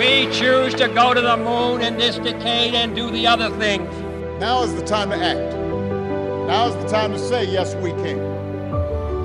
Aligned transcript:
We 0.00 0.26
choose 0.32 0.72
to 0.76 0.88
go 0.88 1.12
to 1.12 1.20
the 1.20 1.36
moon 1.36 1.82
in 1.82 1.98
this 1.98 2.16
decade 2.16 2.74
and 2.74 2.96
do 2.96 3.10
the 3.10 3.26
other 3.26 3.50
things. 3.58 3.94
Now 4.40 4.62
is 4.62 4.74
the 4.74 4.82
time 4.82 5.10
to 5.10 5.16
act. 5.16 5.54
Now 6.48 6.68
is 6.68 6.74
the 6.82 6.88
time 6.88 7.12
to 7.12 7.18
say 7.18 7.44
yes 7.44 7.74
we 7.74 7.90
can. 7.90 8.18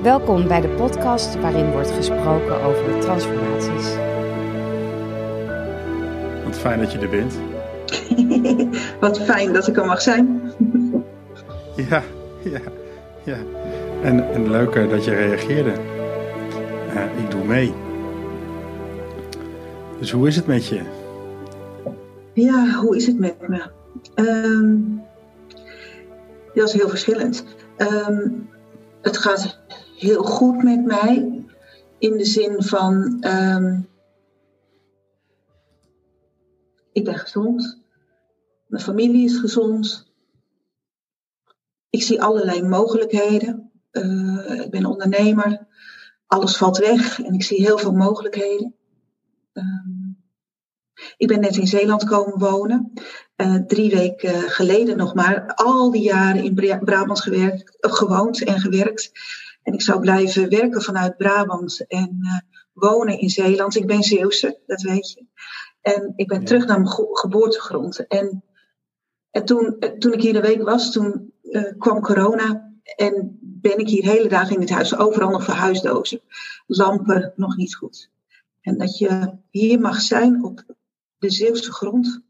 Welkom 0.02 0.48
bij 0.48 0.60
de 0.60 0.68
podcast 0.68 1.40
waarin 1.40 1.70
wordt 1.70 1.90
gesproken 1.90 2.62
over 2.62 2.98
transformaties. 3.00 3.94
Wat 6.44 6.56
fijn 6.56 6.78
dat 6.80 6.92
je 6.92 6.98
er 6.98 7.08
bent. 7.08 7.38
Wat 9.00 9.20
fijn 9.20 9.52
dat 9.52 9.68
ik 9.68 9.76
er 9.76 9.86
mag 9.86 10.00
zijn. 10.00 10.40
Ja, 11.90 12.02
ja, 12.42 12.60
ja. 13.22 13.36
En, 14.02 14.32
en 14.32 14.50
leuker 14.50 14.88
dat 14.88 15.04
je 15.04 15.14
reageerde. 15.14 15.72
Uh, 16.94 17.24
ik 17.24 17.30
doe 17.30 17.44
mee. 17.44 17.85
Dus 19.98 20.10
hoe 20.10 20.26
is 20.26 20.36
het 20.36 20.46
met 20.46 20.66
je? 20.66 20.82
Ja, 22.34 22.74
hoe 22.74 22.96
is 22.96 23.06
het 23.06 23.18
met 23.18 23.48
me? 23.48 23.70
Um, 24.14 25.02
dat 26.54 26.68
is 26.68 26.72
heel 26.72 26.88
verschillend. 26.88 27.44
Um, 27.78 28.48
het 29.02 29.16
gaat 29.16 29.60
heel 29.96 30.22
goed 30.22 30.62
met 30.62 30.84
mij. 30.84 31.44
In 31.98 32.16
de 32.16 32.24
zin 32.24 32.62
van, 32.62 33.24
um, 33.26 33.88
ik 36.92 37.04
ben 37.04 37.18
gezond. 37.18 37.78
Mijn 38.66 38.82
familie 38.82 39.24
is 39.24 39.36
gezond. 39.36 40.10
Ik 41.90 42.02
zie 42.02 42.22
allerlei 42.22 42.62
mogelijkheden. 42.62 43.70
Uh, 43.92 44.60
ik 44.60 44.70
ben 44.70 44.86
ondernemer. 44.86 45.66
Alles 46.26 46.56
valt 46.56 46.78
weg 46.78 47.22
en 47.22 47.34
ik 47.34 47.42
zie 47.42 47.60
heel 47.60 47.78
veel 47.78 47.92
mogelijkheden. 47.92 48.75
Um, 49.56 50.24
ik 51.16 51.28
ben 51.28 51.40
net 51.40 51.56
in 51.56 51.66
Zeeland 51.66 52.04
komen 52.04 52.38
wonen. 52.38 52.92
Uh, 53.36 53.54
drie 53.54 53.90
weken 53.90 54.50
geleden 54.50 54.96
nog 54.96 55.14
maar. 55.14 55.54
Al 55.54 55.90
die 55.90 56.02
jaren 56.02 56.44
in 56.44 56.80
Brabant 56.84 57.20
gewerkt, 57.20 57.78
uh, 57.86 57.92
gewoond 57.92 58.44
en 58.44 58.60
gewerkt. 58.60 59.10
En 59.62 59.72
ik 59.72 59.82
zou 59.82 60.00
blijven 60.00 60.48
werken 60.48 60.82
vanuit 60.82 61.16
Brabant 61.16 61.86
en 61.86 62.18
uh, 62.20 62.38
wonen 62.72 63.18
in 63.18 63.28
Zeeland. 63.28 63.76
Ik 63.76 63.86
ben 63.86 64.02
Zeeuwse, 64.02 64.60
dat 64.66 64.82
weet 64.82 65.10
je. 65.10 65.26
En 65.80 66.12
ik 66.16 66.28
ben 66.28 66.40
ja. 66.40 66.46
terug 66.46 66.66
naar 66.66 66.80
mijn 66.80 66.94
geboortegrond. 67.12 68.06
En, 68.06 68.44
en 69.30 69.44
toen, 69.44 69.76
toen 69.98 70.12
ik 70.12 70.20
hier 70.20 70.36
een 70.36 70.42
week 70.42 70.62
was, 70.62 70.92
toen 70.92 71.32
kwam 71.78 72.00
corona. 72.00 72.74
En 72.96 73.38
ben 73.40 73.78
ik 73.78 73.88
hier 73.88 74.04
hele 74.04 74.28
dagen 74.28 74.54
in 74.54 74.60
het 74.60 74.70
huis. 74.70 74.96
Overal 74.96 75.30
nog 75.30 75.44
verhuisdozen. 75.44 76.20
Lampen 76.66 77.32
nog 77.36 77.56
niet 77.56 77.74
goed. 77.74 78.10
En 78.66 78.78
dat 78.78 78.98
je 78.98 79.38
hier 79.50 79.80
mag 79.80 80.00
zijn 80.00 80.44
op 80.44 80.64
de 81.18 81.30
Zeeuwse 81.30 81.72
grond. 81.72 82.20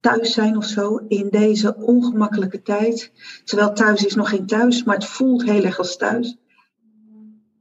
Thuis 0.00 0.32
zijn 0.32 0.56
of 0.56 0.64
zo 0.64 0.96
in 0.96 1.28
deze 1.28 1.76
ongemakkelijke 1.76 2.62
tijd. 2.62 3.12
Terwijl 3.44 3.72
thuis 3.72 4.04
is 4.04 4.14
nog 4.14 4.28
geen 4.28 4.46
thuis, 4.46 4.84
maar 4.84 4.94
het 4.94 5.04
voelt 5.04 5.44
heel 5.44 5.64
erg 5.64 5.78
als 5.78 5.96
thuis. 5.96 6.36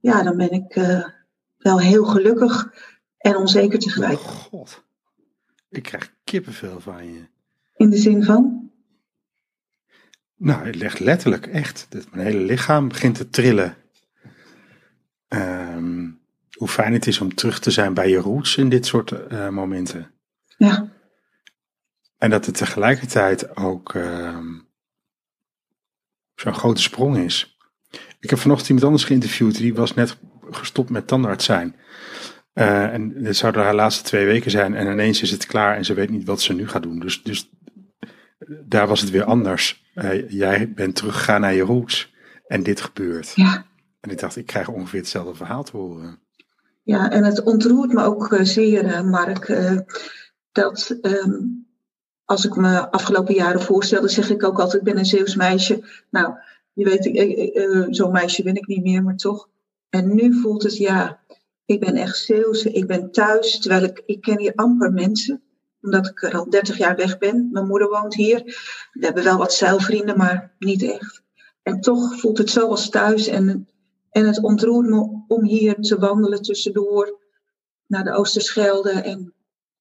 Ja, 0.01 0.23
dan 0.23 0.37
ben 0.37 0.51
ik 0.51 0.75
uh, 0.75 1.07
wel 1.57 1.79
heel 1.79 2.05
gelukkig 2.05 2.73
en 3.17 3.35
onzeker 3.35 3.79
tegelijk. 3.79 4.19
Oh 4.19 4.27
God, 4.27 4.83
ik 5.69 5.83
krijg 5.83 6.13
kippenvel 6.23 6.79
van 6.79 7.13
je. 7.13 7.27
In 7.75 7.89
de 7.89 7.97
zin 7.97 8.23
van? 8.23 8.71
Nou, 10.35 10.65
het 10.65 10.75
legt 10.75 10.99
letterlijk 10.99 11.47
echt. 11.47 11.87
Mijn 12.11 12.25
hele 12.25 12.43
lichaam 12.43 12.87
begint 12.87 13.15
te 13.15 13.29
trillen. 13.29 13.75
Um, 15.27 16.18
hoe 16.59 16.67
fijn 16.67 16.93
het 16.93 17.07
is 17.07 17.21
om 17.21 17.35
terug 17.35 17.59
te 17.59 17.71
zijn 17.71 17.93
bij 17.93 18.09
je 18.09 18.17
roots 18.17 18.57
in 18.57 18.69
dit 18.69 18.85
soort 18.85 19.11
uh, 19.11 19.49
momenten. 19.49 20.11
Ja. 20.57 20.91
En 22.17 22.29
dat 22.29 22.45
het 22.45 22.57
tegelijkertijd 22.57 23.57
ook 23.57 23.93
uh, 23.93 24.37
zo'n 26.35 26.53
grote 26.53 26.81
sprong 26.81 27.17
is. 27.17 27.57
Ik 28.19 28.29
heb 28.29 28.39
vanochtend 28.39 28.69
iemand 28.69 28.87
anders 28.87 29.03
geïnterviewd, 29.03 29.57
die 29.57 29.73
was 29.73 29.93
net 29.93 30.17
gestopt 30.49 30.89
met 30.89 31.07
tandarts 31.07 31.45
zijn. 31.45 31.75
Uh, 32.53 32.93
en 32.93 33.25
het 33.25 33.37
zouden 33.37 33.63
haar 33.63 33.75
laatste 33.75 34.03
twee 34.03 34.25
weken 34.25 34.51
zijn 34.51 34.75
en 34.75 34.91
ineens 34.91 35.21
is 35.21 35.31
het 35.31 35.45
klaar 35.45 35.75
en 35.75 35.85
ze 35.85 35.93
weet 35.93 36.09
niet 36.09 36.25
wat 36.25 36.41
ze 36.41 36.53
nu 36.53 36.67
gaat 36.67 36.83
doen. 36.83 36.99
Dus, 36.99 37.23
dus 37.23 37.49
daar 38.65 38.87
was 38.87 39.01
het 39.01 39.09
weer 39.09 39.23
anders. 39.23 39.83
Uh, 39.95 40.29
jij 40.29 40.73
bent 40.73 40.95
teruggegaan 40.95 41.41
naar 41.41 41.53
je 41.53 41.61
roots 41.61 42.13
en 42.47 42.63
dit 42.63 42.81
gebeurt. 42.81 43.31
Ja. 43.35 43.65
En 43.99 44.09
ik 44.09 44.19
dacht, 44.19 44.35
ik 44.35 44.45
krijg 44.45 44.67
ongeveer 44.67 44.99
hetzelfde 44.99 45.35
verhaal 45.35 45.63
te 45.63 45.77
horen. 45.77 46.27
Ja, 46.89 47.11
en 47.11 47.23
het 47.23 47.43
ontroert 47.43 47.93
me 47.93 48.03
ook 48.03 48.31
uh, 48.31 48.43
zeer, 48.43 48.85
uh, 48.85 49.01
Mark, 49.01 49.47
uh, 49.47 49.79
dat 50.51 50.97
um, 51.01 51.67
als 52.25 52.45
ik 52.45 52.55
me 52.55 52.91
afgelopen 52.91 53.33
jaren 53.33 53.61
voorstelde, 53.61 54.09
zeg 54.09 54.29
ik 54.29 54.43
ook 54.43 54.59
altijd, 54.59 54.81
ik 54.81 54.87
ben 54.87 54.97
een 54.97 55.05
Zeeuws 55.05 55.35
meisje. 55.35 55.83
Nou, 56.09 56.33
je 56.73 56.85
weet, 56.85 57.95
zo'n 57.95 58.11
meisje 58.11 58.43
ben 58.43 58.55
ik 58.55 58.67
niet 58.67 58.83
meer, 58.83 59.03
maar 59.03 59.15
toch. 59.15 59.49
En 59.89 60.15
nu 60.15 60.33
voelt 60.41 60.63
het, 60.63 60.77
ja, 60.77 61.19
ik 61.65 61.79
ben 61.79 61.95
echt 61.95 62.17
Zeeuws, 62.17 62.63
ik 62.63 62.87
ben 62.87 63.11
thuis, 63.11 63.59
terwijl 63.59 63.83
ik, 63.83 64.03
ik 64.05 64.21
ken 64.21 64.39
hier 64.39 64.55
amper 64.55 64.91
mensen, 64.91 65.41
omdat 65.81 66.07
ik 66.07 66.23
er 66.23 66.37
al 66.37 66.49
30 66.49 66.77
jaar 66.77 66.95
weg 66.95 67.17
ben. 67.17 67.49
Mijn 67.51 67.67
moeder 67.67 67.89
woont 67.89 68.15
hier. 68.15 68.43
We 68.91 69.05
hebben 69.05 69.23
wel 69.23 69.37
wat 69.37 69.53
zeilvrienden, 69.53 70.17
maar 70.17 70.55
niet 70.59 70.83
echt. 70.83 71.21
En 71.63 71.81
toch 71.81 72.19
voelt 72.19 72.37
het 72.37 72.49
zo 72.49 72.67
als 72.67 72.89
thuis 72.89 73.27
en 73.27 73.67
en 74.11 74.27
het 74.27 74.43
ontroert 74.43 74.87
me 74.87 75.23
om 75.27 75.43
hier 75.43 75.75
te 75.75 75.99
wandelen 75.99 76.41
tussendoor 76.41 77.19
naar 77.85 78.03
de 78.03 78.13
Oosterschelde 78.13 78.91
en, 78.91 79.33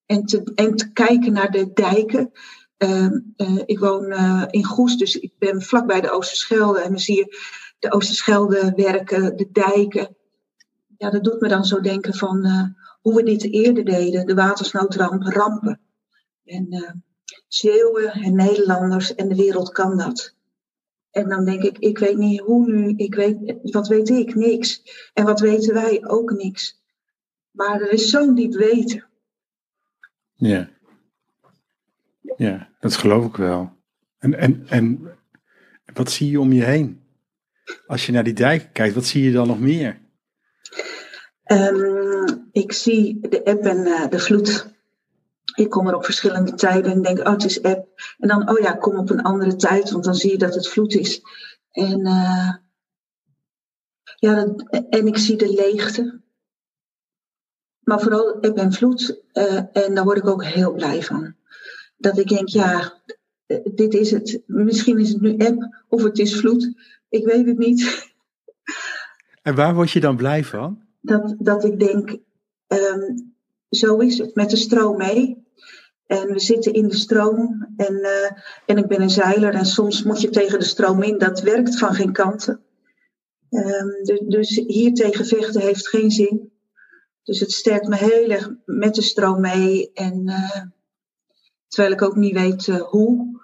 en, 0.07 0.25
te, 0.25 0.53
en 0.55 0.77
te 0.77 0.93
kijken 0.93 1.33
naar 1.33 1.51
de 1.51 1.73
dijken. 1.73 2.33
Uh, 2.79 3.11
uh, 3.37 3.63
ik 3.65 3.79
woon 3.79 4.05
uh, 4.05 4.45
in 4.51 4.65
Goes, 4.65 4.97
dus 4.97 5.17
ik 5.17 5.33
ben 5.39 5.63
vlakbij 5.63 6.01
de 6.01 6.11
Oosterschelde 6.11 6.81
en 6.81 6.91
dan 6.91 6.99
zie 6.99 7.17
je 7.17 7.37
de 7.79 7.93
Oosterschelde 7.93 8.73
werken, 8.77 9.37
de 9.37 9.49
dijken. 9.53 10.17
Ja, 10.97 11.11
dat 11.11 11.25
doet 11.25 11.41
me 11.41 11.49
dan 11.49 11.65
zo 11.65 11.81
denken 11.81 12.15
van 12.15 12.47
hoe 13.01 13.15
we 13.15 13.23
dit 13.23 13.53
eerder 13.53 13.85
deden, 13.85 14.27
de 14.27 14.35
watersnoodramp, 14.35 15.23
rampen. 15.23 15.81
En 16.45 17.03
Zeeuwen 17.49 18.13
en 18.13 18.35
Nederlanders 18.35 19.15
en 19.15 19.29
de 19.29 19.35
wereld 19.35 19.73
kan 19.73 19.97
dat. 19.97 20.35
En 21.11 21.29
dan 21.29 21.45
denk 21.45 21.63
ik, 21.63 21.79
ik 21.79 21.99
weet 21.99 22.17
niet 22.17 22.41
hoe 22.41 22.67
nu, 22.67 22.95
ik 22.97 23.15
weet, 23.15 23.55
wat 23.63 23.89
weet 23.89 24.09
ik? 24.09 24.35
Niks. 24.35 24.83
En 25.15 25.25
wat 25.25 25.41
weten 25.41 25.75
wij? 25.75 26.07
Ook 26.07 26.31
niks. 26.31 26.83
Maar 27.51 27.81
er 27.81 27.93
is 27.93 28.11
zo'n 28.11 28.35
diep 28.35 28.53
weten. 28.53 29.05
Ja. 30.35 30.69
Ja, 32.37 32.69
dat 32.81 32.97
geloof 32.97 33.27
ik 33.27 33.37
wel. 33.37 33.73
En, 34.19 34.35
en, 34.35 34.65
en 34.69 35.17
wat 35.95 36.11
zie 36.11 36.31
je 36.31 36.41
om 36.41 36.53
je 36.53 36.65
heen? 36.65 37.01
Als 37.87 38.07
je 38.07 38.13
naar 38.13 38.25
die 38.25 38.35
dijken 38.35 38.73
kijkt, 38.73 38.95
wat 38.95 39.05
zie 39.05 39.23
je 39.23 39.33
dan 39.33 39.47
nog 39.47 39.61
meer? 39.61 39.99
Um, 41.47 42.49
ik 42.53 42.73
zie 42.73 43.29
de 43.29 43.43
eb 43.43 43.65
en 43.65 43.79
uh, 43.79 44.09
de 44.09 44.19
vloed. 44.19 44.78
Ik 45.59 45.71
kom 45.71 45.87
er 45.87 45.95
op 45.95 46.05
verschillende 46.05 46.55
tijden 46.55 46.93
en 46.93 47.03
denk, 47.03 47.19
oh, 47.19 47.31
het 47.31 47.45
is 47.45 47.63
app. 47.63 47.89
En 48.19 48.29
dan, 48.29 48.51
oh 48.51 48.59
ja, 48.59 48.73
kom 48.73 48.97
op 48.97 49.11
een 49.11 49.23
andere 49.23 49.57
tijd, 49.57 49.91
want 49.91 50.05
dan 50.05 50.15
zie 50.15 50.31
je 50.31 50.39
dat 50.39 50.55
het 50.55 50.69
vloed 50.69 50.95
is. 50.95 51.23
En, 51.71 52.01
uh, 52.01 52.55
ja, 54.17 54.35
dat, 54.35 54.87
en 54.91 55.07
ik 55.07 55.19
zie 55.19 55.37
de 55.37 55.55
leegte. 55.55 56.21
Maar 57.81 58.01
vooral 58.01 58.35
app 58.35 58.59
en 58.59 58.73
vloed. 58.73 59.23
Uh, 59.33 59.61
en 59.73 59.95
daar 59.95 60.05
word 60.05 60.19
ik 60.19 60.27
ook 60.27 60.45
heel 60.45 60.73
blij 60.73 61.03
van. 61.03 61.35
Dat 61.97 62.19
ik 62.19 62.29
denk, 62.29 62.49
ja, 62.49 63.03
dit 63.75 63.95
is 63.95 64.11
het. 64.11 64.43
Misschien 64.47 64.99
is 64.99 65.09
het 65.09 65.21
nu 65.21 65.37
app 65.39 65.85
of 65.89 66.03
het 66.03 66.19
is 66.19 66.37
vloed. 66.37 66.73
Ik 67.09 67.25
weet 67.25 67.47
het 67.47 67.59
niet. 67.59 67.87
En 69.43 69.55
waar 69.55 69.75
word 69.75 69.91
je 69.91 70.01
dan 70.01 70.17
blij 70.17 70.45
van? 70.45 70.83
Dat, 71.01 71.35
dat 71.39 71.65
ik 71.65 71.79
denk, 71.79 72.17
um, 72.67 73.35
zo 73.71 73.97
is 73.97 74.19
het, 74.19 74.35
met 74.35 74.51
de 74.51 74.57
stroom 74.57 74.97
mee. 74.97 75.47
En 76.09 76.33
we 76.33 76.41
zitten 76.41 76.73
in 76.73 76.89
de 76.89 76.97
stroom 76.97 77.73
en, 77.77 77.95
uh, 77.95 78.31
en 78.67 78.77
ik 78.77 78.87
ben 78.87 79.01
een 79.01 79.11
zeiler 79.11 79.55
en 79.55 79.67
soms 79.67 80.03
moet 80.03 80.21
je 80.21 80.31
tegen 80.31 80.59
de 80.59 80.65
stroom 80.65 81.03
in. 81.03 81.19
Dat 81.19 81.41
werkt 81.41 81.79
van 81.79 81.95
geen 81.95 82.13
kanten. 82.13 82.61
Um, 83.51 84.29
dus, 84.29 84.63
hier 84.67 84.95
tegen 84.95 85.27
vechten 85.27 85.61
heeft 85.61 85.89
geen 85.89 86.11
zin. 86.11 86.53
Dus 87.23 87.41
het 87.41 87.53
sterkt 87.53 87.89
me 87.89 87.97
heel 87.97 88.31
erg 88.31 88.51
met 88.65 88.95
de 88.95 89.03
stroom 89.03 89.41
mee. 89.41 89.91
En 89.95 90.23
uh, 90.27 90.61
terwijl 91.69 91.95
ik 91.95 92.03
ook 92.03 92.17
niet 92.17 92.35
weet 92.35 92.67
uh, 92.67 92.81
hoe. 92.81 93.41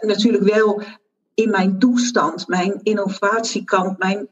natuurlijk 0.00 0.44
wel 0.44 0.82
in 1.34 1.50
mijn 1.50 1.78
toestand, 1.78 2.48
mijn 2.48 2.80
innovatiekant, 2.82 3.98
mijn 3.98 4.28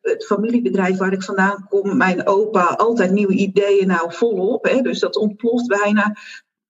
het 0.00 0.26
familiebedrijf 0.26 0.96
waar 0.96 1.12
ik 1.12 1.22
vandaan 1.22 1.66
kom, 1.68 1.96
mijn 1.96 2.26
opa, 2.26 2.64
altijd 2.64 3.10
nieuwe 3.10 3.34
ideeën, 3.34 3.86
nou 3.86 4.12
volop. 4.12 4.64
Hè, 4.64 4.80
dus 4.80 4.98
dat 4.98 5.16
ontploft 5.16 5.66
bijna. 5.66 6.16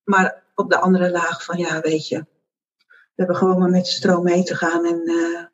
Maar 0.06 0.42
op 0.54 0.70
de 0.70 0.78
andere 0.78 1.10
laag 1.10 1.44
van, 1.44 1.58
ja, 1.58 1.80
weet 1.80 2.08
je, 2.08 2.26
we 2.86 3.12
hebben 3.14 3.36
gewoon 3.36 3.58
maar 3.58 3.70
met 3.70 3.84
de 3.84 3.90
stroom 3.90 4.24
mee 4.24 4.42
te 4.42 4.54
gaan. 4.54 4.84
En 4.84 5.02
uh, 5.04 5.44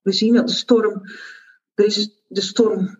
we 0.00 0.12
zien 0.12 0.34
dat 0.34 0.48
de 0.48 0.54
storm, 0.54 1.02
is 1.74 2.22
de 2.28 2.40
storm 2.40 2.98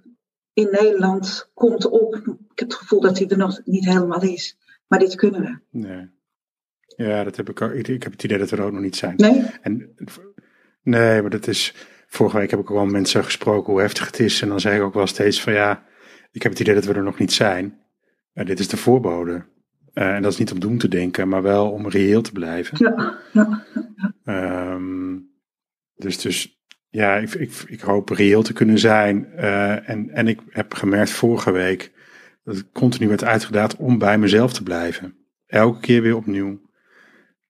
in 0.52 0.68
Nederland 0.70 1.50
komt 1.54 1.86
op. 1.86 2.14
Ik 2.14 2.58
heb 2.58 2.68
het 2.68 2.74
gevoel 2.74 3.00
dat 3.00 3.18
hij 3.18 3.28
er 3.28 3.36
nog 3.36 3.60
niet 3.64 3.84
helemaal 3.84 4.22
is. 4.22 4.58
Maar 4.86 4.98
dit 4.98 5.14
kunnen 5.14 5.40
we. 5.40 5.78
Nee. 5.78 6.10
Ja, 6.96 7.24
dat 7.24 7.36
heb 7.36 7.48
ik 7.48 7.62
ook. 7.62 7.72
Ik, 7.72 7.88
ik 7.88 8.02
heb 8.02 8.12
het 8.12 8.24
idee 8.24 8.38
dat 8.38 8.50
we 8.50 8.56
er 8.56 8.62
ook 8.62 8.72
nog 8.72 8.82
niet 8.82 8.96
zijn. 8.96 9.16
Nee? 9.16 9.46
En, 9.62 9.94
nee, 10.82 11.20
maar 11.20 11.30
dat 11.30 11.46
is. 11.46 11.74
Vorige 12.06 12.36
week 12.36 12.50
heb 12.50 12.60
ik 12.60 12.70
ook 12.70 12.76
wel 12.76 12.84
met 12.84 12.92
mensen 12.92 13.24
gesproken 13.24 13.72
hoe 13.72 13.80
heftig 13.80 14.06
het 14.06 14.18
is. 14.18 14.42
En 14.42 14.48
dan 14.48 14.60
zeg 14.60 14.76
ik 14.76 14.82
ook 14.82 14.94
wel 14.94 15.06
steeds 15.06 15.42
van 15.42 15.52
ja, 15.52 15.84
ik 16.30 16.42
heb 16.42 16.52
het 16.52 16.60
idee 16.60 16.74
dat 16.74 16.84
we 16.84 16.92
er 16.92 17.02
nog 17.02 17.18
niet 17.18 17.32
zijn. 17.32 17.80
Uh, 18.34 18.46
dit 18.46 18.58
is 18.58 18.68
de 18.68 18.76
voorbode. 18.76 19.44
Uh, 19.94 20.14
en 20.14 20.22
dat 20.22 20.32
is 20.32 20.38
niet 20.38 20.52
om 20.52 20.60
doen 20.60 20.78
te 20.78 20.88
denken, 20.88 21.28
maar 21.28 21.42
wel 21.42 21.70
om 21.70 21.88
reëel 21.88 22.22
te 22.22 22.32
blijven. 22.32 22.76
Ja, 22.78 23.18
ja, 23.32 23.64
ja. 24.24 24.72
Um, 24.72 25.30
dus, 25.94 26.18
dus 26.20 26.62
ja, 26.88 27.16
ik, 27.16 27.34
ik, 27.34 27.52
ik 27.66 27.80
hoop 27.80 28.08
reëel 28.08 28.42
te 28.42 28.52
kunnen 28.52 28.78
zijn. 28.78 29.28
Uh, 29.36 29.88
en, 29.88 30.10
en 30.10 30.28
ik 30.28 30.40
heb 30.48 30.74
gemerkt 30.74 31.10
vorige 31.10 31.50
week 31.50 31.92
dat 32.44 32.56
ik 32.56 32.66
continu 32.72 33.08
werd 33.08 33.24
uitgedaagd 33.24 33.76
om 33.76 33.98
bij 33.98 34.18
mezelf 34.18 34.52
te 34.52 34.62
blijven. 34.62 35.14
Elke 35.46 35.80
keer 35.80 36.02
weer 36.02 36.16
opnieuw. 36.16 36.60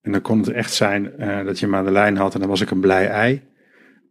En 0.00 0.12
dan 0.12 0.20
kon 0.20 0.38
het 0.38 0.48
echt 0.48 0.72
zijn 0.72 1.12
uh, 1.18 1.44
dat 1.44 1.58
je 1.58 1.66
me 1.66 1.76
aan 1.76 1.84
de 1.84 1.90
lijn 1.90 2.16
had 2.16 2.34
en 2.34 2.40
dan 2.40 2.48
was 2.48 2.60
ik 2.60 2.70
een 2.70 2.80
blij 2.80 3.08
ei. 3.08 3.42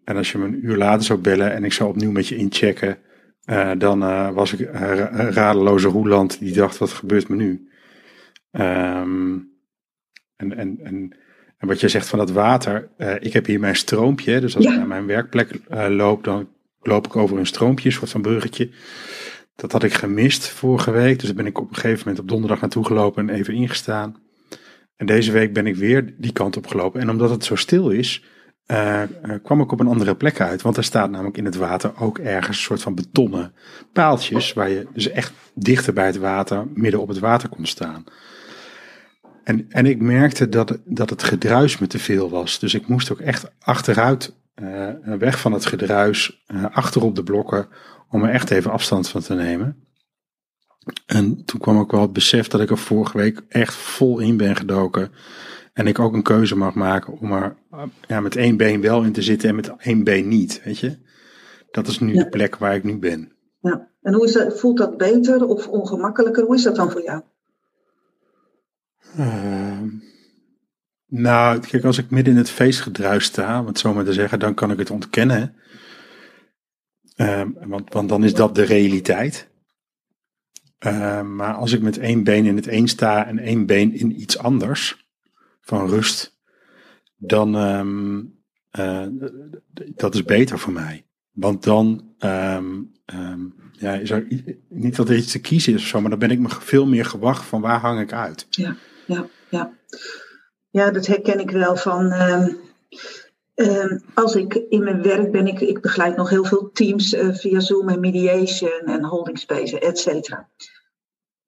En 0.04 0.16
als 0.16 0.32
je 0.32 0.38
me 0.38 0.46
een 0.46 0.66
uur 0.66 0.78
later 0.78 1.04
zou 1.04 1.20
bellen 1.20 1.54
en 1.54 1.64
ik 1.64 1.74
zou 1.74 1.90
opnieuw 1.90 2.12
met 2.12 2.28
je 2.28 2.36
inchecken, 2.36 2.98
uh, 3.46 3.72
dan 3.78 4.00
was 4.34 4.54
ik 4.54 4.60
een 4.60 5.32
radeloze 5.32 5.88
roeland 5.88 6.40
die 6.40 6.54
dacht, 6.54 6.78
wat 6.78 6.92
gebeurt 6.92 7.30
me 7.30 7.36
nu? 7.36 7.69
Um, 8.52 9.52
en, 10.36 10.58
en, 10.58 10.78
en, 10.84 11.16
en 11.58 11.68
wat 11.68 11.80
je 11.80 11.88
zegt 11.88 12.08
van 12.08 12.20
dat 12.20 12.32
water, 12.32 12.90
ik 13.20 13.34
heb 13.34 13.46
hier 13.46 13.60
mijn 13.60 13.76
stroompje, 13.76 14.40
dus 14.40 14.56
als 14.56 14.66
ja. 14.66 14.72
ik 14.72 14.78
naar 14.78 14.88
mijn 14.88 15.06
werkplek 15.06 15.60
loop, 15.90 16.24
dan 16.24 16.50
loop 16.82 17.06
ik 17.06 17.16
over 17.16 17.38
een 17.38 17.46
stroompje, 17.46 17.86
een 17.90 17.96
soort 17.96 18.12
van 18.12 18.22
bruggetje. 18.22 18.70
Dat 19.56 19.72
had 19.72 19.84
ik 19.84 19.94
gemist 19.94 20.48
vorige 20.48 20.92
week, 20.92 21.20
dus 21.20 21.28
daar 21.28 21.38
ben 21.38 21.46
ik 21.46 21.58
op 21.60 21.70
een 21.70 21.76
gegeven 21.76 22.00
moment 22.00 22.20
op 22.20 22.28
donderdag 22.28 22.62
naartoe 22.62 22.86
gelopen 22.86 23.30
en 23.30 23.36
even 23.36 23.54
ingestaan. 23.54 24.16
En 24.96 25.06
deze 25.06 25.32
week 25.32 25.54
ben 25.54 25.68
ik 25.68 25.76
weer 25.76 26.14
die 26.18 26.34
kant 26.34 26.58
op 26.58 26.68
gelopen. 26.68 27.02
En 27.02 27.10
omdat 27.10 27.30
het 27.30 27.46
zo 27.46 27.56
stil 27.56 27.90
is, 27.90 28.24
uh, 28.68 29.02
kwam 29.44 29.62
ik 29.62 29.72
op 29.72 29.80
een 29.80 29.88
andere 29.88 30.16
plek 30.16 30.42
uit. 30.42 30.62
Want 30.62 30.78
er 30.78 30.84
staat 30.84 31.10
namelijk 31.10 31.38
in 31.38 31.46
het 31.46 31.56
water 31.56 31.92
ook 32.00 32.18
ergens 32.18 32.58
een 32.58 32.64
soort 32.64 32.82
van 32.82 32.96
betonnen 32.96 33.54
paaltjes. 33.94 34.54
Waar 34.54 34.70
je 34.70 34.88
dus 34.94 35.10
echt 35.10 35.34
dichter 35.54 35.94
bij 35.94 36.06
het 36.06 36.18
water, 36.18 36.68
midden 36.74 37.02
op 37.02 37.08
het 37.08 37.20
water 37.20 37.50
kon 37.50 37.66
staan. 37.66 38.04
En, 39.50 39.66
en 39.70 39.86
ik 39.86 40.02
merkte 40.02 40.50
dat, 40.50 40.78
dat 40.86 41.10
het 41.10 41.24
gedruis 41.24 41.78
me 41.78 41.88
te 41.88 42.00
veel 42.00 42.30
was. 42.30 42.60
Dus 42.60 42.74
ik 42.74 42.88
moest 42.88 43.12
ook 43.12 43.20
echt 43.20 43.52
achteruit, 43.60 44.36
uh, 44.62 44.90
weg 45.20 45.40
van 45.40 45.52
het 45.52 45.66
gedruis, 45.66 46.44
uh, 46.48 46.66
achter 46.72 47.04
op 47.04 47.16
de 47.16 47.24
blokken. 47.24 47.68
Om 48.10 48.24
er 48.24 48.30
echt 48.30 48.52
even 48.52 48.72
afstand 48.72 49.10
van 49.10 49.22
te 49.22 49.34
nemen. 49.34 49.88
En 51.06 51.46
toen 51.46 51.60
kwam 51.60 51.78
ook 51.78 51.92
wel 51.92 52.02
het 52.02 52.14
besef 52.14 52.48
dat 52.48 52.62
ik 52.62 52.70
er 52.70 52.78
vorige 52.78 53.18
week 53.18 53.42
echt 53.48 53.76
vol 53.76 54.20
in 54.20 54.38
ben 54.38 54.56
gedoken. 54.56 55.12
En 55.74 55.88
ik 55.88 56.00
ook 56.00 56.14
een 56.14 56.24
keuze 56.24 56.56
mag 56.56 56.74
maken 56.74 57.20
om 57.20 57.32
er 57.32 57.56
ja, 58.08 58.20
met 58.20 58.36
één 58.36 58.58
been 58.58 58.82
wel 58.82 59.04
in 59.04 59.12
te 59.12 59.22
zitten 59.22 59.50
en 59.50 59.56
met 59.56 59.74
één 59.78 60.04
been 60.04 60.28
niet. 60.28 60.62
Weet 60.64 60.80
je? 60.80 60.98
Dat 61.72 61.88
is 61.88 62.00
nu 62.00 62.14
ja. 62.14 62.24
de 62.24 62.30
plek 62.30 62.56
waar 62.56 62.76
ik 62.76 62.84
nu 62.84 62.98
ben. 62.98 63.32
Ja. 63.62 63.90
En 64.02 64.14
hoe 64.14 64.26
is 64.26 64.32
dat, 64.32 64.60
voelt 64.60 64.78
dat 64.78 64.98
beter 64.98 65.46
of 65.46 65.68
ongemakkelijker? 65.68 66.44
Hoe 66.44 66.56
is 66.56 66.64
dat 66.64 66.76
dan 66.76 66.92
voor 66.92 67.04
jou? 67.04 67.22
Uh, 69.18 69.82
nou, 71.06 71.60
kijk, 71.60 71.84
als 71.84 71.98
ik 71.98 72.10
midden 72.10 72.34
in 72.34 72.40
het 72.40 72.50
feestgedruis 72.50 73.24
sta, 73.26 73.60
om 73.60 73.68
het 73.68 73.80
zo 73.80 73.94
maar 73.94 74.06
te 74.06 74.14
zeggen, 74.14 74.40
dan 74.40 74.54
kan 74.54 74.72
ik 74.72 74.78
het 74.78 74.90
ontkennen. 74.90 75.56
Uh, 77.16 77.46
want, 77.54 77.94
want 77.94 78.10
dan 78.10 78.24
is 78.24 78.34
dat 78.34 78.56
de 78.56 78.64
realiteit. 78.64 79.50
Uh, 80.86 81.22
maar 81.22 81.54
als 81.54 81.72
ik 81.72 81.82
met 81.82 81.98
één 81.98 82.24
been 82.24 82.46
in 82.46 82.56
het 82.56 82.68
een 82.68 82.88
sta 82.88 83.26
en 83.26 83.40
één 83.40 83.66
been 83.66 83.94
in 83.94 84.22
iets 84.22 84.38
anders, 84.38 85.08
van 85.62 85.90
rust, 85.90 86.40
dan 87.16 87.56
um, 87.56 88.38
dat 89.96 90.14
is 90.14 90.24
beter 90.24 90.60
voor 90.60 90.74
mij. 90.74 91.06
Want 91.32 91.64
dan, 91.64 92.14
ja, 93.72 93.94
is 93.94 94.10
er 94.10 94.28
niet 94.70 94.96
dat 94.96 95.10
er 95.10 95.16
iets 95.16 95.32
te 95.32 95.42
kiezen 95.42 95.74
is 95.74 95.82
of 95.82 95.88
zo, 95.88 96.02
maar 96.02 96.10
dan 96.10 96.20
ben 96.20 96.32
ik 96.32 96.40
me 96.40 96.50
veel 96.50 96.88
meer 96.88 97.06
gewacht 97.06 97.46
van 97.46 97.62
waar 97.62 97.80
hang 97.80 98.00
ik 98.00 98.14
uit. 98.14 98.48
Ja, 98.50 98.76
ja, 99.10 99.28
ja. 99.50 99.74
Ja, 100.70 100.92
dat 100.92 101.06
herken 101.06 101.40
ik 101.40 101.52
wel 101.52 101.76
van. 101.76 102.14
als 104.14 104.36
ik 104.36 104.54
in 104.70 104.84
mijn 104.84 105.02
werk 105.02 105.32
ben, 105.32 105.48
ik, 105.48 105.60
ik 105.60 105.82
begeleid 105.82 106.16
nog 106.16 106.30
heel 106.30 106.46
veel 106.46 106.72
teams 106.72 107.14
uh, 107.14 107.34
via 107.34 107.60
Zoom 107.60 107.90
en 107.90 108.00
mediation 108.00 108.82
en 108.86 109.04
holding 109.04 109.40
space, 109.40 109.80
et 109.80 110.00
cetera. 110.00 110.50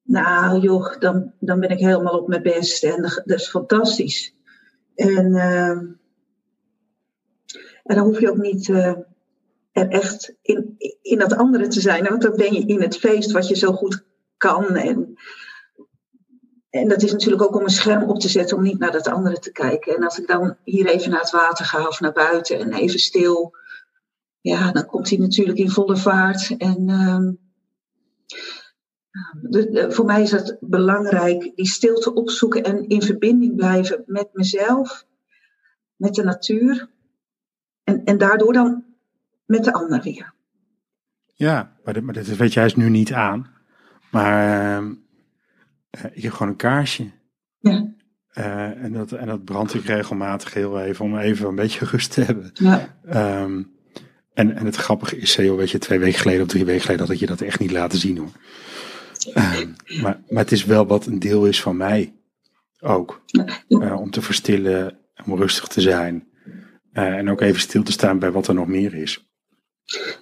Nou 0.04 0.60
joh, 0.60 1.00
dan, 1.00 1.34
dan 1.40 1.60
ben 1.60 1.69
ik 1.69 1.80
helemaal 1.80 2.19
op 2.19 2.28
mijn 2.28 2.42
best 2.42 2.84
en 2.84 3.02
dat, 3.02 3.40
is 3.40 3.50
fantastisch. 3.50 4.36
En, 4.96 5.25
uh, 5.34 5.69
en 7.84 7.96
dan 7.96 8.06
hoef 8.06 8.19
je 8.19 8.30
ook 8.30 8.38
niet 8.38 8.68
uh, 8.68 8.96
er 9.72 9.88
echt 9.88 10.36
in, 10.42 10.75
in 11.02 11.18
dat 11.18 11.36
andere 11.36 11.68
te 11.68 11.81
zijn, 11.81 12.04
want 12.04 12.22
dan 12.22 12.36
ben 12.36 12.54
je 12.54 12.66
in 12.66 12.81
het 12.81 12.98
feest 12.98 13.31
wat 13.31 13.48
je 13.48 13.56
zo 13.56 13.72
goed 13.72 14.04
kan. 14.38 14.75
En, 14.75 15.18
en 16.71 16.88
dat 16.88 17.01
is 17.01 17.12
natuurlijk 17.12 17.44
ook 17.44 17.56
om 17.56 17.63
een 17.63 17.69
scherm 17.69 18.03
op 18.03 18.19
te 18.19 18.29
zetten 18.29 18.57
om 18.57 18.63
niet 18.63 18.79
naar 18.79 18.91
dat 18.91 19.07
andere 19.07 19.39
te 19.39 19.51
kijken. 19.51 19.95
En 19.95 20.03
als 20.03 20.19
ik 20.19 20.27
dan 20.27 20.56
hier 20.63 20.85
even 20.85 21.09
naar 21.09 21.19
het 21.19 21.31
water 21.31 21.65
ga 21.65 21.88
of 21.88 22.00
naar 22.00 22.12
buiten 22.12 22.59
en 22.59 22.73
even 22.73 23.00
stil, 23.00 23.56
ja, 24.41 24.71
dan 24.71 24.85
komt 24.85 25.09
hij 25.09 25.18
natuurlijk 25.18 25.57
in 25.57 25.69
volle 25.69 25.97
vaart. 25.97 26.56
En 26.57 26.85
de, 29.41 29.69
de, 29.69 29.91
voor 29.91 30.06
mij 30.06 30.21
is 30.21 30.31
het 30.31 30.57
belangrijk 30.59 31.51
die 31.56 31.68
stilte 31.68 32.13
opzoeken 32.13 32.63
en 32.63 32.88
in 32.88 33.01
verbinding 33.01 33.56
blijven 33.56 34.03
met 34.06 34.29
mezelf, 34.33 35.06
met 35.95 36.13
de 36.13 36.24
natuur 36.24 36.89
en, 37.83 38.03
en 38.03 38.17
daardoor 38.17 38.53
dan 38.53 38.83
met 39.45 39.63
de 39.63 39.74
ander 39.74 40.01
weer. 40.01 40.33
Ja, 41.35 41.77
maar 41.83 41.94
dit, 41.94 42.38
weet 42.38 42.53
jij 42.53 42.71
nu 42.75 42.89
niet 42.89 43.13
aan. 43.13 43.47
Maar 44.12 44.81
uh, 44.81 44.91
ik 46.11 46.23
heb 46.23 46.31
gewoon 46.31 46.51
een 46.51 46.57
kaarsje. 46.57 47.11
Ja. 47.59 47.93
Uh, 48.38 48.83
en, 48.83 48.93
dat, 48.93 49.11
en 49.11 49.27
dat 49.27 49.43
brand 49.43 49.73
ik 49.73 49.85
regelmatig 49.85 50.53
heel 50.53 50.79
even 50.79 51.05
om 51.05 51.17
even 51.17 51.47
een 51.47 51.55
beetje 51.55 51.85
rust 51.85 52.11
te 52.11 52.21
hebben. 52.21 52.51
Ja. 52.53 52.97
Um, 53.41 53.71
en, 54.33 54.55
en 54.55 54.65
het 54.65 54.75
grappige 54.75 55.17
is, 55.17 55.35
joh, 55.35 55.57
weet 55.57 55.71
je, 55.71 55.77
twee 55.77 55.99
weken 55.99 56.19
geleden 56.19 56.41
of 56.41 56.47
drie 56.47 56.65
weken 56.65 56.81
geleden 56.81 57.05
had 57.05 57.13
ik 57.13 57.19
je 57.19 57.25
dat 57.25 57.41
echt 57.41 57.59
niet 57.59 57.71
laten 57.71 57.99
zien 57.99 58.17
hoor. 58.17 58.31
Uh, 59.33 59.57
maar, 60.01 60.21
maar 60.29 60.43
het 60.43 60.51
is 60.51 60.65
wel 60.65 60.88
wat 60.88 61.05
een 61.05 61.19
deel 61.19 61.45
is 61.45 61.62
van 61.62 61.77
mij 61.77 62.15
ook. 62.79 63.21
Uh, 63.67 64.00
om 64.00 64.12
te 64.12 64.21
verstillen, 64.21 64.98
om 65.25 65.36
rustig 65.36 65.67
te 65.67 65.81
zijn. 65.81 66.27
Uh, 66.93 67.03
en 67.03 67.29
ook 67.29 67.41
even 67.41 67.62
stil 67.62 67.83
te 67.83 67.91
staan 67.91 68.19
bij 68.19 68.31
wat 68.31 68.48
er 68.48 68.53
nog 68.53 68.67
meer 68.67 68.93
is. 68.93 69.25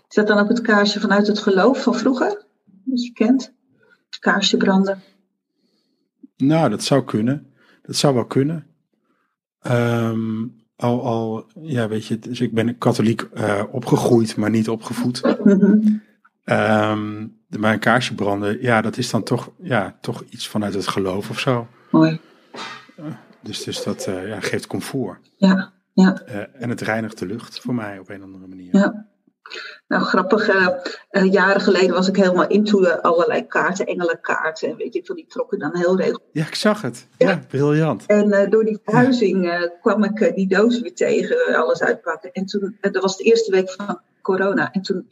Is 0.07 0.15
dat 0.15 0.27
dan 0.27 0.37
ook 0.37 0.49
het 0.49 0.61
kaarsje 0.61 0.99
vanuit 0.99 1.27
het 1.27 1.39
geloof 1.39 1.83
van 1.83 1.95
vroeger? 1.95 2.45
Dat 2.83 3.03
je 3.03 3.11
kent? 3.11 3.53
Kaarsje 4.19 4.57
branden. 4.57 5.01
Nou, 6.43 6.69
dat 6.69 6.83
zou 6.83 7.03
kunnen. 7.03 7.53
Dat 7.81 7.95
zou 7.95 8.13
wel 8.13 8.25
kunnen. 8.25 8.67
Um, 9.67 10.57
al, 10.75 11.03
al, 11.03 11.51
ja, 11.61 11.87
weet 11.87 12.05
je, 12.05 12.19
dus 12.19 12.41
ik 12.41 12.53
ben 12.53 12.77
katholiek 12.77 13.27
uh, 13.33 13.63
opgegroeid, 13.71 14.35
maar 14.35 14.49
niet 14.49 14.69
opgevoed. 14.69 15.21
Um, 16.45 17.37
maar 17.57 17.73
een 17.73 17.79
kaarsje 17.79 18.15
branden, 18.15 18.61
ja, 18.61 18.81
dat 18.81 18.97
is 18.97 19.09
dan 19.09 19.23
toch, 19.23 19.51
ja, 19.61 19.97
toch 20.01 20.23
iets 20.29 20.47
vanuit 20.47 20.73
het 20.73 20.87
geloof 20.87 21.29
of 21.29 21.39
zo. 21.39 21.67
Mooi. 21.91 22.19
Uh, 22.99 23.05
dus, 23.41 23.63
dus 23.63 23.83
dat 23.83 24.07
uh, 24.07 24.27
ja, 24.27 24.39
geeft 24.39 24.67
comfort. 24.67 25.31
Ja, 25.37 25.73
ja. 25.93 26.21
En 26.53 26.69
het 26.69 26.81
reinigt 26.81 27.19
de 27.19 27.25
lucht 27.25 27.59
voor 27.59 27.75
mij 27.75 27.99
op 27.99 28.09
een 28.09 28.17
of 28.17 28.23
andere 28.23 28.47
manier. 28.47 28.75
Ja. 28.75 29.08
Nou, 29.87 30.03
grappig. 30.03 30.47
Uh, 30.49 31.31
jaren 31.31 31.61
geleden 31.61 31.93
was 31.93 32.07
ik 32.07 32.15
helemaal 32.15 32.47
into 32.47 32.85
allerlei 32.85 33.47
kaarten, 33.47 33.85
engelenkaarten. 33.85 34.75
Weet 34.75 34.93
je, 34.93 35.13
die 35.13 35.25
trokken 35.27 35.59
dan 35.59 35.77
heel 35.77 35.97
regel. 35.97 36.21
Ja, 36.31 36.45
ik 36.45 36.55
zag 36.55 36.81
het. 36.81 37.07
Ja, 37.17 37.29
ja 37.29 37.41
briljant. 37.47 38.05
En 38.05 38.49
door 38.49 38.65
die 38.65 38.79
verhuizing 38.83 39.69
kwam 39.81 40.03
ik 40.03 40.35
die 40.35 40.47
doos 40.47 40.81
weer 40.81 40.95
tegen, 40.95 41.55
alles 41.55 41.81
uitpakken. 41.81 42.31
En 42.31 42.45
toen, 42.45 42.77
dat 42.81 43.01
was 43.01 43.17
de 43.17 43.23
eerste 43.23 43.51
week 43.51 43.71
van 43.71 43.99
corona. 44.21 44.71
En 44.71 44.81
toen 44.81 45.07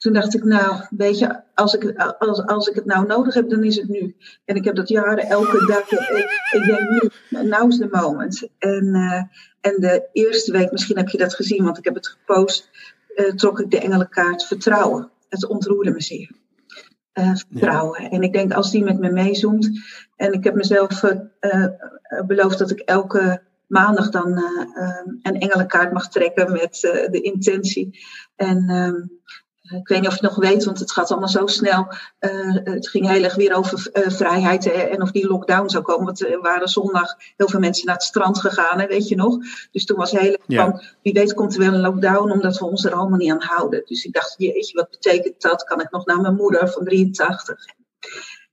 toen 0.00 0.12
dacht 0.12 0.34
ik, 0.34 0.44
nou, 0.44 0.84
weet 0.90 1.18
je, 1.18 1.40
als 1.54 1.74
ik, 1.74 1.96
als, 2.18 2.46
als 2.46 2.68
ik 2.68 2.74
het 2.74 2.84
nou 2.84 3.06
nodig 3.06 3.34
heb, 3.34 3.50
dan 3.50 3.64
is 3.64 3.76
het 3.76 3.88
nu. 3.88 4.16
En 4.44 4.56
ik 4.56 4.64
heb 4.64 4.74
dat 4.74 4.88
jaren 4.88 5.26
elke 5.26 5.66
dag. 5.66 5.90
Ik, 5.90 6.50
ik 6.52 6.64
denk 6.64 6.80
nu, 6.88 7.10
now 7.48 7.68
is 7.68 7.78
the 7.78 7.88
moment. 7.90 8.48
En, 8.58 8.94
en 9.60 9.74
de 9.78 10.08
eerste 10.12 10.52
week, 10.52 10.72
misschien 10.72 10.96
heb 10.96 11.08
je 11.08 11.18
dat 11.18 11.34
gezien, 11.34 11.64
want 11.64 11.78
ik 11.78 11.84
heb 11.84 11.94
het 11.94 12.08
gepost, 12.08 12.70
uh, 13.20 13.32
trok 13.32 13.60
ik 13.60 13.70
de 13.70 13.80
engelenkaart 13.80 14.44
vertrouwen. 14.44 15.10
Het 15.28 15.48
ontroerde 15.48 15.90
me 15.90 16.02
zeer. 16.02 16.30
Uh, 17.14 17.34
vertrouwen. 17.34 18.02
Ja. 18.02 18.10
En 18.10 18.22
ik 18.22 18.32
denk, 18.32 18.52
als 18.52 18.70
die 18.70 18.84
met 18.84 18.98
me 18.98 19.10
meezoomt. 19.10 19.70
En 20.16 20.32
ik 20.32 20.44
heb 20.44 20.54
mezelf 20.54 21.04
beloofd 22.26 22.58
dat 22.58 22.70
ik 22.70 22.78
elke 22.78 23.42
maandag 23.66 24.10
dan 24.10 24.42
een 25.22 25.38
engelenkaart 25.38 25.92
mag 25.92 26.08
trekken 26.08 26.52
met 26.52 26.78
de 27.10 27.20
intentie. 27.22 27.98
En 28.36 28.64
ik 29.78 29.88
weet 29.88 30.00
niet 30.00 30.08
of 30.08 30.18
je 30.18 30.26
het 30.26 30.36
nog 30.36 30.48
weet, 30.48 30.64
want 30.64 30.78
het 30.78 30.92
gaat 30.92 31.10
allemaal 31.10 31.28
zo 31.28 31.46
snel. 31.46 31.86
Uh, 32.20 32.56
het 32.64 32.88
ging 32.88 33.08
heel 33.08 33.24
erg 33.24 33.34
weer 33.34 33.54
over 33.54 33.90
uh, 33.92 34.10
vrijheid 34.10 34.70
en 34.70 35.02
of 35.02 35.10
die 35.10 35.26
lockdown 35.26 35.68
zou 35.68 35.84
komen. 35.84 36.04
Want 36.04 36.24
er 36.24 36.40
waren 36.40 36.68
zondag 36.68 37.16
heel 37.36 37.48
veel 37.48 37.60
mensen 37.60 37.86
naar 37.86 37.94
het 37.94 38.04
strand 38.04 38.40
gegaan, 38.40 38.80
hè, 38.80 38.86
weet 38.86 39.08
je 39.08 39.16
nog. 39.16 39.36
Dus 39.70 39.84
toen 39.84 39.96
was 39.96 40.10
heel 40.10 40.32
erg 40.32 40.44
ja. 40.46 40.64
van, 40.64 40.82
wie 41.02 41.12
weet 41.12 41.34
komt 41.34 41.54
er 41.54 41.60
wel 41.60 41.74
een 41.74 41.80
lockdown, 41.80 42.30
omdat 42.30 42.58
we 42.58 42.64
ons 42.64 42.84
er 42.84 42.94
allemaal 42.94 43.18
niet 43.18 43.30
aan 43.30 43.42
houden. 43.42 43.82
Dus 43.84 44.04
ik 44.04 44.12
dacht, 44.12 44.34
jeetje, 44.38 44.76
wat 44.76 44.90
betekent 44.90 45.40
dat? 45.40 45.64
Kan 45.64 45.80
ik 45.80 45.90
nog 45.90 46.06
naar 46.06 46.20
mijn 46.20 46.34
moeder 46.34 46.68
van 46.68 46.84
83? 46.84 47.64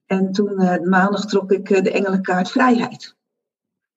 En 0.05 0.31
toen 0.31 0.61
uh, 0.61 0.79
maandag 0.79 1.25
trok 1.25 1.51
ik 1.51 1.83
de 1.83 1.91
engelenkaart 1.91 2.51
vrijheid. 2.51 3.16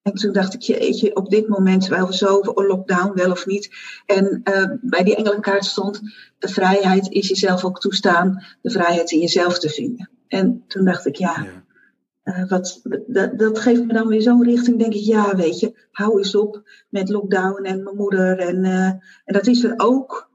En 0.03 0.13
toen 0.13 0.33
dacht 0.33 0.55
ik, 0.55 0.61
jeetje, 0.61 1.17
op 1.17 1.31
dit 1.31 1.49
moment, 1.49 1.83
terwijl 1.83 2.07
we 2.07 2.17
zo 2.17 2.41
lockdown, 2.55 3.15
wel 3.15 3.31
of 3.31 3.47
niet. 3.47 3.71
En 4.07 4.41
uh, 4.45 4.67
bij 4.81 5.03
die 5.03 5.17
engelenkaart 5.17 5.65
stond, 5.65 6.01
de 6.39 6.49
vrijheid 6.49 7.11
is 7.11 7.29
jezelf 7.29 7.65
ook 7.65 7.81
toestaan, 7.81 8.45
de 8.63 8.71
vrijheid 8.71 9.11
in 9.11 9.19
jezelf 9.19 9.59
te 9.59 9.69
vinden. 9.69 10.11
En 10.29 10.65
toen 10.67 10.85
dacht 10.85 11.07
ik, 11.07 11.17
ja, 11.17 11.37
ja. 11.45 11.69
Uh, 12.25 12.49
wat, 12.49 12.81
dat, 13.07 13.39
dat 13.39 13.59
geeft 13.59 13.85
me 13.85 13.93
dan 13.93 14.09
weer 14.09 14.23
zo'n 14.23 14.45
richting, 14.45 14.79
denk 14.79 14.95
ik, 14.95 15.05
ja, 15.05 15.37
weet 15.37 15.61
je, 15.61 15.89
hou 15.91 16.19
eens 16.19 16.35
op 16.35 16.63
met 16.89 17.09
lockdown 17.09 17.65
en 17.65 17.83
mijn 17.83 17.97
moeder. 17.97 18.39
En, 18.39 18.65
uh, 18.65 18.85
en 18.85 19.03
dat 19.25 19.47
is 19.47 19.65
er 19.65 19.75
ook. 19.77 20.31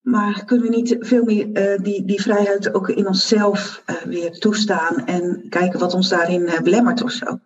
Maar 0.00 0.44
kunnen 0.44 0.70
we 0.70 0.76
niet 0.76 0.96
veel 1.00 1.24
meer 1.24 1.78
die, 1.82 2.04
die 2.04 2.22
vrijheid 2.22 2.74
ook 2.74 2.88
in 2.88 3.06
onszelf 3.06 3.82
weer 4.04 4.38
toestaan 4.38 5.06
en 5.06 5.46
kijken 5.48 5.78
wat 5.78 5.94
ons 5.94 6.08
daarin 6.08 6.50
belemmert 6.62 7.02
of 7.02 7.10
zo? 7.10 7.38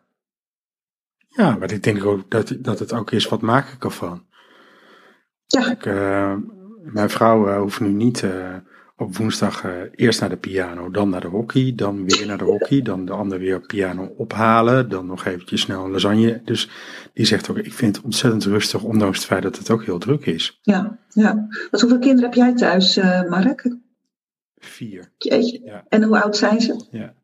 Ja, 1.34 1.56
maar 1.56 1.72
ik 1.72 1.82
denk 1.82 2.04
ook 2.04 2.30
dat, 2.30 2.56
dat 2.58 2.78
het 2.78 2.92
ook 2.92 3.10
is, 3.10 3.28
wat 3.28 3.40
maak 3.40 3.68
ik 3.68 3.84
ervan? 3.84 4.24
Ja. 5.46 5.70
Ik, 5.70 5.86
uh, 5.86 6.34
mijn 6.82 7.10
vrouw 7.10 7.48
uh, 7.48 7.60
hoeft 7.60 7.80
nu 7.80 7.88
niet 7.88 8.22
uh, 8.22 8.54
op 8.96 9.16
woensdag 9.16 9.64
eerst 9.94 10.20
naar 10.20 10.28
de 10.28 10.36
piano, 10.36 10.90
dan 10.90 11.08
naar 11.08 11.20
de 11.20 11.26
hockey, 11.26 11.72
dan 11.76 12.04
weer 12.04 12.26
naar 12.26 12.38
de 12.38 12.44
hockey, 12.44 12.82
dan 12.82 13.04
de 13.04 13.12
ander 13.12 13.38
weer 13.38 13.60
piano 13.60 14.14
ophalen, 14.16 14.88
dan 14.88 15.06
nog 15.06 15.24
eventjes 15.24 15.60
snel 15.60 15.84
een 15.84 15.90
lasagne. 15.90 16.40
Dus 16.44 16.68
die 17.14 17.26
zegt 17.26 17.50
ook, 17.50 17.58
ik 17.58 17.72
vind 17.72 17.96
het 17.96 18.04
ontzettend 18.04 18.44
rustig, 18.44 18.82
ondanks 18.82 19.18
het 19.18 19.26
feit 19.26 19.42
dat 19.42 19.58
het 19.58 19.70
ook 19.70 19.84
heel 19.84 19.98
druk 19.98 20.26
is. 20.26 20.58
Ja, 20.62 20.98
ja. 21.08 21.48
Wat, 21.70 21.80
hoeveel 21.80 21.98
kinderen 21.98 22.30
heb 22.30 22.34
jij 22.34 22.54
thuis, 22.54 22.96
Mark? 23.28 23.76
Vier. 24.58 25.10
Jeetje. 25.18 25.60
Ja. 25.64 25.84
En 25.88 26.02
hoe 26.02 26.22
oud 26.22 26.36
zijn 26.36 26.60
ze? 26.60 26.84
Ja. 26.90 27.14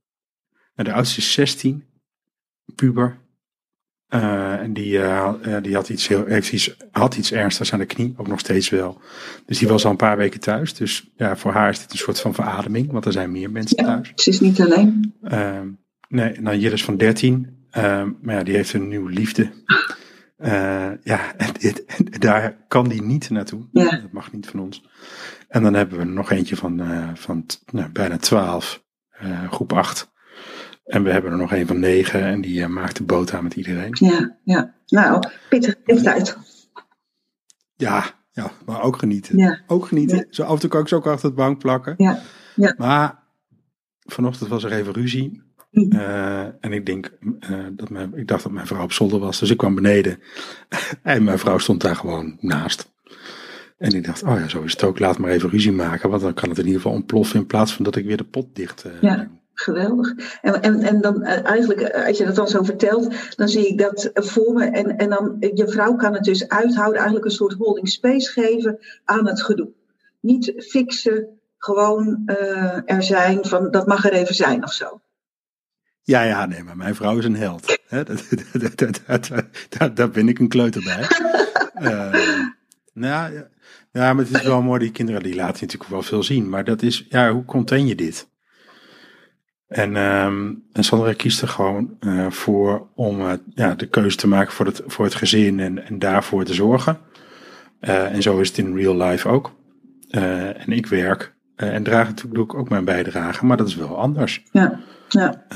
Nou, 0.74 0.88
de 0.88 0.92
oudste 0.92 1.18
is 1.18 1.32
16, 1.32 1.84
puber. 2.74 3.18
Uh, 4.14 4.52
en 4.52 4.72
die, 4.72 4.92
uh, 4.92 5.32
die 5.62 5.74
had, 5.74 5.88
iets 5.88 6.08
heel, 6.08 6.24
heeft 6.26 6.52
iets, 6.52 6.76
had 6.90 7.16
iets 7.16 7.32
ernstigs 7.32 7.72
aan 7.72 7.78
de 7.78 7.86
knie, 7.86 8.14
ook 8.16 8.26
nog 8.26 8.38
steeds 8.38 8.68
wel. 8.68 9.00
Dus 9.46 9.58
die 9.58 9.68
was 9.68 9.84
al 9.84 9.90
een 9.90 9.96
paar 9.96 10.16
weken 10.16 10.40
thuis. 10.40 10.74
Dus 10.74 11.10
ja, 11.16 11.36
voor 11.36 11.52
haar 11.52 11.70
is 11.70 11.78
dit 11.78 11.92
een 11.92 11.98
soort 11.98 12.20
van 12.20 12.34
verademing, 12.34 12.92
want 12.92 13.04
er 13.04 13.12
zijn 13.12 13.32
meer 13.32 13.50
mensen 13.50 13.76
ja, 13.76 13.84
thuis. 13.84 14.12
Ze 14.14 14.30
is 14.30 14.40
niet 14.40 14.60
alleen. 14.60 15.14
Uh, 15.22 15.60
nee, 16.08 16.40
nou 16.40 16.56
Jillis 16.56 16.84
van 16.84 16.96
13, 16.96 17.56
maar 18.22 18.34
ja, 18.34 18.42
die 18.42 18.54
heeft 18.54 18.72
een 18.72 18.88
nieuwe 18.88 19.10
liefde. 19.10 19.50
ja, 21.02 21.34
en, 21.36 21.52
dit, 21.58 21.84
en, 21.84 22.04
daar 22.18 22.56
kan 22.68 22.88
die 22.88 23.02
niet 23.02 23.30
naartoe. 23.30 23.68
Ja. 23.72 23.90
Dat 23.90 24.12
mag 24.12 24.32
niet 24.32 24.46
van 24.46 24.60
ons. 24.60 24.84
En 25.48 25.62
dan 25.62 25.74
hebben 25.74 25.98
we 25.98 26.04
nog 26.04 26.30
eentje 26.30 26.56
van, 26.56 26.82
van 27.14 27.46
nou, 27.72 27.88
bijna 27.90 28.16
12, 28.16 28.84
groep 29.50 29.72
8. 29.72 30.10
En 30.88 31.02
we 31.02 31.10
hebben 31.10 31.30
er 31.30 31.36
nog 31.36 31.52
een 31.52 31.66
van 31.66 31.78
negen 31.78 32.22
en 32.22 32.40
die 32.40 32.60
uh, 32.60 32.66
maakt 32.66 32.96
de 32.96 33.02
boot 33.02 33.32
aan 33.32 33.42
met 33.42 33.54
iedereen. 33.54 33.96
Ja, 34.00 34.36
ja. 34.44 34.74
Nou, 34.86 35.22
pittig 35.48 35.76
tijd. 35.84 36.36
Ja, 37.76 38.04
ja, 38.32 38.50
maar 38.66 38.82
ook 38.82 38.98
genieten. 38.98 39.38
Ja. 39.38 39.60
Ook 39.66 39.86
genieten. 39.86 40.16
Ja. 40.16 40.24
Zo 40.30 40.42
af 40.42 40.54
en 40.54 40.60
toe 40.60 40.70
kan 40.70 40.80
ik 40.80 40.88
ze 40.88 40.94
ook 40.94 41.06
achter 41.06 41.26
het 41.26 41.36
bank 41.36 41.58
plakken. 41.58 41.94
Ja. 41.96 42.22
Ja. 42.54 42.74
Maar 42.78 43.18
vanochtend 43.98 44.48
was 44.48 44.64
er 44.64 44.72
even 44.72 44.92
ruzie. 44.92 45.42
Mhm. 45.70 45.96
Uh, 45.96 46.40
en 46.40 46.72
ik 46.72 46.86
denk 46.86 47.12
uh, 47.50 47.66
dat 47.72 47.90
mijn, 47.90 48.16
ik 48.16 48.26
dacht 48.26 48.42
dat 48.42 48.52
mijn 48.52 48.66
vrouw 48.66 48.82
op 48.82 48.92
zolder 48.92 49.18
was. 49.18 49.38
Dus 49.38 49.50
ik 49.50 49.56
kwam 49.56 49.74
beneden. 49.74 50.18
en 51.02 51.24
mijn 51.24 51.38
vrouw 51.38 51.58
stond 51.58 51.80
daar 51.80 51.96
gewoon 51.96 52.36
naast. 52.40 52.92
En 53.78 53.92
ik 53.92 54.04
dacht, 54.04 54.22
oh 54.22 54.38
ja, 54.38 54.48
zo 54.48 54.62
is 54.62 54.72
het 54.72 54.84
ook. 54.84 54.98
Laat 54.98 55.18
maar 55.18 55.30
even 55.30 55.50
ruzie 55.50 55.72
maken. 55.72 56.10
Want 56.10 56.22
dan 56.22 56.34
kan 56.34 56.48
het 56.48 56.58
in 56.58 56.64
ieder 56.64 56.80
geval 56.80 56.96
ontploffen. 56.96 57.40
In 57.40 57.46
plaats 57.46 57.74
van 57.74 57.84
dat 57.84 57.96
ik 57.96 58.04
weer 58.04 58.16
de 58.16 58.24
pot 58.24 58.54
dicht 58.54 58.84
uh, 58.86 58.92
ja. 59.00 59.28
Geweldig. 59.60 60.14
En, 60.42 60.62
en, 60.62 60.82
en 60.82 61.00
dan 61.00 61.22
uh, 61.22 61.46
eigenlijk, 61.46 61.80
uh, 61.80 62.06
als 62.06 62.18
je 62.18 62.24
dat 62.24 62.34
dan 62.34 62.48
zo 62.48 62.62
vertelt, 62.62 63.36
dan 63.36 63.48
zie 63.48 63.68
ik 63.68 63.78
dat 63.78 64.10
voor 64.14 64.52
me. 64.52 64.64
En, 64.64 64.96
en 64.96 65.10
dan, 65.10 65.36
je 65.54 65.68
vrouw 65.68 65.96
kan 65.96 66.14
het 66.14 66.24
dus 66.24 66.48
uithouden, 66.48 66.96
eigenlijk 66.96 67.24
een 67.24 67.36
soort 67.36 67.52
holding 67.52 67.88
space 67.88 68.30
geven 68.30 68.78
aan 69.04 69.26
het 69.26 69.42
gedoe. 69.42 69.68
Niet 70.20 70.52
fixen, 70.56 71.28
gewoon 71.56 72.22
uh, 72.26 72.90
er 72.90 73.02
zijn, 73.02 73.44
van 73.44 73.70
dat 73.70 73.86
mag 73.86 74.04
er 74.04 74.12
even 74.12 74.34
zijn 74.34 74.64
of 74.64 74.72
zo. 74.72 75.00
Ja, 76.02 76.22
ja, 76.22 76.46
nee, 76.46 76.62
maar 76.62 76.76
mijn 76.76 76.94
vrouw 76.94 77.18
is 77.18 77.24
een 77.24 77.36
held. 77.36 77.78
Hè? 77.86 78.02
Daar 79.94 80.10
ben 80.10 80.28
ik 80.28 80.38
een 80.38 80.48
kleuter 80.48 80.82
bij. 80.82 81.06
nou, 82.92 83.32
ja, 83.34 83.48
ja, 83.92 84.12
maar 84.12 84.24
het 84.24 84.34
is 84.34 84.42
wel 84.42 84.62
mooi, 84.62 84.80
die 84.80 84.92
kinderen 84.92 85.22
die 85.22 85.34
laten 85.34 85.60
natuurlijk 85.60 85.90
wel 85.90 86.02
veel 86.02 86.22
zien. 86.22 86.48
Maar 86.48 86.64
dat 86.64 86.82
is, 86.82 87.06
ja, 87.08 87.32
hoe 87.32 87.44
contain 87.44 87.86
je 87.86 87.94
dit? 87.94 88.28
En, 89.68 89.96
um, 89.96 90.64
en 90.72 90.84
Sandra 90.84 91.12
kiest 91.12 91.42
er 91.42 91.48
gewoon 91.48 91.96
uh, 92.00 92.30
voor 92.30 92.88
om 92.94 93.20
uh, 93.20 93.32
ja, 93.54 93.74
de 93.74 93.86
keuze 93.86 94.16
te 94.16 94.28
maken 94.28 94.52
voor 94.52 94.66
het, 94.66 94.82
voor 94.86 95.04
het 95.04 95.14
gezin 95.14 95.60
en, 95.60 95.86
en 95.86 95.98
daarvoor 95.98 96.44
te 96.44 96.54
zorgen. 96.54 96.98
Uh, 97.80 98.14
en 98.14 98.22
zo 98.22 98.38
is 98.38 98.48
het 98.48 98.58
in 98.58 98.76
real 98.76 98.96
life 98.96 99.28
ook. 99.28 99.56
en 100.10 100.72
ik 100.72 100.86
werk 100.86 101.36
en 101.56 101.82
draag 101.82 102.08
natuurlijk 102.08 102.54
ook 102.54 102.68
mijn 102.68 102.84
bijdrage, 102.84 103.46
maar 103.46 103.56
dat 103.56 103.68
is 103.68 103.76
wel 103.76 103.98
anders. 103.98 104.44
Ja, 104.52 104.80
ja. 105.08 105.46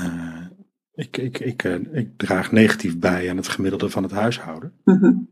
ik, 0.94 1.16
ik, 1.16 1.38
ik, 1.38 1.62
ik 1.92 2.18
draag 2.18 2.52
negatief 2.52 2.98
bij 2.98 3.30
aan 3.30 3.36
het 3.36 3.48
gemiddelde 3.48 3.90
van 3.90 4.02
het 4.02 4.12
huishouden. 4.12 4.72
Mm 4.84 4.98
-hmm. 4.98 5.28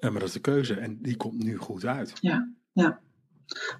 maar 0.00 0.12
dat 0.12 0.22
is 0.22 0.32
de 0.32 0.40
keuze 0.40 0.74
en 0.74 0.98
die 1.02 1.16
komt 1.16 1.44
nu 1.44 1.56
goed 1.56 1.86
uit. 1.86 2.12
Ja, 2.20 2.52
ja. 2.72 3.00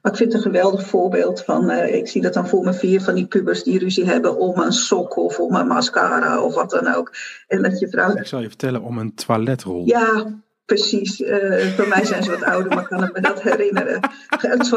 Maar 0.03 0.12
ik 0.12 0.19
vind 0.19 0.33
het 0.33 0.45
een 0.45 0.53
geweldig 0.53 0.87
voorbeeld 0.87 1.43
van, 1.45 1.71
uh, 1.71 1.95
ik 1.95 2.09
zie 2.09 2.23
dat 2.23 2.35
dan 2.35 2.49
voor 2.49 2.65
me 2.65 2.73
vier 2.73 3.00
van 3.00 3.15
die 3.15 3.27
pubers 3.27 3.62
die 3.62 3.79
ruzie 3.79 4.07
hebben 4.07 4.37
om 4.37 4.59
een 4.59 4.73
sok 4.73 5.17
of 5.17 5.39
om 5.39 5.55
een 5.55 5.67
mascara 5.67 6.43
of 6.43 6.55
wat 6.55 6.71
dan 6.71 6.95
ook. 6.95 7.12
En 7.47 7.62
dat 7.62 7.79
je 7.79 7.89
vrouw... 7.89 8.17
Ik 8.17 8.27
zal 8.27 8.41
je 8.41 8.49
vertellen 8.49 8.83
om 8.83 8.99
een 8.99 9.15
toiletrol. 9.15 9.87
Ja, 9.87 10.41
precies. 10.65 11.21
Uh, 11.21 11.67
voor 11.77 11.89
mij 11.89 12.05
zijn 12.05 12.23
ze 12.23 12.31
wat 12.31 12.43
ouder, 12.43 12.75
maar 12.75 12.89
kan 12.89 13.05
ik 13.05 13.12
me 13.12 13.21
dat 13.21 13.43
herinneren. 13.43 14.00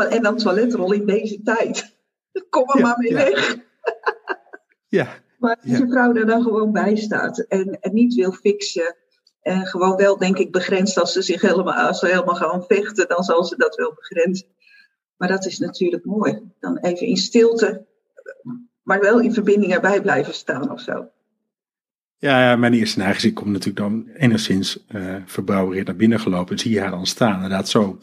En 0.09 0.21
dan 0.23 0.38
toiletrol 0.38 0.93
in 0.93 1.05
deze 1.05 1.41
tijd. 1.43 1.95
Kom 2.50 2.69
er 2.69 2.77
ja, 2.77 2.83
maar 2.83 2.97
mee 2.97 3.12
ja. 3.12 3.17
weg. 3.17 3.57
ja. 4.88 5.07
Maar 5.38 5.57
dat 5.62 5.77
je 5.77 5.88
vrouw 5.88 6.13
er 6.13 6.25
dan 6.25 6.43
gewoon 6.43 6.71
bij 6.71 6.95
staat 6.95 7.39
en, 7.39 7.77
en 7.81 7.93
niet 7.93 8.13
wil 8.13 8.31
fixen. 8.31 8.95
En 9.41 9.65
gewoon 9.65 9.95
wel, 9.95 10.17
denk 10.17 10.38
ik, 10.38 10.51
begrenst 10.51 10.97
als 10.97 11.13
ze 11.13 11.21
zich 11.21 11.41
helemaal, 11.41 11.88
als 11.88 12.00
ze 12.00 12.07
helemaal 12.07 12.35
gaan 12.35 12.63
vechten, 12.67 13.07
dan 13.07 13.23
zal 13.23 13.43
ze 13.43 13.57
dat 13.57 13.75
wel 13.75 13.93
begrenzen. 13.93 14.47
Maar 15.23 15.31
dat 15.31 15.45
is 15.45 15.59
natuurlijk 15.59 16.05
mooi. 16.05 16.39
Dan 16.59 16.77
even 16.77 17.07
in 17.07 17.17
stilte, 17.17 17.85
maar 18.81 18.99
wel 18.99 19.19
in 19.19 19.33
verbinding 19.33 19.73
erbij 19.73 20.01
blijven 20.01 20.33
staan 20.33 20.71
of 20.71 20.81
zo. 20.81 21.09
Ja, 22.17 22.49
ja 22.49 22.55
mijn 22.55 22.73
eerste 22.73 22.99
neiging, 22.99 23.23
ik 23.23 23.33
kom 23.33 23.51
natuurlijk 23.51 23.77
dan 23.77 24.07
enigszins 24.07 24.85
uh, 24.91 25.15
verbouwereerd 25.25 25.87
naar 25.87 25.95
binnen 25.95 26.19
gelopen. 26.19 26.55
En 26.55 26.59
zie 26.59 26.71
je 26.71 26.79
haar 26.79 26.91
dan 26.91 27.05
staan, 27.05 27.33
inderdaad 27.33 27.69
zo. 27.69 27.99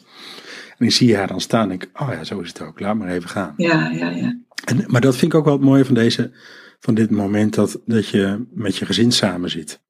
En 0.78 0.86
ik 0.86 0.92
zie 0.92 1.08
je 1.08 1.16
haar 1.16 1.26
dan 1.26 1.40
staan 1.40 1.62
en 1.62 1.78
denk, 1.78 2.00
oh 2.00 2.12
ja, 2.12 2.24
zo 2.24 2.40
is 2.40 2.48
het 2.48 2.60
ook. 2.60 2.80
Laat 2.80 2.96
maar 2.96 3.08
even 3.08 3.28
gaan. 3.28 3.54
Ja, 3.56 3.90
ja, 3.90 4.10
ja. 4.10 4.38
En, 4.64 4.84
maar 4.86 5.00
dat 5.00 5.16
vind 5.16 5.32
ik 5.32 5.38
ook 5.38 5.44
wel 5.44 5.54
het 5.54 5.62
mooie 5.62 5.84
van, 5.84 5.94
deze, 5.94 6.30
van 6.78 6.94
dit 6.94 7.10
moment, 7.10 7.54
dat, 7.54 7.80
dat 7.86 8.08
je 8.08 8.46
met 8.50 8.76
je 8.76 8.86
gezin 8.86 9.12
samen 9.12 9.50
zit. 9.50 9.80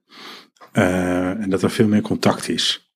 Uh, 0.72 1.30
en 1.30 1.50
dat 1.50 1.62
er 1.62 1.70
veel 1.70 1.88
meer 1.88 2.02
contact 2.02 2.48
is. 2.48 2.92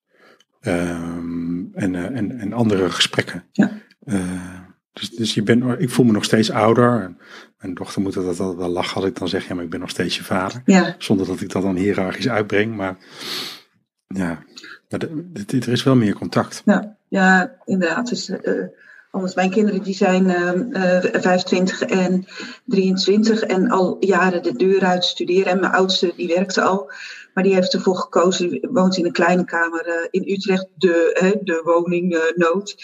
Um, 0.61 1.71
en, 1.73 1.93
uh, 1.93 2.03
en, 2.03 2.39
en 2.39 2.53
andere 2.53 2.89
gesprekken. 2.89 3.43
Ja. 3.51 3.83
Uh, 4.05 4.59
dus, 4.93 5.09
dus 5.09 5.33
je 5.33 5.43
bent, 5.43 5.63
ik 5.79 5.89
voel 5.89 6.05
me 6.05 6.11
nog 6.11 6.23
steeds 6.23 6.51
ouder. 6.51 7.15
Mijn 7.57 7.73
dochter 7.73 8.01
moet 8.01 8.13
dat 8.13 8.25
altijd 8.25 8.57
wel 8.57 8.69
lachen 8.69 8.95
als 8.95 9.05
ik 9.05 9.17
dan 9.19 9.27
zeg, 9.27 9.47
ja, 9.47 9.55
maar 9.55 9.63
ik 9.63 9.69
ben 9.69 9.79
nog 9.79 9.89
steeds 9.89 10.17
je 10.17 10.23
vader. 10.23 10.61
Ja. 10.65 10.95
Zonder 10.97 11.27
dat 11.27 11.41
ik 11.41 11.51
dat 11.51 11.61
dan 11.61 11.75
hiërarchisch 11.75 12.29
uitbreng. 12.29 12.75
Maar 12.75 12.97
ja, 14.07 14.43
maar 14.89 14.99
de, 14.99 15.31
de, 15.45 15.59
er 15.59 15.71
is 15.71 15.83
wel 15.83 15.95
meer 15.95 16.13
contact. 16.13 16.61
Ja, 16.65 16.97
ja 17.07 17.55
inderdaad. 17.65 18.09
Dus, 18.09 18.29
uh, 18.29 18.65
anders 19.11 19.35
mijn 19.35 19.49
kinderen 19.49 19.83
die 19.83 19.95
zijn 19.95 20.25
uh, 20.25 21.21
25 21.21 21.81
en 21.81 22.25
23 22.65 23.41
en 23.41 23.69
al 23.69 23.97
jaren 23.99 24.43
de 24.43 24.55
deur 24.55 24.83
uit 24.83 25.05
studeren. 25.05 25.51
En 25.51 25.59
mijn 25.59 25.71
oudste 25.71 26.13
die 26.15 26.27
werkte 26.27 26.61
al. 26.61 26.91
Maar 27.33 27.43
die 27.43 27.53
heeft 27.53 27.73
ervoor 27.73 27.97
gekozen, 27.97 28.49
die 28.49 28.67
woont 28.71 28.97
in 28.97 29.05
een 29.05 29.11
kleine 29.11 29.45
kamer 29.45 29.87
uh, 29.87 30.07
in 30.09 30.33
Utrecht, 30.33 30.67
de, 30.75 31.39
de 31.43 31.61
woningnood. 31.63 32.75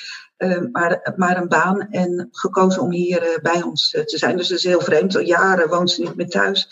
Uh, 0.42 0.62
maar, 0.72 1.14
maar 1.16 1.38
een 1.38 1.48
baan 1.48 1.88
en 1.90 2.28
gekozen 2.32 2.82
om 2.82 2.92
hier 2.92 3.24
uh, 3.24 3.38
bij 3.42 3.62
ons 3.62 3.94
uh, 3.94 4.04
te 4.04 4.18
zijn. 4.18 4.38
Dus 4.38 4.48
dat 4.48 4.58
is 4.58 4.64
heel 4.64 4.82
vreemd. 4.82 5.16
Al 5.16 5.22
jaren 5.22 5.70
woont 5.70 5.92
ze 5.92 6.02
niet 6.02 6.16
meer 6.16 6.30
thuis. 6.30 6.70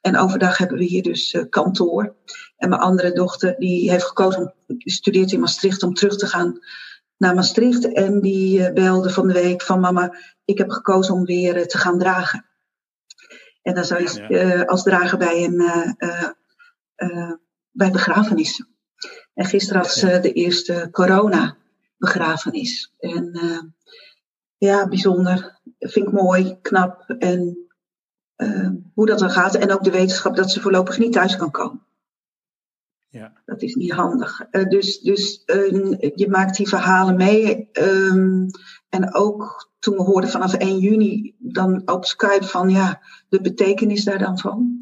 En 0.00 0.16
overdag 0.16 0.58
hebben 0.58 0.78
we 0.78 0.84
hier 0.84 1.02
dus 1.02 1.36
kantoor. 1.48 2.14
En 2.56 2.68
mijn 2.68 2.80
andere 2.80 3.12
dochter 3.12 3.54
die 3.58 3.90
heeft 3.90 4.04
gekozen, 4.04 4.40
om, 4.40 4.74
studeert 4.78 5.32
in 5.32 5.40
Maastricht 5.40 5.82
om 5.82 5.94
terug 5.94 6.16
te 6.16 6.26
gaan 6.26 6.58
naar 7.16 7.34
Maastricht 7.34 7.92
en 7.92 8.20
die 8.20 8.72
belde 8.72 9.10
van 9.10 9.26
de 9.26 9.32
week 9.32 9.62
van 9.62 9.80
mama, 9.80 10.16
ik 10.44 10.58
heb 10.58 10.70
gekozen 10.70 11.14
om 11.14 11.24
weer 11.24 11.66
te 11.66 11.78
gaan 11.78 11.98
dragen. 11.98 12.46
En 13.62 13.74
dan 13.74 13.84
zou 13.84 14.02
je 14.02 14.66
als 14.66 14.82
drager 14.82 15.18
bij 15.18 15.44
een 15.44 15.62
bij 17.70 17.90
begrafenissen. 17.90 18.68
En 19.34 19.44
gisteren 19.44 19.82
was 19.82 20.00
de 20.00 20.32
eerste 20.32 20.88
corona 20.90 21.60
begrafenis. 22.02 22.92
En 22.98 23.30
ja, 24.58 24.88
bijzonder. 24.88 25.60
Vind 25.78 26.06
ik 26.06 26.12
mooi, 26.12 26.58
knap. 26.60 27.04
En 27.18 27.68
uh, 28.36 28.70
hoe 28.94 29.06
dat 29.06 29.18
dan 29.18 29.30
gaat. 29.30 29.54
En 29.54 29.72
ook 29.72 29.84
de 29.84 29.90
wetenschap 29.90 30.36
dat 30.36 30.50
ze 30.50 30.60
voorlopig 30.60 30.98
niet 30.98 31.12
thuis 31.12 31.36
kan 31.36 31.50
komen. 31.50 31.82
Ja. 33.08 33.32
Dat 33.44 33.62
is 33.62 33.74
niet 33.74 33.92
handig. 33.92 34.40
Uh, 34.50 34.68
dus 34.68 35.00
dus 35.00 35.42
je 36.14 36.26
maakt 36.28 36.56
die 36.56 36.68
verhalen 36.68 37.16
mee. 37.16 37.68
Um, 37.72 38.46
en 38.88 39.14
ook 39.14 39.70
toen 39.78 39.96
we 39.96 40.02
hoorden 40.02 40.30
vanaf 40.30 40.54
1 40.54 40.78
juni 40.78 41.34
dan 41.38 41.82
op 41.84 42.04
Skype 42.04 42.44
van 42.44 42.70
ja, 42.70 43.02
de 43.28 43.40
betekenis 43.40 44.04
daar 44.04 44.18
dan 44.18 44.38
van. 44.38 44.78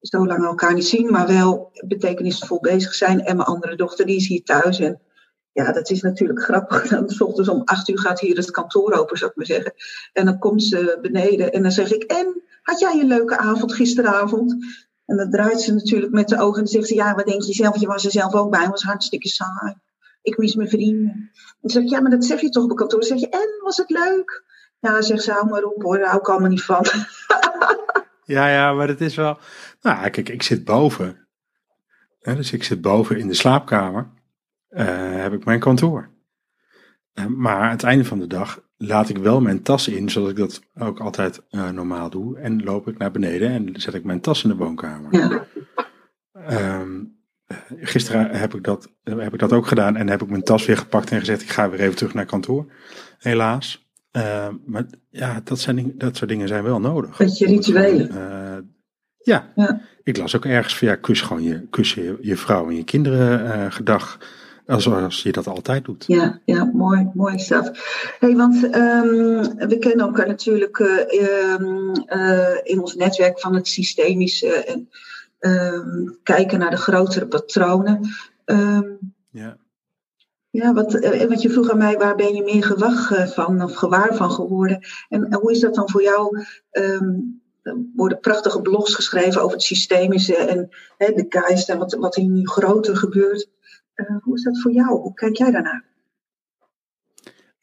Zo 0.00 0.26
lang 0.26 0.44
elkaar 0.44 0.74
niet 0.74 0.86
zien, 0.86 1.10
maar 1.10 1.26
wel 1.26 1.70
betekenisvol 1.86 2.60
bezig 2.60 2.94
zijn. 2.94 3.20
En 3.20 3.36
mijn 3.36 3.48
andere 3.48 3.76
dochter 3.76 4.06
die 4.06 4.16
is 4.16 4.26
hier 4.26 4.42
thuis. 4.42 4.78
En 4.78 5.00
ja, 5.52 5.72
dat 5.72 5.90
is 5.90 6.02
natuurlijk 6.02 6.42
grappig. 6.42 6.88
Dan 6.88 7.10
ochtends 7.18 7.48
om 7.48 7.62
acht 7.64 7.88
uur 7.88 7.98
gaat 7.98 8.20
hier 8.20 8.36
het 8.36 8.50
kantoor 8.50 8.92
open, 8.92 9.16
zou 9.16 9.30
ik 9.30 9.36
maar 9.36 9.46
zeggen. 9.46 9.72
En 10.12 10.24
dan 10.24 10.38
komt 10.38 10.62
ze 10.62 10.98
beneden 11.02 11.52
en 11.52 11.62
dan 11.62 11.72
zeg 11.72 11.92
ik, 11.92 12.02
en 12.02 12.42
had 12.62 12.80
jij 12.80 13.00
een 13.00 13.06
leuke 13.06 13.38
avond 13.38 13.72
gisteravond? 13.72 14.56
En 15.06 15.16
dan 15.16 15.30
draait 15.30 15.60
ze 15.60 15.74
natuurlijk 15.74 16.12
met 16.12 16.28
de 16.28 16.40
ogen 16.40 16.60
en 16.60 16.68
zegt 16.68 16.86
ze, 16.86 16.94
ja, 16.94 17.14
wat 17.14 17.26
denk 17.26 17.42
je 17.42 17.52
zelf? 17.52 17.80
Je 17.80 17.86
was 17.86 18.04
er 18.04 18.10
zelf 18.10 18.34
ook 18.34 18.50
bij, 18.50 18.68
was 18.68 18.82
hartstikke 18.82 19.28
saai. 19.28 19.74
Ik 20.22 20.38
mis 20.38 20.54
mijn 20.54 20.68
vrienden. 20.68 21.10
En 21.10 21.58
dan 21.60 21.70
zeg 21.70 21.82
ik, 21.82 21.88
ja, 21.88 22.00
maar 22.00 22.10
dat 22.10 22.24
zeg 22.24 22.40
je 22.40 22.48
toch 22.48 22.64
op 22.64 22.76
kantoor? 22.76 23.04
Zeg 23.04 23.18
je, 23.18 23.28
en, 23.28 23.64
was 23.64 23.76
het 23.76 23.90
leuk? 23.90 24.44
Ja, 24.80 25.02
zegt 25.02 25.22
ze, 25.22 25.32
hou 25.32 25.48
maar 25.48 25.62
op 25.62 25.82
hoor, 25.82 25.98
daar 25.98 26.08
hou 26.08 26.18
ik 26.18 26.28
allemaal 26.28 26.48
niet 26.48 26.64
van. 26.64 26.86
ja, 28.34 28.48
ja, 28.48 28.72
maar 28.72 28.88
het 28.88 29.00
is 29.00 29.14
wel... 29.14 29.38
Nou, 29.80 30.10
kijk, 30.10 30.28
ik 30.28 30.42
zit 30.42 30.64
boven. 30.64 31.28
dus 32.18 32.52
ik 32.52 32.64
zit 32.64 32.80
boven 32.80 33.18
in 33.18 33.28
de 33.28 33.34
slaapkamer. 33.34 34.10
Uh, 34.72 35.22
heb 35.22 35.32
ik 35.32 35.44
mijn 35.44 35.60
kantoor. 35.60 36.08
Uh, 37.14 37.26
maar 37.26 37.56
aan 37.56 37.70
het 37.70 37.82
einde 37.82 38.04
van 38.04 38.18
de 38.18 38.26
dag 38.26 38.62
laat 38.76 39.08
ik 39.08 39.16
wel 39.16 39.40
mijn 39.40 39.62
tas 39.62 39.88
in, 39.88 40.10
zoals 40.10 40.30
ik 40.30 40.36
dat 40.36 40.62
ook 40.78 41.00
altijd 41.00 41.42
uh, 41.50 41.70
normaal 41.70 42.10
doe. 42.10 42.38
En 42.38 42.62
loop 42.62 42.88
ik 42.88 42.98
naar 42.98 43.10
beneden 43.10 43.50
en 43.50 43.80
zet 43.80 43.94
ik 43.94 44.04
mijn 44.04 44.20
tas 44.20 44.42
in 44.42 44.50
de 44.50 44.56
woonkamer. 44.56 45.14
Ja. 45.14 45.46
Um, 46.80 47.20
gisteren 47.80 48.30
heb 48.30 48.54
ik, 48.54 48.64
dat, 48.64 48.92
heb 49.04 49.32
ik 49.32 49.38
dat 49.38 49.52
ook 49.52 49.66
gedaan 49.66 49.96
en 49.96 50.08
heb 50.08 50.22
ik 50.22 50.28
mijn 50.28 50.42
tas 50.42 50.66
weer 50.66 50.76
gepakt 50.76 51.10
en 51.10 51.18
gezegd: 51.18 51.42
ik 51.42 51.50
ga 51.50 51.70
weer 51.70 51.80
even 51.80 51.96
terug 51.96 52.14
naar 52.14 52.26
kantoor. 52.26 52.72
Helaas. 53.18 53.90
Uh, 54.16 54.48
maar 54.66 54.84
ja, 55.10 55.40
dat, 55.44 55.58
zijn, 55.58 55.92
dat 55.98 56.16
soort 56.16 56.30
dingen 56.30 56.48
zijn 56.48 56.64
wel 56.64 56.80
nodig. 56.80 57.16
Beetje 57.16 57.46
rituelen. 57.46 58.08
Uh, 58.14 58.70
ja. 59.18 59.52
ja. 59.54 59.80
ik 60.02 60.16
las 60.16 60.36
ook 60.36 60.44
ergens 60.44 60.78
van 60.78 60.88
ja, 60.88 60.94
kus 60.94 61.20
gewoon 61.20 61.42
je, 61.42 61.66
kus 61.70 61.94
je, 61.94 62.18
je 62.20 62.36
vrouw 62.36 62.68
en 62.68 62.76
je 62.76 62.84
kinderen 62.84 63.46
uh, 63.46 63.72
gedag. 63.72 64.18
Zoals 64.66 65.22
je 65.22 65.32
dat 65.32 65.46
altijd 65.46 65.84
doet. 65.84 66.04
Ja, 66.06 66.40
ja 66.44 66.64
mooi, 66.64 67.10
mooi 67.14 67.38
zelf. 67.38 67.70
Hey, 68.18 68.36
want 68.36 68.64
um, 68.64 68.70
we 69.68 69.76
kennen 69.80 70.06
elkaar 70.06 70.26
natuurlijk 70.26 70.78
uh, 70.78 71.58
uh, 72.06 72.56
in 72.62 72.80
ons 72.80 72.94
netwerk 72.94 73.40
van 73.40 73.54
het 73.54 73.68
systemische 73.68 74.48
en 74.48 74.88
um, 75.40 76.18
kijken 76.22 76.58
naar 76.58 76.70
de 76.70 76.76
grotere 76.76 77.26
patronen. 77.26 78.08
Ja. 79.30 79.60
Ja, 80.50 80.72
wat, 80.72 80.92
wat 81.28 81.42
je 81.42 81.50
vroeg 81.50 81.70
aan 81.70 81.78
mij, 81.78 81.96
waar 81.96 82.16
ben 82.16 82.34
je 82.34 82.42
meer 82.42 82.64
gewacht 82.64 83.32
van 83.34 83.62
of 83.62 83.74
gewaar 83.74 84.16
van 84.16 84.30
geworden? 84.30 84.86
En 85.08 85.34
hoe 85.34 85.52
is 85.52 85.60
dat 85.60 85.74
dan 85.74 85.90
voor 85.90 86.02
jou? 86.02 86.44
er 87.62 87.76
worden 87.94 88.20
prachtige 88.20 88.62
blogs 88.62 88.94
geschreven 88.94 89.42
over 89.42 89.56
het 89.56 89.62
systemische 89.62 90.36
en 90.36 90.68
hè, 90.96 91.12
de 91.12 91.26
geest 91.28 91.68
en 91.68 91.78
wat, 91.78 91.94
wat 91.94 92.16
er 92.16 92.22
nu 92.22 92.48
groter 92.48 92.96
gebeurt. 92.96 93.48
Uh, 93.94 94.22
hoe 94.22 94.34
is 94.34 94.42
dat 94.42 94.60
voor 94.60 94.72
jou? 94.72 94.88
Hoe 94.88 95.14
kijk 95.14 95.36
jij 95.36 95.50
daarnaar? 95.50 95.84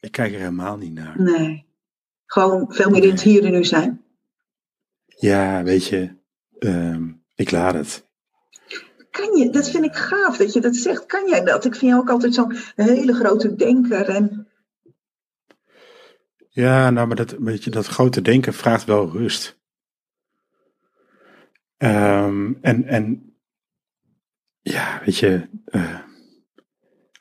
Ik 0.00 0.12
kijk 0.12 0.32
er 0.32 0.38
helemaal 0.38 0.76
niet 0.76 0.92
naar. 0.92 1.20
Nee. 1.20 1.66
Gewoon 2.26 2.72
veel 2.72 2.90
meer 2.90 3.02
in 3.02 3.10
het 3.10 3.22
hier 3.22 3.44
en 3.44 3.52
nu 3.52 3.64
zijn. 3.64 4.04
Ja, 5.06 5.62
weet 5.62 5.86
je, 5.86 6.16
um, 6.58 7.24
ik 7.34 7.50
laat 7.50 7.74
het. 7.74 8.08
Kan 9.10 9.36
je, 9.36 9.50
dat 9.50 9.70
vind 9.70 9.84
ik 9.84 9.94
gaaf 9.94 10.36
dat 10.36 10.52
je 10.52 10.60
dat 10.60 10.76
zegt. 10.76 11.06
Kan 11.06 11.28
jij 11.28 11.44
dat? 11.44 11.64
Ik 11.64 11.74
vind 11.74 11.90
jou 11.90 12.02
ook 12.02 12.10
altijd 12.10 12.34
zo'n 12.34 12.56
hele 12.74 13.14
grote 13.14 13.54
denker. 13.54 14.08
En... 14.08 14.48
Ja, 16.48 16.90
nou, 16.90 17.06
maar 17.06 17.16
dat, 17.16 17.30
weet 17.30 17.64
je, 17.64 17.70
dat 17.70 17.86
grote 17.86 18.22
denken 18.22 18.54
vraagt 18.54 18.84
wel 18.84 19.10
rust. 19.10 19.58
Um, 21.78 22.58
en, 22.60 22.84
en 22.84 23.34
ja, 24.60 25.00
weet 25.04 25.16
je, 25.16 25.48
uh, 25.66 26.00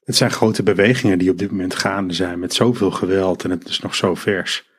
het 0.10 0.18
zijn 0.18 0.32
grote 0.32 0.64
bewegingen 0.64 1.18
die 1.18 1.32
op 1.32 1.38
dit 1.38 1.52
moment 1.52 1.76
gaande 1.76 2.14
zijn 2.14 2.40
met 2.40 2.54
zoveel 2.54 2.92
geweld 2.92 3.44
en 3.44 3.50
het 3.50 3.68
is 3.68 3.80
nog 3.80 3.96
zo 3.96 4.16
vers. 4.16 4.70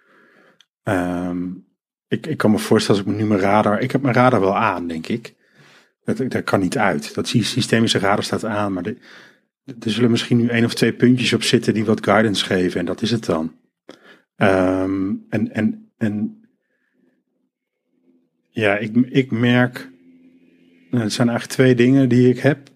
Um, 0.84 1.66
ik, 2.08 2.26
ik 2.26 2.36
kan 2.36 2.50
me 2.50 2.58
voorstellen 2.58 3.04
als 3.04 3.10
ik 3.10 3.18
nu 3.18 3.26
mijn 3.26 3.40
radar, 3.40 3.80
ik 3.80 3.90
heb 3.90 4.02
mijn 4.02 4.14
radar 4.14 4.40
wel 4.40 4.56
aan, 4.56 4.86
denk 4.86 5.06
ik. 5.06 5.34
Dat, 6.04 6.30
dat 6.30 6.44
kan 6.44 6.60
niet 6.60 6.78
uit. 6.78 7.14
Dat 7.14 7.28
systemische 7.28 7.98
radar 7.98 8.24
staat 8.24 8.44
aan, 8.44 8.72
maar 8.72 8.84
er 8.84 9.90
zullen 9.90 10.10
misschien 10.10 10.36
nu 10.36 10.48
één 10.48 10.64
of 10.64 10.74
twee 10.74 10.92
puntjes 10.92 11.32
op 11.32 11.42
zitten 11.42 11.74
die 11.74 11.84
wat 11.84 12.04
guidance 12.04 12.44
geven 12.44 12.80
en 12.80 12.86
dat 12.86 13.02
is 13.02 13.10
het 13.10 13.24
dan. 13.24 13.54
Um, 14.36 15.26
en, 15.28 15.52
en, 15.52 15.92
en 15.96 16.44
ja, 18.48 18.76
ik, 18.76 18.96
ik 18.96 19.30
merk, 19.30 19.90
nou, 20.90 21.04
het 21.04 21.12
zijn 21.12 21.28
eigenlijk 21.28 21.58
twee 21.58 21.74
dingen 21.74 22.08
die 22.08 22.28
ik 22.28 22.38
heb. 22.38 22.69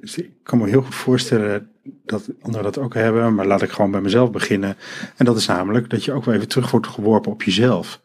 Dus 0.00 0.16
ik 0.16 0.30
kan 0.42 0.58
me 0.58 0.68
heel 0.68 0.82
goed 0.82 0.94
voorstellen 0.94 1.70
dat 2.04 2.30
anderen 2.40 2.72
dat 2.72 2.78
ook 2.78 2.94
hebben, 2.94 3.34
maar 3.34 3.46
laat 3.46 3.62
ik 3.62 3.70
gewoon 3.70 3.90
bij 3.90 4.00
mezelf 4.00 4.30
beginnen. 4.30 4.76
En 5.16 5.24
dat 5.24 5.36
is 5.36 5.46
namelijk 5.46 5.90
dat 5.90 6.04
je 6.04 6.12
ook 6.12 6.24
wel 6.24 6.34
even 6.34 6.48
terug 6.48 6.70
wordt 6.70 6.86
geworpen 6.86 7.32
op 7.32 7.42
jezelf. 7.42 8.02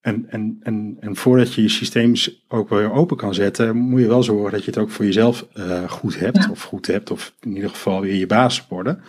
En, 0.00 0.26
en, 0.28 0.56
en, 0.62 0.96
en 1.00 1.16
voordat 1.16 1.54
je 1.54 1.62
je 1.62 1.68
systeem 1.68 2.14
ook 2.48 2.68
weer 2.68 2.92
open 2.92 3.16
kan 3.16 3.34
zetten, 3.34 3.76
moet 3.76 4.00
je 4.00 4.06
wel 4.06 4.22
zorgen 4.22 4.52
dat 4.52 4.64
je 4.64 4.70
het 4.70 4.78
ook 4.78 4.90
voor 4.90 5.04
jezelf 5.04 5.46
uh, 5.54 5.90
goed 5.90 6.18
hebt. 6.18 6.50
Of 6.50 6.62
goed 6.62 6.86
hebt, 6.86 7.10
of 7.10 7.34
in 7.40 7.54
ieder 7.54 7.70
geval 7.70 8.00
weer 8.00 8.14
je 8.14 8.26
baas 8.26 8.66
worden. 8.68 9.02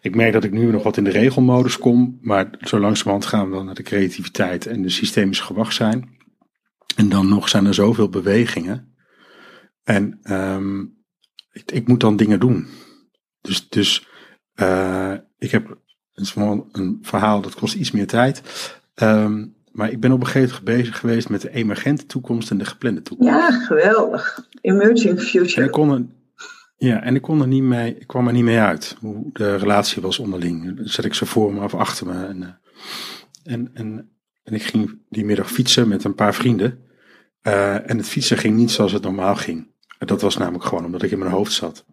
Ik 0.00 0.14
merk 0.14 0.32
dat 0.32 0.44
ik 0.44 0.52
nu 0.52 0.70
nog 0.70 0.82
wat 0.82 0.96
in 0.96 1.04
de 1.04 1.10
regelmodus 1.10 1.78
kom, 1.78 2.18
maar 2.20 2.50
zo 2.60 2.78
langzamerhand 2.78 3.26
gaan 3.26 3.50
we 3.50 3.56
dan 3.56 3.64
naar 3.64 3.74
de 3.74 3.82
creativiteit 3.82 4.66
en 4.66 4.82
de 4.82 4.88
systemische 4.88 5.44
gewacht 5.44 5.74
zijn. 5.74 6.08
En 6.96 7.08
dan 7.08 7.28
nog 7.28 7.48
zijn 7.48 7.66
er 7.66 7.74
zoveel 7.74 8.08
bewegingen. 8.08 8.91
En 9.84 10.20
um, 10.32 10.96
ik, 11.52 11.72
ik, 11.72 11.88
moet 11.88 12.00
dan 12.00 12.16
dingen 12.16 12.40
doen. 12.40 12.66
Dus, 13.40 13.68
dus 13.68 14.08
uh, 14.54 15.14
ik 15.38 15.50
heb 15.50 15.76
een, 16.14 16.64
een 16.72 16.98
verhaal 17.02 17.40
dat 17.40 17.54
kost 17.54 17.74
iets 17.74 17.90
meer 17.90 18.06
tijd. 18.06 18.42
Um, 18.94 19.54
maar 19.72 19.90
ik 19.90 20.00
ben 20.00 20.12
op 20.12 20.20
een 20.20 20.26
gegeven 20.26 20.58
moment 20.58 20.76
bezig 20.76 20.98
geweest 20.98 21.28
met 21.28 21.40
de 21.40 21.50
emergente 21.50 22.06
toekomst 22.06 22.50
en 22.50 22.58
de 22.58 22.64
geplande 22.64 23.02
toekomst. 23.02 23.32
Ja, 23.32 23.50
geweldig. 23.50 24.48
Emerging 24.60 25.20
future. 25.20 25.60
En 25.60 25.64
ik 25.64 25.70
kon 25.70 25.90
er, 25.90 26.04
ja, 26.76 27.02
en 27.02 27.14
ik 27.14 27.22
kon 27.22 27.40
er 27.40 27.46
niet 27.46 27.62
mee, 27.62 27.98
ik 27.98 28.06
kwam 28.06 28.26
er 28.26 28.32
niet 28.32 28.44
mee 28.44 28.58
uit. 28.58 28.96
Hoe 29.00 29.30
de 29.32 29.56
relatie 29.56 30.02
was 30.02 30.18
onderling. 30.18 30.76
Dan 30.76 30.86
zet 30.86 31.04
ik 31.04 31.14
ze 31.14 31.26
voor 31.26 31.54
me 31.54 31.62
of 31.62 31.74
achter 31.74 32.06
me. 32.06 32.26
En, 32.26 32.42
eh, 32.42 33.52
en, 33.52 33.70
en, 33.74 34.10
en 34.42 34.54
ik 34.54 34.62
ging 34.62 34.98
die 35.08 35.24
middag 35.24 35.50
fietsen 35.50 35.88
met 35.88 36.04
een 36.04 36.14
paar 36.14 36.34
vrienden. 36.34 36.78
Uh, 37.42 37.90
en 37.90 37.96
het 37.96 38.08
fietsen 38.08 38.38
ging 38.38 38.56
niet 38.56 38.70
zoals 38.70 38.92
het 38.92 39.02
normaal 39.02 39.36
ging. 39.36 39.71
En 40.02 40.08
dat 40.08 40.20
was 40.20 40.36
namelijk 40.36 40.64
gewoon 40.64 40.84
omdat 40.84 41.02
ik 41.02 41.10
in 41.10 41.18
mijn 41.18 41.30
hoofd 41.30 41.52
zat. 41.52 41.84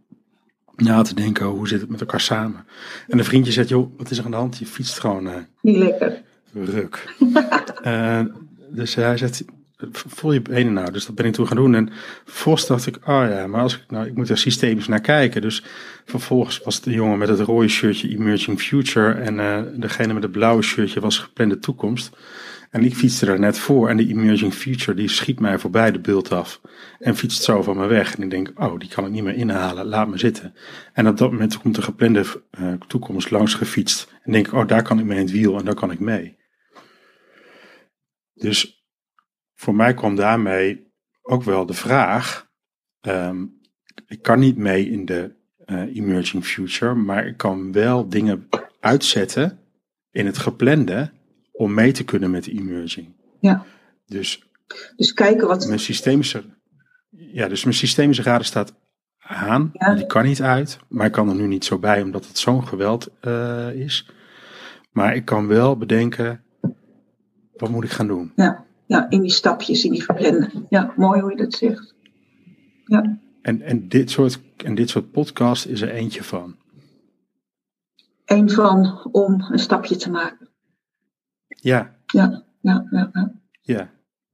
Na 0.76 1.02
te 1.02 1.16
denken, 1.16 1.46
hoe 1.46 1.68
zit 1.68 1.82
het 1.82 1.90
met 1.90 2.00
elkaar 2.00 2.22
samen? 2.22 2.66
En 3.08 3.18
een 3.18 3.26
vriendje 3.26 3.52
zegt, 3.52 3.70
joh, 3.70 3.98
wat 3.98 4.12
is 4.12 4.18
er 4.18 4.26
aan 4.26 4.32
de 4.32 4.38
hand? 4.38 4.58
Je 4.58 4.66
fietst 4.66 5.00
gewoon... 5.00 5.28
Uh, 5.28 5.34
niet 5.62 5.78
lekker. 5.78 6.22
Ruk. 6.54 7.16
uh, 7.86 8.22
dus 8.80 8.96
hij 8.96 9.18
zegt, 9.18 9.44
voel 9.92 10.32
je 10.32 10.42
benen 10.42 10.74
nou? 10.74 10.92
Dus 10.92 11.06
dat 11.06 11.16
ben 11.16 11.26
ik 11.26 11.34
toen 11.34 11.48
gaan 11.48 11.56
doen. 11.56 11.76
En 11.76 11.90
vervolgens 12.26 12.68
dacht 12.68 12.86
ik, 12.88 12.96
oh 12.96 13.26
ja, 13.30 13.48
maar 13.48 13.62
als 13.62 13.76
ik, 13.76 13.84
nou, 13.88 14.08
ik 14.08 14.16
moet 14.16 14.30
er 14.30 14.38
systemisch 14.38 14.88
naar 14.88 15.02
kijken. 15.02 15.42
Dus 15.42 15.64
vervolgens 16.06 16.60
was 16.64 16.82
de 16.82 16.92
jongen 16.92 17.18
met 17.18 17.30
het 17.30 17.40
rode 17.40 17.68
shirtje 17.68 18.10
Emerging 18.10 18.62
Future. 18.62 19.12
En 19.12 19.38
uh, 19.38 19.60
degene 19.74 20.14
met 20.14 20.24
het 20.24 20.32
blauwe 20.32 20.62
shirtje 20.62 21.00
was 21.00 21.18
geplande 21.18 21.60
toekomst. 21.60 22.18
En 22.70 22.84
ik 22.84 22.96
fietste 22.96 23.26
er 23.26 23.40
net 23.40 23.60
voor 23.60 23.90
en 23.90 23.98
de 23.98 24.08
Emerging 24.08 24.54
Future 24.54 24.98
die 24.98 25.08
schiet 25.08 25.40
mij 25.40 25.60
voorbij 25.60 25.92
de 25.92 26.00
beeld 26.00 26.32
af. 26.32 26.62
En 27.00 27.16
fietst 27.16 27.44
zo 27.44 27.62
van 27.62 27.78
me 27.78 27.88
weg. 27.88 28.16
En 28.16 28.24
ik 28.24 28.30
denk, 28.30 28.52
oh, 28.56 28.80
die 28.80 28.90
kan 28.90 29.06
ik 29.06 29.12
niet 29.12 29.24
meer 29.24 29.36
inhalen, 29.36 29.86
laat 29.86 30.08
me 30.08 30.18
zitten. 30.18 30.56
En 30.94 31.08
op 31.08 31.18
dat 31.18 31.32
moment 31.32 31.58
komt 31.58 31.76
de 31.76 31.82
geplande 31.82 32.26
uh, 32.60 32.74
toekomst 32.74 33.32
langs 33.32 33.54
gefietst. 33.54 34.14
En 34.24 34.32
denk 34.32 34.54
oh, 34.54 34.68
daar 34.68 34.84
kan 34.84 35.00
ik 35.00 35.06
mee 35.06 35.18
in 35.18 35.24
het 35.24 35.34
wiel 35.34 35.58
en 35.58 35.66
daar 35.66 35.76
kan 35.76 35.92
ik 35.92 36.00
mee. 36.00 36.38
Dus 38.34 38.84
voor 39.56 39.76
mij 39.76 39.94
kwam 39.94 40.16
daarmee 40.16 40.88
ook 41.22 41.44
wel 41.44 41.66
de 41.66 41.74
vraag, 41.74 42.50
um, 43.02 43.60
ik 44.08 44.22
kan 44.22 44.40
niet 44.40 44.58
mee 44.58 44.90
in 44.90 45.06
de 45.06 45.36
eh, 45.66 45.96
emerging 45.96 46.46
future, 46.46 46.94
maar 46.94 47.28
ik 47.28 47.38
kan 47.38 47.72
wel 47.72 48.10
dingen 48.10 48.48
uitzetten 48.80 49.60
in 50.12 50.26
het 50.26 50.38
geplande 50.38 51.12
om 51.60 51.74
mee 51.74 51.92
te 51.92 52.04
kunnen 52.04 52.32
met 52.32 52.44
de 52.44 52.52
emerging. 52.52 53.08
Ja. 53.40 53.66
Dus 54.06 54.44
Dus 54.96 55.14
kijken 55.14 55.48
wat. 55.48 55.68
mijn 55.68 55.80
systemische, 55.80 56.44
ja, 57.10 57.48
dus 57.48 57.64
mijn 57.64 57.76
systemische 57.76 58.24
radar 58.24 58.44
staat 58.46 58.74
aan, 59.20 59.70
Ja. 59.74 59.96
die 59.96 60.06
kan 60.06 60.26
niet 60.26 60.42
uit, 60.42 60.80
maar 60.90 61.06
ik 61.06 61.12
kan 61.12 61.30
er 61.30 61.36
nu 61.36 61.48
niet 61.48 61.66
zo 61.66 61.80
bij 61.80 62.02
omdat 62.02 62.28
het 62.28 62.38
zo'n 62.38 62.68
geweld 62.68 63.10
eh, 63.22 63.74
is. 63.74 64.10
Maar 64.92 65.16
ik 65.16 65.26
kan 65.26 65.48
wel 65.48 65.78
bedenken, 65.78 66.44
wat 67.58 67.70
moet 67.70 67.84
ik 67.84 67.90
gaan 67.92 68.08
doen? 68.08 68.32
Ja, 68.36 68.66
ja, 68.86 69.10
in 69.10 69.22
die 69.22 69.32
stapjes, 69.32 69.84
in 69.86 69.92
die 69.92 70.04
verplannen. 70.04 70.66
Ja, 70.70 70.94
mooi 70.96 71.22
hoe 71.22 71.30
je 71.32 71.38
dat 71.38 71.54
zegt. 71.54 71.94
Ja, 72.86 73.20
En, 73.42 73.62
en, 73.62 73.88
dit 73.90 74.10
soort, 74.12 74.40
en 74.58 74.76
dit 74.76 74.90
soort 74.90 75.12
podcast 75.12 75.66
is 75.66 75.82
er 75.82 75.90
eentje 75.90 76.24
van. 76.24 76.56
een 78.26 78.50
van 78.50 79.08
om 79.12 79.42
een 79.52 79.60
stapje 79.60 79.96
te 79.96 80.10
maken. 80.10 80.49
Ja, 81.62 81.96
Ja, 82.06 82.44
ja, 82.62 82.88
ja, 82.92 83.10
ja. 83.14 83.32
ja. 83.62 83.90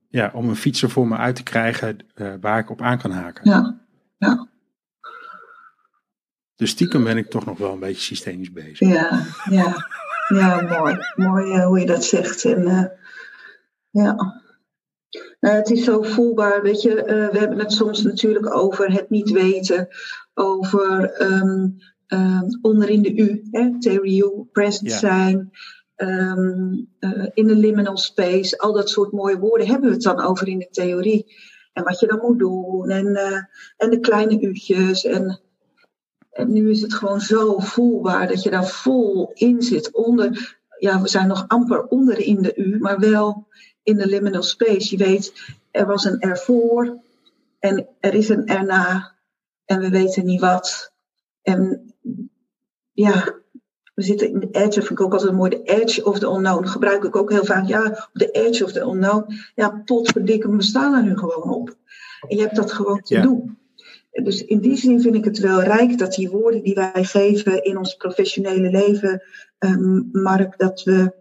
Ja, 0.10 0.32
om 0.34 0.50
een 0.50 0.56
fietser 0.56 0.90
voor 0.90 1.08
me 1.08 1.16
uit 1.18 1.36
te 1.36 1.44
krijgen 1.44 1.98
eh, 2.14 2.34
waar 2.42 2.60
ik 2.60 2.70
op 2.70 2.82
aan 2.82 2.98
kan 2.98 3.12
haken. 3.12 3.50
ja, 3.50 3.80
ja, 4.18 4.48
Dus 6.56 6.70
stiekem 6.70 7.04
ben 7.04 7.18
ik 7.18 7.30
toch 7.30 7.46
nog 7.46 7.58
wel 7.58 7.74
een 7.74 7.80
beetje 7.80 8.02
systemisch 8.02 8.52
bezig. 8.52 8.88
ja, 8.88 9.26
ja, 9.50 9.88
ja, 10.28 10.62
mooi. 10.62 10.98
Mooi 11.16 11.52
eh, 11.54 11.66
hoe 11.66 11.80
je 11.80 11.86
dat 11.86 12.04
zegt. 12.04 12.46
En, 12.46 12.68
eh, 12.68 12.86
ja. 13.90 14.42
Eh, 15.40 15.52
het 15.54 15.70
is 15.70 15.84
zo 15.84 16.02
voelbaar, 16.02 16.62
weet 16.62 16.82
je. 16.82 16.94
we 17.32 17.38
hebben 17.40 17.60
het 17.60 17.72
soms 17.72 18.02
natuurlijk 18.04 18.56
over 18.56 18.92
het 18.92 19.10
niet 19.10 19.30
weten, 19.32 19.88
over 20.34 21.12
ehm, 21.12 21.68
ehm, 22.08 22.44
onderin 22.62 23.02
de 23.02 23.16
U, 23.16 23.48
hè, 23.52 23.80
theory 23.80 24.20
U, 24.20 24.50
present 24.52 24.92
Ja. 24.92 24.98
zijn, 24.98 25.52
ehm, 25.96 26.74
eh, 27.00 27.28
in 27.34 27.48
de 27.48 27.56
liminal 27.56 27.98
space, 27.98 28.58
al 28.58 28.74
dat 28.74 28.90
soort 28.90 29.12
mooie 29.12 29.40
woorden 29.40 29.68
hebben 29.68 29.90
we 29.90 29.96
het 29.96 30.04
dan 30.04 30.22
over 30.22 30.48
in 30.48 30.60
de 30.60 30.70
theorie. 30.72 31.36
En 31.74 31.84
wat 31.84 32.00
je 32.00 32.08
dan 32.08 32.20
moet 32.22 32.40
doen, 32.40 32.90
en, 32.90 33.16
eh, 33.16 33.42
en 33.78 33.90
de 33.90 34.00
kleine 34.00 34.42
u'tjes. 34.42 35.06
En, 35.06 35.40
en 36.32 36.54
nu 36.54 36.70
is 36.70 36.82
het 36.82 36.94
gewoon 36.94 37.22
zo 37.22 37.60
voelbaar 37.60 38.28
dat 38.28 38.44
je 38.44 38.50
daar 38.50 38.68
vol 38.68 39.32
in 39.34 39.62
zit. 39.62 39.92
Onder, 39.92 40.58
ja, 40.80 41.02
we 41.02 41.08
zijn 41.08 41.28
nog 41.28 41.46
amper 41.48 41.84
onder 41.88 42.20
in 42.20 42.42
de 42.42 42.56
U, 42.56 42.80
maar 42.80 43.00
wel 43.00 43.48
in 43.84 43.98
de 43.98 44.08
liminal 44.08 44.44
space. 44.44 44.98
Je 44.98 45.04
weet, 45.04 45.34
er 45.72 45.86
was 45.86 46.06
een 46.06 46.20
ervoor 46.20 47.00
en 47.60 47.88
er 48.00 48.14
is 48.14 48.30
een 48.30 48.46
erna 48.48 49.16
en 49.66 49.80
we 49.80 49.90
weten 49.90 50.26
niet 50.26 50.42
wat. 50.42 50.94
En 51.42 51.94
ja, 52.92 53.36
we 53.96 54.04
zitten 54.04 54.30
in 54.30 54.40
de 54.40 54.48
edge, 54.52 54.72
vind 54.82 54.90
ik 54.90 55.02
ook 55.02 55.14
altijd 55.14 55.32
mooi, 55.34 55.50
de 55.50 55.64
edge 55.64 56.06
of 56.06 56.20
the 56.20 56.28
unknown. 56.28 56.68
Gebruik 56.68 57.04
ik 57.04 57.16
ook 57.16 57.32
heel 57.32 57.46
vaak, 57.46 57.68
ja, 57.68 57.86
op 57.86 58.10
de 58.14 58.32
edge 58.32 58.64
of 58.64 58.72
the 58.72 58.82
unknown. 58.82 59.26
Ja, 59.56 59.82
potverdikke, 59.86 60.56
we 60.56 60.64
staan 60.64 60.94
er 60.94 61.04
nu 61.04 61.18
gewoon 61.18 61.50
op. 61.56 61.76
En 62.28 62.36
je 62.36 62.42
hebt 62.42 62.56
dat 62.56 62.72
gewoon 62.72 63.02
te 63.02 63.14
Ja. 63.14 63.22
doen. 63.22 63.58
Dus 64.24 64.46
in 64.46 64.60
die 64.60 64.76
zin 64.76 65.02
vind 65.02 65.16
ik 65.16 65.26
het 65.26 65.40
wel 65.40 65.62
rijk 65.64 65.98
dat 65.98 66.14
die 66.14 66.30
woorden 66.30 66.64
die 66.64 66.74
wij 66.76 67.04
geven 67.04 67.64
in 67.64 67.78
ons 67.78 67.96
professionele 67.96 68.70
leven, 68.70 69.24
ehm, 69.58 70.02
Mark, 70.12 70.58
dat 70.58 70.84
we 70.84 71.14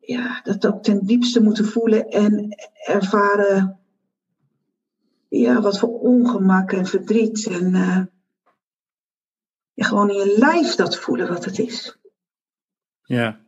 ja, 0.00 0.40
dat 0.42 0.66
ook 0.66 0.82
ten 0.82 1.06
diepste 1.06 1.42
moeten 1.42 1.64
voelen 1.64 2.08
en 2.08 2.48
ervaren 2.86 3.78
ja, 5.28 5.60
wat 5.60 5.78
voor 5.78 6.00
ongemak 6.00 6.72
en 6.72 6.86
verdriet. 6.86 7.46
En 7.46 7.74
eh, 7.74 8.00
gewoon 9.84 10.10
in 10.10 10.16
je 10.16 10.34
lijf 10.38 10.74
dat 10.74 10.98
voelen 10.98 11.28
wat 11.28 11.44
het 11.44 11.58
is. 11.58 11.98
Ja. 13.02 13.40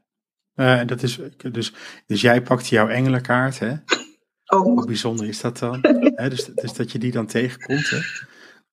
Eh, 0.55 0.81
dat 0.87 1.03
is, 1.03 1.19
dus, 1.53 1.75
dus 2.07 2.21
jij 2.21 2.43
pakt 2.43 2.67
jouw 2.67 2.89
engelenkaart, 2.89 3.59
hè? 3.59 3.75
Hoe 4.59 4.87
bijzonder 4.87 5.27
is 5.27 5.41
dat 5.41 5.59
dan? 5.59 5.79
Hè, 6.15 6.29
dus, 6.29 6.45
dus 6.45 6.73
dat 6.73 6.93
je 6.93 6.99
die 6.99 7.13
dan 7.13 7.27
tegenkomt. 7.27 7.91
Hè? 7.91 7.99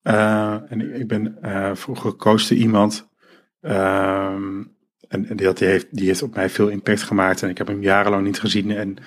Eh, 0.02 0.72
en 0.72 0.96
ik, 0.96 1.08
ben 1.08 1.42
eh, 1.42 1.76
vroeger 1.76 2.10
gekozen 2.10 2.56
iemand. 2.56 3.08
ehm, 3.62 4.64
en 5.08 5.30
en 5.30 5.36
die, 5.36 5.46
had, 5.46 5.58
die, 5.58 5.68
heeft, 5.68 5.88
die 5.92 6.08
heeft 6.08 6.22
op 6.22 6.36
mij 6.36 6.50
veel 6.50 6.68
impact 6.68 7.04
gemaakt. 7.04 7.44
En 7.44 7.50
ik 7.50 7.58
heb 7.58 7.68
hem 7.68 7.82
jarenlang 7.82 8.26
niet 8.26 8.40
gezien. 8.40 8.72
En 8.72 8.98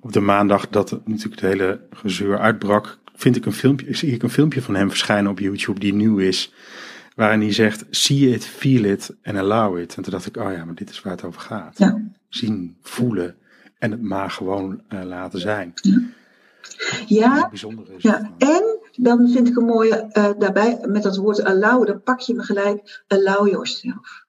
op 0.00 0.12
de 0.12 0.20
maandag 0.20 0.68
dat 0.68 0.90
natuurlijk 0.90 1.40
het 1.40 1.50
hele 1.50 1.86
gezeur 1.90 2.38
uitbrak, 2.38 2.98
vind 3.14 3.36
ik 3.36 3.46
een 3.46 3.52
filmpje, 3.52 3.94
zie 3.94 4.12
ik 4.12 4.22
een 4.22 4.30
filmpje 4.30 4.62
van 4.62 4.74
hem 4.74 4.88
verschijnen 4.88 5.30
op 5.30 5.38
YouTube 5.38 5.80
die 5.80 5.94
nieuw 5.94 6.18
is. 6.18 6.52
Waarin 7.16 7.40
hij 7.40 7.52
zegt, 7.52 7.84
see 7.90 8.32
it, 8.32 8.46
feel 8.46 8.84
it 8.84 9.16
and 9.22 9.36
allow 9.36 9.78
it. 9.78 9.94
En 9.96 10.02
toen 10.02 10.12
dacht 10.12 10.26
ik, 10.26 10.36
oh 10.36 10.52
ja, 10.52 10.64
maar 10.64 10.74
dit 10.74 10.90
is 10.90 11.02
waar 11.02 11.12
het 11.12 11.24
over 11.24 11.40
gaat. 11.40 11.78
ja. 11.78 12.02
Zien, 12.28 12.76
voelen 12.82 13.36
en 13.78 13.90
het 13.90 14.02
maar 14.02 14.30
gewoon 14.30 14.82
eh, 14.88 15.02
laten 15.02 15.40
zijn. 15.40 15.72
ja, 17.06 17.48
bijzondere 17.48 17.94
is 17.96 18.02
Ja, 18.02 18.34
en 18.38 18.78
dan 18.92 19.28
vind 19.28 19.48
ik 19.48 19.56
een 19.56 19.64
mooie 19.64 19.94
eh, 19.96 20.30
daarbij 20.38 20.78
met 20.86 21.02
dat 21.02 21.16
woord 21.16 21.44
allow, 21.44 21.86
dan 21.86 22.02
pak 22.02 22.20
je 22.20 22.34
me 22.34 22.42
gelijk, 22.42 23.04
allow 23.06 23.48
yourself. 23.48 24.24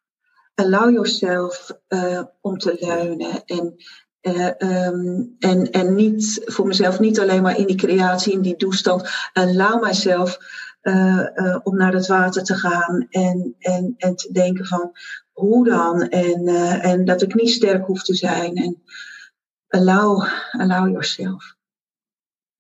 Allow 0.56 0.92
yourself 0.92 1.72
eh, 1.88 2.22
om 2.42 2.58
te 2.58 2.78
leunen 2.80 3.46
en, 3.46 3.76
eh, 4.22 4.62
ehm, 4.62 5.24
en, 5.40 5.72
en 5.72 5.96
niet 5.96 6.42
voor 6.46 6.68
mezelf 6.68 7.00
niet 7.00 7.20
alleen 7.20 7.42
maar 7.42 7.58
in 7.58 7.68
die 7.68 7.76
creatie, 7.76 8.34
in 8.34 8.42
die 8.42 8.56
toestand. 8.56 9.30
Allow 9.34 9.84
myself 9.84 10.38
om 11.64 11.76
naar 11.76 11.94
het 11.94 12.08
water 12.08 12.44
te 12.44 12.54
gaan 12.56 13.08
en, 13.10 13.56
en, 13.60 13.94
en 13.98 14.16
te 14.16 14.32
denken 14.32 14.66
van 14.66 14.92
hoe 15.32 15.66
dan 15.66 16.02
en, 16.02 16.48
eh, 16.48 16.86
en 16.86 17.06
dat 17.06 17.22
ik 17.22 17.34
niet 17.36 17.50
sterk 17.50 17.86
hoef 17.86 18.04
te 18.04 18.16
zijn. 18.16 18.56
En 18.56 18.82
allow, 19.68 20.28
allow 20.52 20.88
yourself. 20.90 21.56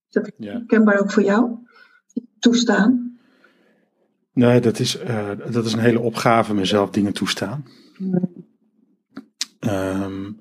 Is 0.07 0.13
dat 0.13 0.31
Ja. 0.37 0.63
kenbaar 0.67 0.99
ook 0.99 1.11
voor 1.11 1.23
jou? 1.23 1.57
Toestaan. 2.39 3.17
Nee, 4.33 4.59
dat 4.61 4.79
is, 4.79 4.97
eh, 4.97 5.31
dat 5.51 5.65
is 5.65 5.73
een 5.73 5.79
hele 5.79 5.99
opgave, 5.99 6.53
mezelf 6.53 6.89
dingen 6.89 7.13
toestaan. 7.13 7.65
Ehm, 9.59 10.31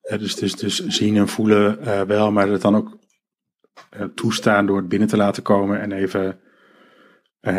eh, 0.00 0.18
dus, 0.18 0.34
dus, 0.34 0.54
dus 0.56 0.86
zien 0.86 1.16
en 1.16 1.28
voelen 1.28 1.80
eh, 1.80 2.02
wel, 2.02 2.32
maar 2.32 2.48
het 2.48 2.62
dan 2.62 2.76
ook 2.76 2.98
eh, 3.90 4.04
toestaan 4.14 4.66
door 4.66 4.76
het 4.76 4.88
binnen 4.88 5.08
te 5.08 5.16
laten 5.16 5.42
komen 5.42 5.80
en 5.80 5.92
even 5.92 6.26
eh, 6.26 6.47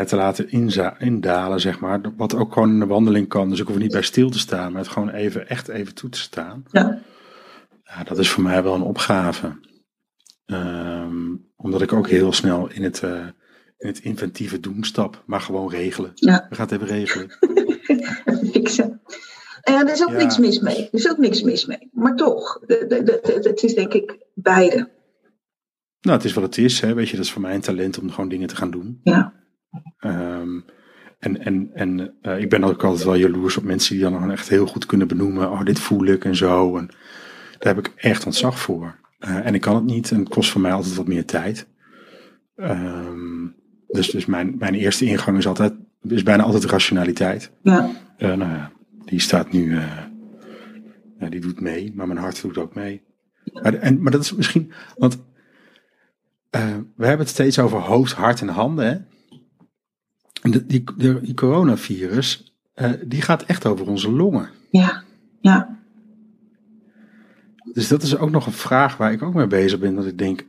te 0.06 0.16
laten 0.16 0.50
inza- 0.52 1.00
indalen, 1.00 1.60
zeg 1.62 1.80
maar. 1.80 2.02
Wat 2.18 2.36
ook 2.36 2.54
gewoon 2.54 2.70
in 2.70 2.80
de 2.80 2.86
wandeling 2.86 3.28
kan. 3.28 3.50
Dus 3.50 3.60
ik 3.60 3.68
hoef 3.68 3.78
niet 3.78 3.92
bij 3.92 4.02
stil 4.02 4.30
te 4.30 4.40
staan, 4.40 4.72
maar 4.72 4.82
het 4.82 4.92
gewoon 4.92 5.10
even, 5.10 5.50
echt 5.50 5.68
even 5.68 5.96
toe 5.96 6.10
te 6.10 6.20
staan. 6.20 6.64
Ja, 6.72 7.02
Ja, 7.84 8.04
dat 8.04 8.20
is 8.20 8.30
voor 8.30 8.44
mij 8.44 8.64
wel 8.64 8.74
een 8.76 8.82
opgave. 8.82 9.60
Ehm, 10.46 11.36
omdat 11.56 11.82
ik 11.82 11.94
ook 11.94 12.08
heel 12.10 12.34
snel 12.34 12.70
in 12.72 12.84
het, 12.84 13.04
eh, 13.04 13.26
in 13.78 13.88
het 13.88 14.00
inventieve 14.00 14.60
doen 14.60 14.84
stap, 14.84 15.24
maar 15.26 15.42
gewoon 15.42 15.70
regelen. 15.70 16.12
ja. 16.16 16.46
We 16.50 16.56
gaan 16.56 16.66
het 16.70 16.76
even 16.82 16.88
regelen. 16.88 17.30
Fixen. 18.54 19.02
En 19.62 19.88
er 19.88 19.94
is 19.94 20.04
ook 20.04 20.10
Ja. 20.12 20.18
niks 20.18 20.38
mis 20.38 20.60
mee. 20.60 20.78
Er 20.78 20.88
is 20.92 21.10
ook 21.10 21.18
niks 21.18 21.42
mis 21.42 21.66
mee. 21.66 21.90
Maar 21.92 22.16
toch, 22.16 22.60
het 22.68 23.64
is 23.64 23.74
denk 23.76 23.94
ik 23.94 24.18
beide. 24.34 24.90
Nou, 26.02 26.18
het 26.18 26.26
is 26.26 26.34
wat 26.34 26.44
het 26.44 26.58
is. 26.58 26.80
Hè. 26.80 26.94
Weet 26.94 27.10
je, 27.10 27.16
dat 27.16 27.26
is 27.26 27.32
voor 27.32 27.42
mij 27.42 27.54
een 27.56 27.62
talent 27.62 28.00
om 28.00 28.10
gewoon 28.12 28.30
dingen 28.30 28.48
te 28.48 28.56
gaan 28.56 28.72
doen. 28.72 29.00
Ja, 29.04 29.34
Ehm, 30.00 30.60
en 31.20 31.46
en, 31.46 31.70
en 31.74 32.14
eh, 32.22 32.40
ik 32.40 32.50
ben 32.50 32.64
ook 32.64 32.84
altijd 32.84 33.04
wel 33.04 33.16
jaloers 33.16 33.58
op 33.58 33.64
mensen 33.64 33.96
die 33.96 34.04
dan 34.04 34.32
echt 34.32 34.50
heel 34.50 34.66
goed 34.66 34.86
kunnen 34.86 35.08
benoemen. 35.08 35.52
Oh, 35.52 35.64
dit 35.64 35.80
voel 35.80 36.06
ik 36.06 36.26
en 36.26 36.36
zo. 36.36 36.78
En 36.78 36.88
daar 37.60 37.76
heb 37.76 37.86
ik 37.86 37.94
echt 37.96 38.26
ontzag 38.26 38.60
voor. 38.60 38.96
Eh, 39.20 39.46
en 39.46 39.54
ik 39.54 39.62
kan 39.62 39.76
het 39.76 39.84
niet 39.84 40.12
en 40.12 40.20
het 40.20 40.30
kost 40.30 40.52
voor 40.52 40.62
mij 40.62 40.72
altijd 40.72 40.96
wat 40.96 41.08
meer 41.08 41.26
tijd. 41.26 41.68
Ehm, 42.56 43.48
dus 43.88 44.10
dus 44.10 44.26
mijn, 44.26 44.56
mijn 44.60 44.74
eerste 44.74 45.06
ingang 45.06 45.38
is 45.38 45.48
altijd, 45.48 45.74
is 46.02 46.24
bijna 46.24 46.44
altijd 46.44 46.66
rationaliteit. 46.66 47.52
ja, 47.62 47.90
Eh, 48.18 48.34
nou 48.34 48.52
ja, 48.52 48.72
die 49.06 49.20
staat 49.20 49.52
nu, 49.52 49.80
ja, 51.20 51.30
die 51.30 51.40
doet 51.40 51.62
mee, 51.62 51.92
maar 51.96 52.08
mijn 52.08 52.20
hart 52.20 52.42
doet 52.42 52.58
ook 52.58 52.76
mee. 52.76 53.02
Maar, 53.54 53.74
en, 53.74 54.02
maar 54.02 54.12
dat 54.12 54.22
is 54.22 54.36
misschien, 54.36 54.72
want 54.96 55.18
we 56.50 57.06
hebben 57.06 57.18
het 57.18 57.30
steeds 57.30 57.60
over 57.60 57.80
hoofd, 57.80 58.14
hart 58.14 58.42
en 58.42 58.48
handen. 58.48 58.86
Hè? 58.86 58.98
De, 60.42 60.66
die, 60.66 60.84
de, 60.98 61.22
die 61.22 61.34
coronavirus, 61.34 62.54
eh, 62.74 62.92
die 63.06 63.22
gaat 63.22 63.44
echt 63.44 63.66
over 63.66 63.88
onze 63.88 64.12
longen. 64.12 64.50
ja, 64.70 65.04
ja, 65.42 65.78
Dus 67.74 67.88
dat 67.88 68.04
is 68.04 68.18
ook 68.18 68.32
nog 68.32 68.46
een 68.46 68.52
vraag 68.52 68.98
waar 68.98 69.12
ik 69.12 69.22
ook 69.22 69.34
mee 69.34 69.48
bezig 69.48 69.80
ben. 69.80 69.96
Dat 69.96 70.06
ik 70.06 70.18
denk, 70.18 70.46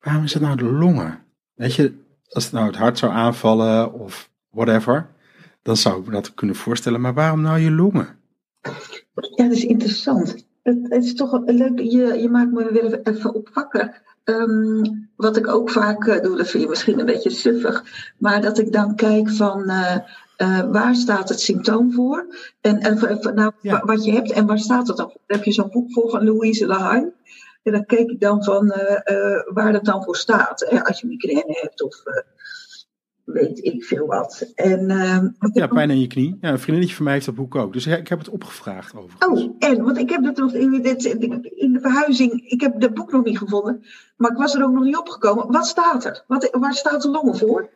waarom 0.00 0.24
is 0.24 0.32
het 0.32 0.42
nou 0.42 0.56
de 0.56 0.64
longen? 0.64 1.18
Weet 1.54 1.74
je, 1.74 1.92
als 2.28 2.44
het 2.44 2.52
nou 2.52 2.66
het 2.66 2.76
hart 2.76 2.98
zou 2.98 3.12
aanvallen 3.12 3.92
of 3.92 4.30
whatever, 4.50 5.10
dan 5.62 5.76
zou 5.76 6.00
ik 6.00 6.06
me 6.06 6.12
dat 6.12 6.34
kunnen 6.34 6.56
voorstellen. 6.56 7.00
Maar 7.00 7.14
waarom 7.14 7.40
nou 7.40 7.58
je 7.58 7.70
longen? 7.70 8.18
ja, 9.36 9.44
dat 9.44 9.52
is 9.52 9.64
interessant. 9.64 10.46
het, 10.62 10.78
het 10.82 11.04
is 11.04 11.14
toch 11.14 11.40
leuk. 11.46 11.78
Je, 11.78 12.18
je 12.20 12.28
maakt 12.28 12.52
me 12.52 12.72
weer 12.72 13.02
even 13.02 13.34
opwakker. 13.34 14.02
Ehm, 14.30 14.82
wat 15.16 15.36
ik 15.36 15.48
ook 15.48 15.70
vaak 15.70 16.06
eh, 16.06 16.22
doe, 16.22 16.36
dat 16.36 16.48
vind 16.48 16.62
je 16.62 16.68
misschien 16.68 16.98
een 16.98 17.06
beetje 17.06 17.30
suffig, 17.30 17.84
maar 18.18 18.40
dat 18.40 18.58
ik 18.58 18.72
dan 18.72 18.94
kijk 18.94 19.30
van 19.30 19.68
eh, 19.68 19.96
eh, 20.36 20.70
waar 20.70 20.94
staat 20.94 21.28
het 21.28 21.40
symptoom 21.40 21.92
voor 21.92 22.26
en, 22.60 22.78
en 22.78 23.18
nou, 23.34 23.52
Ja. 23.60 23.82
wat 23.84 24.04
je 24.04 24.12
hebt 24.12 24.32
en 24.32 24.46
waar 24.46 24.58
staat 24.58 24.88
het 24.88 24.96
dan 24.96 25.10
voor. 25.10 25.20
Heb 25.26 25.44
je 25.44 25.52
zo'n 25.52 25.70
boek 25.70 25.92
voor 25.92 26.10
van 26.10 26.24
Louise 26.24 26.66
Lahaye. 26.66 27.12
En 27.62 27.72
dan 27.72 27.86
keek 27.86 28.10
ik 28.10 28.20
dan 28.20 28.44
van 28.44 28.66
waar 29.54 29.72
dat 29.72 29.84
dan 29.84 30.04
voor 30.04 30.16
staat. 30.16 30.66
Hè, 30.68 30.84
als 30.84 31.00
je 31.00 31.06
migraine 31.06 31.58
hebt 31.60 31.82
of 31.82 32.02
weet 33.32 33.64
ik 33.64 33.84
veel 33.84 34.06
wat. 34.06 34.52
En, 34.54 34.90
ehm, 34.90 35.28
Ja, 35.52 35.66
pijn 35.66 35.90
aan 35.90 36.00
je 36.00 36.06
knie. 36.06 36.38
Ja, 36.40 36.50
een 36.50 36.58
vriendinnetje 36.58 36.96
van 36.96 37.04
mij 37.04 37.14
heeft 37.14 37.26
dat 37.26 37.34
boek 37.34 37.54
ook. 37.54 37.72
Dus 37.72 37.86
ik 37.86 38.08
heb 38.08 38.18
het 38.18 38.28
opgevraagd 38.28 38.96
overigens. 38.96 39.42
Oh, 39.42 39.54
en, 39.58 39.84
want 39.84 39.98
ik 39.98 40.10
heb 40.10 40.24
dat 40.24 40.36
nog 40.36 40.54
in, 40.54 40.82
dit, 40.82 41.04
in 41.04 41.72
de 41.72 41.80
verhuizing, 41.80 42.32
ik 42.50 42.60
heb 42.60 42.80
het 42.80 42.94
boek 42.94 43.12
nog 43.12 43.24
niet 43.24 43.38
gevonden, 43.38 43.84
maar 44.16 44.30
ik 44.30 44.36
was 44.36 44.54
er 44.54 44.64
ook 44.64 44.72
nog 44.72 44.84
niet 44.84 44.96
opgekomen. 44.96 45.52
Wat 45.52 45.66
staat 45.66 46.04
er? 46.04 46.24
Wat, 46.26 46.48
waar 46.52 46.74
staat 46.74 47.02
de 47.02 47.10
longen 47.10 47.36
voor? 47.36 47.70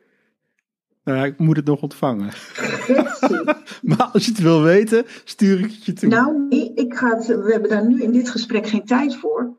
Nou 1.04 1.18
ja, 1.18 1.24
ik 1.24 1.38
moet 1.38 1.56
het 1.56 1.66
nog 1.66 1.82
ontvangen. 1.82 2.30
Maar 3.82 4.08
als 4.12 4.24
je 4.24 4.30
het 4.30 4.40
wil 4.40 4.62
weten, 4.62 5.04
stuur 5.24 5.58
ik 5.58 5.64
het 5.64 5.84
je 5.84 5.92
toe. 5.92 6.08
nou, 6.08 6.46
nee, 6.48 6.72
ik 6.74 6.94
ga 6.94 7.16
het, 7.16 7.26
we 7.26 7.52
hebben 7.52 7.70
daar 7.70 7.86
nu 7.86 8.02
in 8.02 8.12
dit 8.12 8.28
gesprek 8.30 8.66
geen 8.66 8.84
tijd 8.84 9.16
voor. 9.16 9.56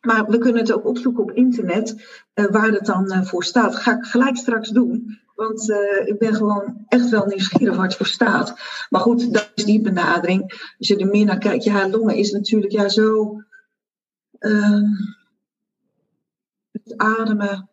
Maar 0.00 0.26
we 0.26 0.38
kunnen 0.38 0.60
het 0.60 0.72
ook 0.72 0.86
opzoeken 0.86 1.22
op 1.22 1.32
internet, 1.32 1.96
eh, 2.34 2.44
waar 2.50 2.68
het 2.68 2.86
dan 2.86 3.10
eh, 3.10 3.22
voor 3.22 3.44
staat. 3.44 3.76
Ga 3.76 3.96
ik 3.96 4.04
gelijk 4.04 4.36
straks 4.36 4.68
doen. 4.68 5.20
Want 5.42 5.70
eh, 5.70 6.06
ik 6.06 6.18
ben 6.18 6.34
gewoon 6.34 6.84
echt 6.88 7.08
wel 7.08 7.26
nieuwsgierig 7.26 7.82
het 7.82 7.96
voor 7.96 8.06
staat. 8.06 8.54
Maar 8.90 9.00
goed, 9.00 9.32
dat 9.32 9.52
is 9.54 9.64
die 9.64 9.80
benadering. 9.80 10.42
Als 10.78 10.88
je 10.88 10.96
er 10.96 11.06
meer 11.06 11.24
naar 11.24 11.38
kijkt, 11.38 11.64
ja, 11.64 11.88
longen 11.88 12.16
is 12.16 12.30
natuurlijk 12.30 12.72
ja, 12.72 12.88
zo. 12.88 13.36
ehm, 14.38 14.84
het 16.72 16.96
ademen. 16.96 17.68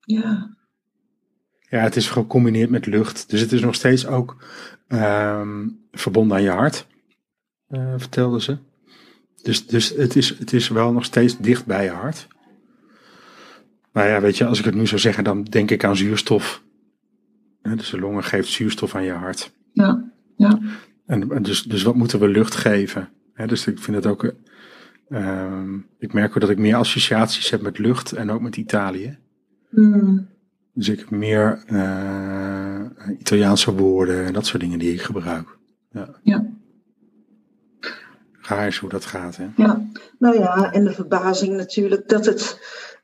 Ja, 0.00 0.56
Ja, 1.68 1.78
het 1.78 1.96
is 1.96 2.08
gecombineerd 2.08 2.70
met 2.70 2.86
lucht. 2.86 3.30
Dus 3.30 3.40
het 3.40 3.52
is 3.52 3.60
nog 3.60 3.74
steeds 3.74 4.06
ook 4.06 4.36
ehm, 4.88 5.68
verbonden 5.92 6.36
aan 6.36 6.42
je 6.42 6.50
hart, 6.50 6.86
eh 7.68 7.94
vertelde 7.96 8.40
ze. 8.40 8.58
Dus, 9.42 9.66
dus 9.66 9.88
het, 9.88 10.16
is, 10.16 10.38
het 10.38 10.52
is 10.52 10.68
wel 10.68 10.92
nog 10.92 11.04
steeds 11.04 11.38
dicht 11.38 11.66
bij 11.66 11.84
je 11.84 11.90
hart. 11.90 12.26
Maar 13.96 14.08
ja, 14.08 14.20
weet 14.20 14.36
je, 14.36 14.46
als 14.46 14.58
ik 14.58 14.64
het 14.64 14.74
nu 14.74 14.86
zou 14.86 15.00
zeggen, 15.00 15.24
dan 15.24 15.42
denk 15.42 15.70
ik 15.70 15.84
aan 15.84 15.96
zuurstof. 15.96 16.62
Dus 17.62 17.90
de 17.90 17.98
longen 17.98 18.24
geeft 18.24 18.48
zuurstof 18.48 18.94
aan 18.94 19.04
je 19.04 19.12
hart. 19.12 19.52
ja, 19.72 20.12
ja. 20.36 20.58
En, 21.06 21.42
dus, 21.42 21.62
dus 21.62 21.82
wat 21.82 21.94
moeten 21.94 22.20
we 22.20 22.28
lucht 22.28 22.54
geven? 22.54 23.08
Hè, 23.32 23.46
dus 23.46 23.66
ik 23.66 23.78
vind 23.78 23.96
het 23.96 24.06
ook. 24.06 24.24
eh, 24.24 24.32
ehm, 25.08 25.78
ik 25.98 26.12
merk 26.12 26.30
ook 26.30 26.40
dat 26.40 26.50
ik 26.50 26.58
meer 26.58 26.74
associaties 26.74 27.50
heb 27.50 27.62
met 27.62 27.78
lucht 27.78 28.12
en 28.12 28.30
ook 28.30 28.40
met 28.40 28.56
Italië. 28.56 29.18
Hmm. 29.70 30.28
Dus 30.72 30.88
ik 30.88 30.98
heb 30.98 31.10
meer 31.10 31.62
eh, 31.66 32.80
Italiaanse 33.18 33.74
woorden 33.74 34.24
en 34.24 34.32
dat 34.32 34.46
soort 34.46 34.62
dingen 34.62 34.78
die 34.78 34.92
ik 34.92 35.02
gebruik. 35.02 35.58
Ja. 35.90 36.08
Ja. 36.22 36.46
Raar 38.40 38.66
is 38.66 38.78
hoe 38.78 38.90
dat 38.90 39.04
gaat, 39.04 39.36
hè? 39.36 39.46
Ja, 39.56 39.88
nou 40.18 40.38
ja, 40.38 40.72
en 40.72 40.84
de 40.84 40.92
verbazing 40.92 41.56
natuurlijk 41.56 42.08
dat 42.08 42.26
het 42.26 42.60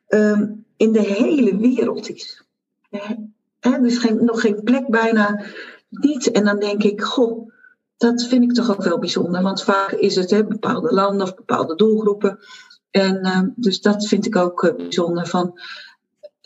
ehm, 0.07 0.47
in 0.83 0.92
de 0.92 1.01
hele 1.01 1.57
wereld 1.57 2.11
is. 2.11 2.45
Er 3.61 3.85
is 3.85 3.99
geen, 3.99 4.25
nog 4.25 4.40
geen 4.40 4.62
plek 4.62 4.88
bijna 4.88 5.45
niet. 5.88 6.31
En 6.31 6.45
dan 6.45 6.59
denk 6.59 6.83
ik, 6.83 7.03
goh, 7.03 7.51
dat 7.97 8.27
vind 8.27 8.42
ik 8.42 8.53
toch 8.53 8.71
ook 8.71 8.83
wel 8.83 8.99
bijzonder. 8.99 9.42
Want 9.42 9.62
vaak 9.62 9.90
is 9.90 10.14
het 10.14 10.49
bepaalde 10.49 10.95
landen 10.95 11.27
of 11.27 11.35
bepaalde 11.35 11.75
doelgroepen. 11.75 12.38
En 12.90 13.21
ehm, 13.21 13.49
dus 13.57 13.81
dat 13.81 14.07
vind 14.07 14.27
ik 14.27 14.37
ook 14.37 14.64
eh, 14.64 14.75
bijzonder. 14.75 15.27
Van, 15.27 15.61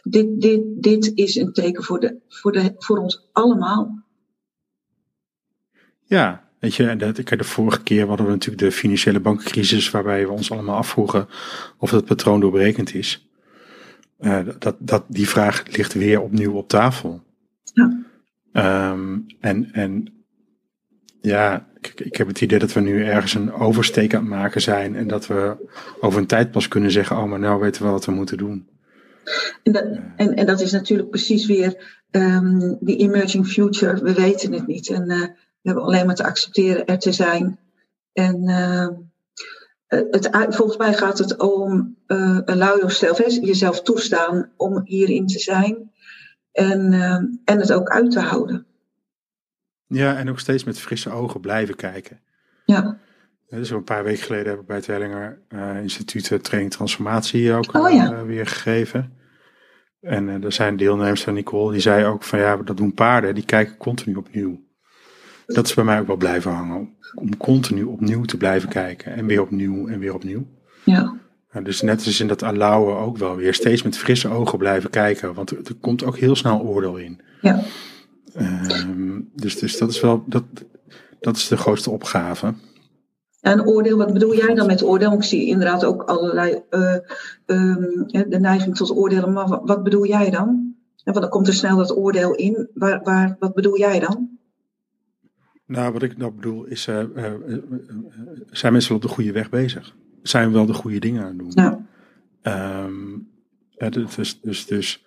dit, 0.02 0.40
dit, 0.40 0.62
dit 0.74 1.12
is 1.14 1.36
een 1.36 1.52
teken 1.52 1.82
voor, 1.82 2.00
de, 2.00 2.18
voor, 2.28 2.52
de, 2.52 2.74
voor 2.78 2.98
ons 2.98 3.28
allemaal. 3.32 4.04
Ja, 6.02 6.48
weet 6.58 6.74
je, 6.74 6.96
kijk, 6.96 7.38
de 7.38 7.44
vorige 7.44 7.82
keer 7.82 8.06
hadden 8.06 8.26
we 8.26 8.32
natuurlijk 8.32 8.62
de 8.62 8.72
financiële 8.72 9.20
bankencrisis, 9.20 9.90
waarbij 9.90 10.26
we 10.26 10.32
ons 10.32 10.50
allemaal 10.50 10.76
afvroegen 10.76 11.28
of 11.78 11.90
dat 11.90 12.04
patroon 12.04 12.40
doorbrekend 12.40 12.94
is. 12.94 13.25
Eh, 14.18 14.46
dat, 14.58 14.76
dat, 14.78 15.04
die 15.08 15.28
vraag 15.28 15.76
ligt 15.76 15.92
weer 15.92 16.20
opnieuw 16.20 16.52
op 16.52 16.68
tafel. 16.68 17.22
Ja. 17.62 18.04
Ehm, 18.52 19.18
en, 19.40 19.72
en 19.72 20.14
ja, 21.20 21.68
ik, 21.80 22.00
ik 22.00 22.16
heb 22.16 22.26
het 22.26 22.40
idee 22.40 22.58
dat 22.58 22.72
we 22.72 22.80
nu 22.80 23.04
ergens 23.04 23.34
een 23.34 23.52
oversteek 23.52 24.14
aan 24.14 24.20
het 24.20 24.28
maken 24.28 24.60
zijn 24.60 24.96
en 24.96 25.08
dat 25.08 25.26
we 25.26 25.56
over 26.00 26.20
een 26.20 26.26
tijd 26.26 26.50
pas 26.50 26.68
kunnen 26.68 26.90
zeggen, 26.90 27.16
oh, 27.16 27.24
maar 27.24 27.38
nou 27.38 27.60
weten 27.60 27.82
we 27.82 27.88
wat 27.88 28.04
we 28.04 28.12
moeten 28.12 28.36
doen. 28.36 28.68
En 29.62 29.72
dat, 29.72 29.84
en, 30.16 30.34
en 30.34 30.46
dat 30.46 30.60
is 30.60 30.72
natuurlijk 30.72 31.10
precies 31.10 31.46
weer 31.46 32.00
ehm, 32.10 32.74
die 32.80 32.96
emerging 32.96 33.46
future. 33.46 34.02
We 34.02 34.14
weten 34.14 34.52
het 34.52 34.66
niet. 34.66 34.88
En 34.88 35.10
eh, 35.10 35.20
we 35.20 35.62
hebben 35.62 35.84
alleen 35.84 36.06
maar 36.06 36.14
te 36.14 36.24
accepteren 36.24 36.86
er 36.86 36.98
te 36.98 37.12
zijn. 37.12 37.58
En 38.12 38.48
ehm, 38.48 38.92
het, 39.86 40.28
volgens 40.48 40.76
mij 40.76 40.94
gaat 40.94 41.18
het 41.18 41.36
om 41.36 41.96
uh, 42.06 42.40
allow 42.44 42.76
yourself, 42.76 43.18
hè, 43.18 43.24
jezelf 43.24 43.82
toestaan 43.82 44.50
om 44.56 44.80
hierin 44.84 45.26
te 45.26 45.38
zijn. 45.38 45.90
En, 46.52 46.92
ehm, 46.92 47.24
en 47.44 47.58
het 47.58 47.72
ook 47.72 47.88
uit 47.88 48.10
te 48.10 48.20
houden. 48.20 48.66
Ja, 49.86 50.16
en 50.16 50.30
ook 50.30 50.38
steeds 50.38 50.64
met 50.64 50.80
frisse 50.80 51.10
ogen 51.10 51.40
blijven 51.40 51.76
kijken. 51.76 52.20
Ja. 52.64 52.98
Dus 53.48 53.70
een 53.70 53.84
paar 53.84 54.04
weken 54.04 54.22
geleden 54.22 54.50
heb 54.50 54.60
ik 54.60 54.66
bij 54.66 54.76
het 54.76 54.86
Hellinger 54.86 55.38
uh, 55.48 55.82
Instituut 55.82 56.44
Training 56.44 56.72
Transformatie 56.72 57.52
ook 57.52 57.74
oh, 57.74 57.92
ja. 57.92 58.24
weer 58.24 58.46
gegeven. 58.46 59.12
En 60.00 60.28
er 60.28 60.52
zijn 60.52 60.76
deelnemers 60.76 61.22
van 61.22 61.34
Nicole, 61.34 61.72
die 61.72 61.80
zei 61.80 62.04
ook 62.04 62.22
van 62.22 62.38
ja, 62.38 62.56
dat 62.56 62.76
doen 62.76 62.94
paarden, 62.94 63.34
die 63.34 63.44
kijken 63.44 63.76
continu 63.76 64.14
opnieuw. 64.14 64.65
Dat 65.46 65.66
is 65.66 65.74
bij 65.74 65.84
mij 65.84 66.00
ook 66.00 66.06
wel 66.06 66.16
blijven 66.16 66.52
hangen. 66.52 66.88
Om 67.14 67.36
continu 67.36 67.82
opnieuw 67.82 68.24
te 68.24 68.36
blijven 68.36 68.68
kijken. 68.68 69.12
En 69.12 69.26
weer 69.26 69.42
opnieuw 69.42 69.88
en 69.88 69.98
weer 69.98 70.14
opnieuw. 70.14 70.46
Ja. 70.84 71.14
dus 71.62 71.82
net 71.82 72.06
als 72.06 72.20
in 72.20 72.28
dat 72.28 72.42
allowen 72.42 72.96
ook 72.96 73.16
wel 73.16 73.36
weer 73.36 73.54
steeds 73.54 73.82
met 73.82 73.98
frisse 73.98 74.28
ogen 74.28 74.58
blijven 74.58 74.90
kijken. 74.90 75.34
Want 75.34 75.50
er, 75.50 75.58
er 75.64 75.74
komt 75.80 76.04
ook 76.04 76.16
heel 76.16 76.36
snel 76.36 76.60
oordeel 76.60 76.96
in. 76.96 77.20
Ja. 77.40 77.62
Um, 78.38 79.30
dus, 79.34 79.58
dus 79.58 79.78
dat 79.78 79.90
is 79.90 80.00
wel, 80.00 80.24
dat, 80.26 80.44
dat 81.20 81.36
is 81.36 81.48
de 81.48 81.56
grootste 81.56 81.90
opgave. 81.90 82.54
En 83.40 83.66
oordeel, 83.66 83.96
wat 83.96 84.12
bedoel 84.12 84.34
jij 84.34 84.54
dan 84.54 84.66
met 84.66 84.82
oordeel? 84.82 85.12
Ik 85.12 85.22
zie 85.22 85.46
inderdaad 85.46 85.84
ook 85.84 86.02
allerlei 86.02 86.62
uh, 86.70 86.96
um, 87.46 88.04
de 88.06 88.38
neiging 88.40 88.76
tot 88.76 88.90
oordelen. 88.90 89.32
Maar 89.32 89.48
wat, 89.48 89.60
wat 89.64 89.82
bedoel 89.82 90.06
jij 90.06 90.30
dan? 90.30 90.74
Want 91.04 91.20
dan 91.20 91.28
komt 91.28 91.48
er 91.48 91.54
snel 91.54 91.76
dat 91.76 91.96
oordeel 91.96 92.34
in. 92.34 92.70
Waar, 92.74 93.00
waar, 93.02 93.36
wat 93.38 93.54
bedoel 93.54 93.78
jij 93.78 94.00
dan? 94.00 94.35
Nou, 95.66 95.92
wat 95.92 96.02
ik 96.02 96.16
nou 96.16 96.32
bedoel 96.32 96.64
is, 96.64 96.86
uh, 96.86 97.02
uh, 97.16 97.32
zijn 98.50 98.72
mensen 98.72 98.90
wel 98.90 99.00
op 99.00 99.08
de 99.08 99.14
goede 99.14 99.32
weg 99.32 99.50
bezig? 99.50 99.96
Zijn 100.22 100.48
we 100.48 100.54
wel 100.54 100.66
de 100.66 100.72
goede 100.72 100.98
dingen 100.98 101.22
aan 101.22 101.28
het 101.28 101.38
doen? 101.38 101.52
Ja. 101.54 102.84
Um, 102.84 103.28
dus, 104.14 104.40
dus, 104.40 104.66
dus 104.66 105.06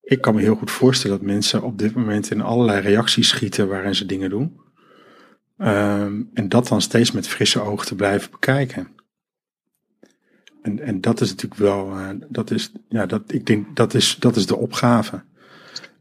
ik 0.00 0.20
kan 0.20 0.34
me 0.34 0.40
heel 0.40 0.54
goed 0.54 0.70
voorstellen 0.70 1.18
dat 1.18 1.26
mensen 1.26 1.62
op 1.62 1.78
dit 1.78 1.94
moment 1.94 2.30
in 2.30 2.40
allerlei 2.40 2.80
reacties 2.80 3.28
schieten 3.28 3.68
waarin 3.68 3.94
ze 3.94 4.06
dingen 4.06 4.30
doen. 4.30 4.60
Um, 5.58 6.30
en 6.34 6.48
dat 6.48 6.68
dan 6.68 6.80
steeds 6.80 7.12
met 7.12 7.28
frisse 7.28 7.60
ogen 7.60 7.86
te 7.86 7.94
blijven 7.94 8.30
bekijken. 8.30 8.88
En, 10.62 10.80
en 10.80 11.00
dat 11.00 11.20
is 11.20 11.30
natuurlijk 11.30 11.60
wel, 11.60 11.96
dat 12.28 12.50
is, 12.50 12.72
ja, 12.88 13.06
dat, 13.06 13.32
ik 13.32 13.46
denk, 13.46 13.76
dat 13.76 13.94
is, 13.94 14.16
dat 14.18 14.36
is 14.36 14.46
de 14.46 14.56
opgave. 14.56 15.24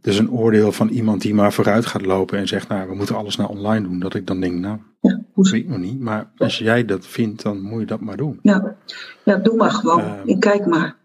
Dus 0.08 0.18
een 0.18 0.32
oordeel 0.32 0.72
van 0.72 0.90
iemand 0.90 1.22
die 1.22 1.34
maar 1.34 1.54
vooruit 1.54 1.86
gaat 1.86 2.06
lopen 2.06 2.38
en 2.38 2.48
zegt, 2.48 2.68
nou, 2.68 2.90
we 2.90 2.96
moeten 2.96 3.16
alles 3.16 3.36
naar 3.36 3.50
online 3.50 3.88
doen. 3.88 4.00
Dat 4.00 4.16
ik 4.16 4.28
dan 4.28 4.40
denk, 4.40 4.60
nou, 4.60 4.78
ja, 5.02 5.22
weet 5.34 5.54
ik 5.54 5.68
nog 5.68 5.78
niet. 5.78 6.00
Maar 6.00 6.30
als 6.38 6.58
jij 6.58 6.86
dat 6.86 7.08
vindt, 7.08 7.44
dan 7.44 7.62
moet 7.62 7.80
je 7.80 7.86
dat 7.86 8.00
maar 8.00 8.18
doen. 8.18 8.40
Ja, 8.42 8.76
ja 9.24 9.36
doe 9.36 9.56
maar 9.56 9.72
gewoon. 9.72 10.00
Um, 10.00 10.28
en 10.28 10.40
kijk 10.40 10.66
maar. 10.66 10.96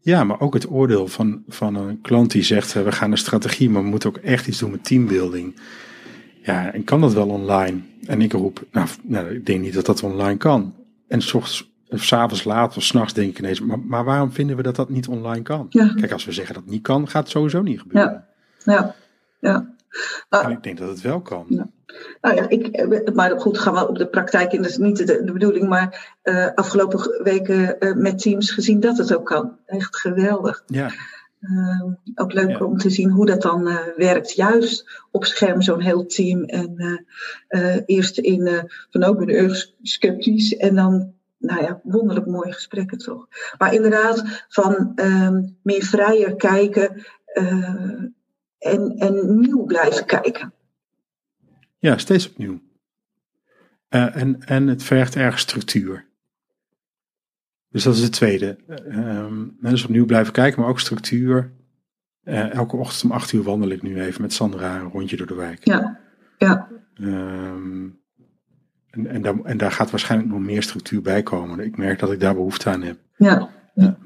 Ja, 0.00 0.24
maar 0.24 0.40
ook 0.40 0.54
het 0.54 0.70
oordeel 0.70 1.08
van, 1.08 1.42
van 1.48 1.74
een 1.74 2.00
klant 2.00 2.30
die 2.30 2.42
zegt, 2.42 2.72
we 2.72 2.92
gaan 2.92 3.10
een 3.10 3.18
strategie, 3.18 3.70
maar 3.70 3.82
we 3.82 3.88
moeten 3.88 4.08
ook 4.08 4.16
echt 4.16 4.46
iets 4.46 4.58
doen 4.58 4.70
met 4.70 4.84
teambuilding. 4.84 5.60
Ja, 6.42 6.72
en 6.72 6.84
kan 6.84 7.00
dat 7.00 7.12
wel 7.12 7.28
online? 7.28 7.80
En 8.06 8.20
ik 8.20 8.32
roep, 8.32 8.64
nou, 8.72 8.88
nou 9.02 9.34
ik 9.34 9.46
denk 9.46 9.60
niet 9.60 9.74
dat 9.74 9.86
dat 9.86 10.02
online 10.02 10.36
kan. 10.36 10.74
En 11.08 11.22
s 11.90 12.06
s'avonds 12.06 12.44
laat 12.44 12.76
of 12.76 12.82
s'nachts 12.82 13.12
denk 13.12 13.30
ik 13.30 13.38
ineens, 13.38 13.60
maar, 13.60 13.78
maar 13.78 14.04
waarom 14.04 14.32
vinden 14.32 14.56
we 14.56 14.62
dat 14.62 14.76
dat 14.76 14.88
niet 14.88 15.08
online 15.08 15.42
kan? 15.42 15.66
Ja. 15.68 15.94
Kijk, 15.94 16.12
als 16.12 16.24
we 16.24 16.32
zeggen 16.32 16.54
dat 16.54 16.62
het 16.62 16.72
niet 16.72 16.82
kan, 16.82 17.08
gaat 17.08 17.22
het 17.22 17.32
sowieso 17.32 17.62
niet 17.62 17.80
gebeuren. 17.80 18.24
Ja, 18.64 18.72
ja, 18.74 18.94
ja. 19.38 19.72
Uh, 20.30 20.44
en 20.44 20.50
ik 20.50 20.62
denk 20.62 20.78
dat 20.78 20.88
het 20.88 21.00
wel 21.00 21.20
kan. 21.20 21.46
Ja. 21.48 21.68
Nou 22.20 22.34
ja, 22.34 22.48
ik, 22.48 23.14
maar 23.14 23.40
goed, 23.40 23.58
gaan 23.58 23.74
we 23.74 23.88
op 23.88 23.98
de 23.98 24.06
praktijk 24.06 24.52
in. 24.52 24.62
Dat 24.62 24.70
is 24.70 24.76
niet 24.76 24.96
de, 24.96 25.24
de 25.24 25.32
bedoeling, 25.32 25.68
maar 25.68 26.16
uh, 26.24 26.48
afgelopen 26.54 27.22
weken 27.22 27.76
uh, 27.78 27.94
met 27.94 28.18
teams 28.18 28.50
gezien 28.50 28.80
dat 28.80 28.98
het 28.98 29.16
ook 29.16 29.26
kan. 29.26 29.56
Echt 29.66 29.96
geweldig. 29.96 30.62
Ja. 30.66 30.90
Ehm, 31.40 31.92
ook 32.14 32.32
leuk 32.32 32.48
Ja. 32.50 32.64
om 32.64 32.78
te 32.78 32.90
zien 32.90 33.10
hoe 33.10 33.26
dat 33.26 33.42
dan 33.42 33.68
eh, 33.68 33.76
werkt. 33.96 34.32
Juist 34.32 35.02
op 35.10 35.24
scherm 35.24 35.62
zo'n 35.62 35.80
heel 35.80 36.06
team. 36.06 36.44
En 36.44 36.74
eh, 37.48 37.74
eh, 37.74 37.82
eerst 37.86 38.18
in 38.18 38.46
eh, 38.46 38.62
van 38.90 39.04
ook 39.04 39.18
ben 39.18 39.28
ik 39.28 39.34
erg 39.34 39.70
sceptisch. 39.82 40.56
En 40.56 40.74
dan, 40.74 41.12
nou 41.44 41.62
ja, 41.62 41.80
wonderlijk 41.82 42.26
mooie 42.26 42.52
gesprekken 42.52 42.98
toch. 42.98 43.28
Maar 43.58 43.74
inderdaad, 43.74 44.44
van 44.48 44.92
ehm, 44.94 45.42
meer 45.62 45.82
vrijer 45.82 46.36
kijken. 46.36 47.02
eh, 47.24 48.02
en, 48.58 48.94
en 48.98 49.38
nieuw 49.40 49.64
blijven 49.64 50.06
kijken. 50.06 50.52
Ja, 51.78 51.98
steeds 51.98 52.30
opnieuw. 52.30 52.60
Eh, 53.88 54.16
en, 54.16 54.40
en 54.44 54.66
het 54.66 54.82
vergt 54.82 55.16
erg 55.16 55.38
structuur. 55.38 56.06
Dus 57.68 57.82
dat 57.82 57.94
is 57.94 58.02
het 58.02 58.12
tweede. 58.12 58.56
Eh, 58.66 58.98
ehm, 58.98 59.46
dus 59.60 59.84
opnieuw 59.84 60.06
blijven 60.06 60.32
kijken, 60.32 60.60
maar 60.60 60.70
ook 60.70 60.80
structuur. 60.80 61.52
Eh, 62.22 62.54
elke 62.54 62.76
ochtend 62.76 63.04
om 63.04 63.12
acht 63.12 63.32
uur 63.32 63.42
wandel 63.42 63.68
ik 63.68 63.82
nu 63.82 64.00
even 64.00 64.22
met 64.22 64.32
Sandra 64.32 64.76
een 64.76 64.90
rondje 64.90 65.16
door 65.16 65.26
de 65.26 65.34
wijk. 65.34 65.64
Ja, 65.64 66.00
ja, 66.38 66.68
Ehm, 66.94 67.88
en, 68.94 69.06
en, 69.06 69.22
daar, 69.22 69.34
en 69.42 69.56
daar 69.56 69.72
gaat 69.72 69.90
waarschijnlijk 69.90 70.30
nog 70.30 70.40
meer 70.40 70.62
structuur 70.62 71.02
bij 71.02 71.22
komen. 71.22 71.58
Ik 71.58 71.76
merk 71.76 71.98
dat 71.98 72.12
ik 72.12 72.20
daar 72.20 72.34
behoefte 72.34 72.70
aan 72.70 72.82
heb. 72.82 72.96
ja. 73.16 73.50
Ja. 73.74 73.96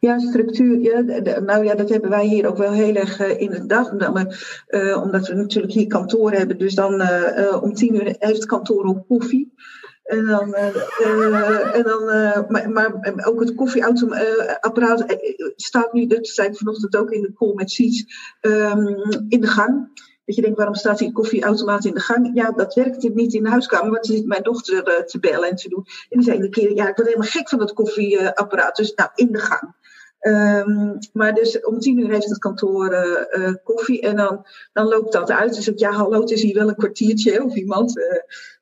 Ja, 0.00 0.18
structuur. 0.18 0.78
Ja, 0.78 1.00
nou 1.40 1.64
ja, 1.64 1.74
dat 1.74 1.88
hebben 1.88 2.10
wij 2.10 2.26
hier 2.26 2.46
ook 2.46 2.56
wel 2.56 2.72
heel 2.72 2.94
erg 2.94 3.20
eh, 3.20 3.40
in 3.40 3.50
de 3.50 3.66
dag. 3.66 3.90
Omdat 3.90 4.12
we, 4.12 4.36
eh, 4.66 5.02
omdat 5.02 5.28
we 5.28 5.34
natuurlijk 5.34 5.72
hier 5.72 5.86
kantoor 5.86 6.32
hebben. 6.32 6.58
Dus 6.58 6.74
dan 6.74 7.00
eh, 7.00 7.62
om 7.62 7.74
tien 7.74 7.94
uur 7.94 8.04
heeft 8.04 8.36
het 8.36 8.46
kantoor 8.46 8.84
ook 8.84 9.06
koffie. 9.08 9.54
En 10.02 10.26
dan, 10.26 10.54
en 10.54 11.82
dan 11.82 12.04
maar, 12.48 12.70
maar 12.70 13.26
ook 13.26 13.40
het 13.40 13.54
koffieapparaat 13.54 15.16
staat 15.56 15.92
nu, 15.92 16.06
dat 16.06 16.26
zei 16.26 16.48
ik 16.48 16.56
vanochtend 16.56 16.96
ook 16.96 17.10
in 17.10 17.22
de 17.22 17.32
call 17.32 17.54
met 17.54 17.70
Siets, 17.70 18.04
ehm, 18.40 18.86
in 19.28 19.40
de 19.40 19.46
gang. 19.46 19.90
Dat 20.26 20.34
je 20.34 20.42
denkt, 20.42 20.56
waarom 20.56 20.74
staat 20.74 20.98
die 20.98 21.12
koffieautomaat 21.12 21.84
in 21.84 21.94
de 21.94 22.00
gang? 22.00 22.30
Ja, 22.34 22.50
dat 22.50 22.74
werkt 22.74 23.14
niet 23.14 23.34
in 23.34 23.42
de 23.42 23.48
huiskamer, 23.48 23.90
want 23.90 24.06
ze 24.06 24.12
zit 24.12 24.26
mijn 24.26 24.42
dochter 24.42 24.84
eh, 24.84 25.04
te 25.04 25.18
bellen 25.18 25.48
en 25.48 25.56
te 25.56 25.68
doen. 25.68 25.86
En 25.86 26.18
die 26.18 26.22
zei 26.22 26.36
iedere 26.36 26.52
keer, 26.52 26.74
ja, 26.74 26.88
ik 26.88 26.96
word 26.96 27.08
helemaal 27.08 27.30
gek 27.30 27.48
van 27.48 27.58
dat 27.58 27.72
koffieapparaat. 27.72 28.76
Dus 28.76 28.94
nou, 28.94 29.10
in 29.14 29.32
de 29.32 29.38
gang. 29.38 29.74
Ehm, 30.18 30.98
maar 31.12 31.34
dus 31.34 31.60
om 31.60 31.78
tien 31.78 31.98
uur 31.98 32.10
heeft 32.10 32.28
het 32.28 32.38
kantoor 32.38 32.88
eh, 32.88 33.48
eh, 33.48 33.54
koffie 33.64 34.00
en 34.00 34.16
dan, 34.16 34.46
dan 34.72 34.86
loopt 34.86 35.12
dat 35.12 35.30
uit. 35.30 35.54
Dus 35.54 35.68
ik, 35.68 35.78
ja, 35.78 35.90
hallo, 35.90 36.20
het 36.20 36.30
is 36.30 36.42
hier 36.42 36.54
wel 36.54 36.68
een 36.68 36.76
kwartiertje 36.76 37.44
of 37.44 37.54
iemand. 37.54 38.00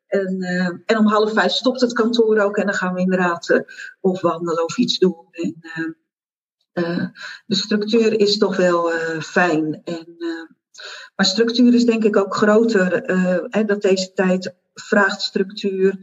en, 0.07 0.42
en 0.87 0.98
om 0.98 1.07
half 1.07 1.33
vijf 1.33 1.53
stopt 1.53 1.81
het 1.81 1.92
kantoor 1.92 2.38
ook 2.38 2.57
en 2.57 2.66
dan 2.66 2.74
gaan 2.74 2.94
we 2.94 3.00
inderdaad 3.00 3.50
eh, 3.50 3.61
of 4.00 4.20
wandelen 4.20 4.64
of 4.64 4.79
iets 4.79 4.98
doen. 4.98 5.16
En, 5.31 5.57
de 7.46 7.55
structuur 7.55 8.20
is 8.20 8.38
toch 8.38 8.57
wel 8.57 8.90
fijn. 9.20 9.81
En, 9.85 10.16
maar 11.16 11.27
structuur 11.27 11.74
is 11.74 11.85
denk 11.85 12.05
ik 12.05 12.16
ook 12.16 12.35
groter. 12.35 13.03
eh, 13.03 13.66
dat 13.66 13.83
deze 13.83 14.12
tijd 14.12 14.55
vraagt 14.74 15.22
structuur. 15.22 15.98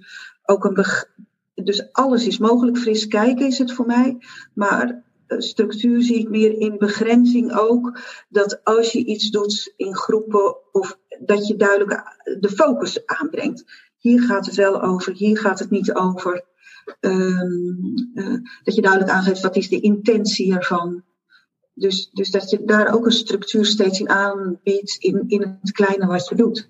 Ook 0.46 0.66
een 0.66 0.74
dus 1.64 1.94
alles 1.94 2.28
is 2.28 2.38
mogelijk. 2.38 2.78
Fris 2.78 3.08
kijken 3.08 3.46
is 3.46 3.58
het 3.58 3.74
voor 3.74 3.86
mij. 3.86 4.18
Maar 4.54 5.04
eh, 5.28 5.40
structuur 5.40 6.02
zie 6.02 6.20
ik 6.20 6.30
meer 6.30 6.58
in 6.58 6.78
begrenzing 6.78 7.54
ook. 7.54 8.00
Dat 8.30 8.64
als 8.64 8.92
je 8.92 9.06
iets 9.06 9.30
doet 9.30 9.74
in 9.78 9.96
groepen, 9.96 10.56
of 10.72 11.00
dat 11.20 11.48
je 11.48 11.56
duidelijk 11.56 12.04
de 12.40 12.50
focus 12.50 13.06
aanbrengt. 13.06 13.90
Hier 13.98 14.22
gaat 14.22 14.46
het 14.46 14.56
wel 14.56 14.82
over, 14.82 15.14
hier 15.14 15.38
gaat 15.38 15.60
het 15.60 15.70
niet 15.70 15.94
over. 15.94 16.46
Ehm, 17.00 17.52
eh, 18.14 18.38
dat 18.64 18.76
je 18.76 18.82
duidelijk 18.82 19.12
aangeeft 19.12 19.42
wat 19.42 19.56
is 19.56 19.70
de 19.70 19.80
intentie 19.80 20.54
ervan. 20.56 21.04
Dus, 21.82 22.10
dus 22.14 22.30
dat 22.32 22.50
je 22.50 22.64
daar 22.66 22.94
ook 22.94 23.06
een 23.06 23.12
structuur 23.12 23.66
steeds 23.66 24.00
in 24.00 24.10
aanbiedt 24.10 24.96
in, 25.00 25.24
in 25.28 25.58
het 25.62 25.72
kleine 25.72 26.06
wat 26.06 26.30
je 26.30 26.36
doet. 26.36 26.70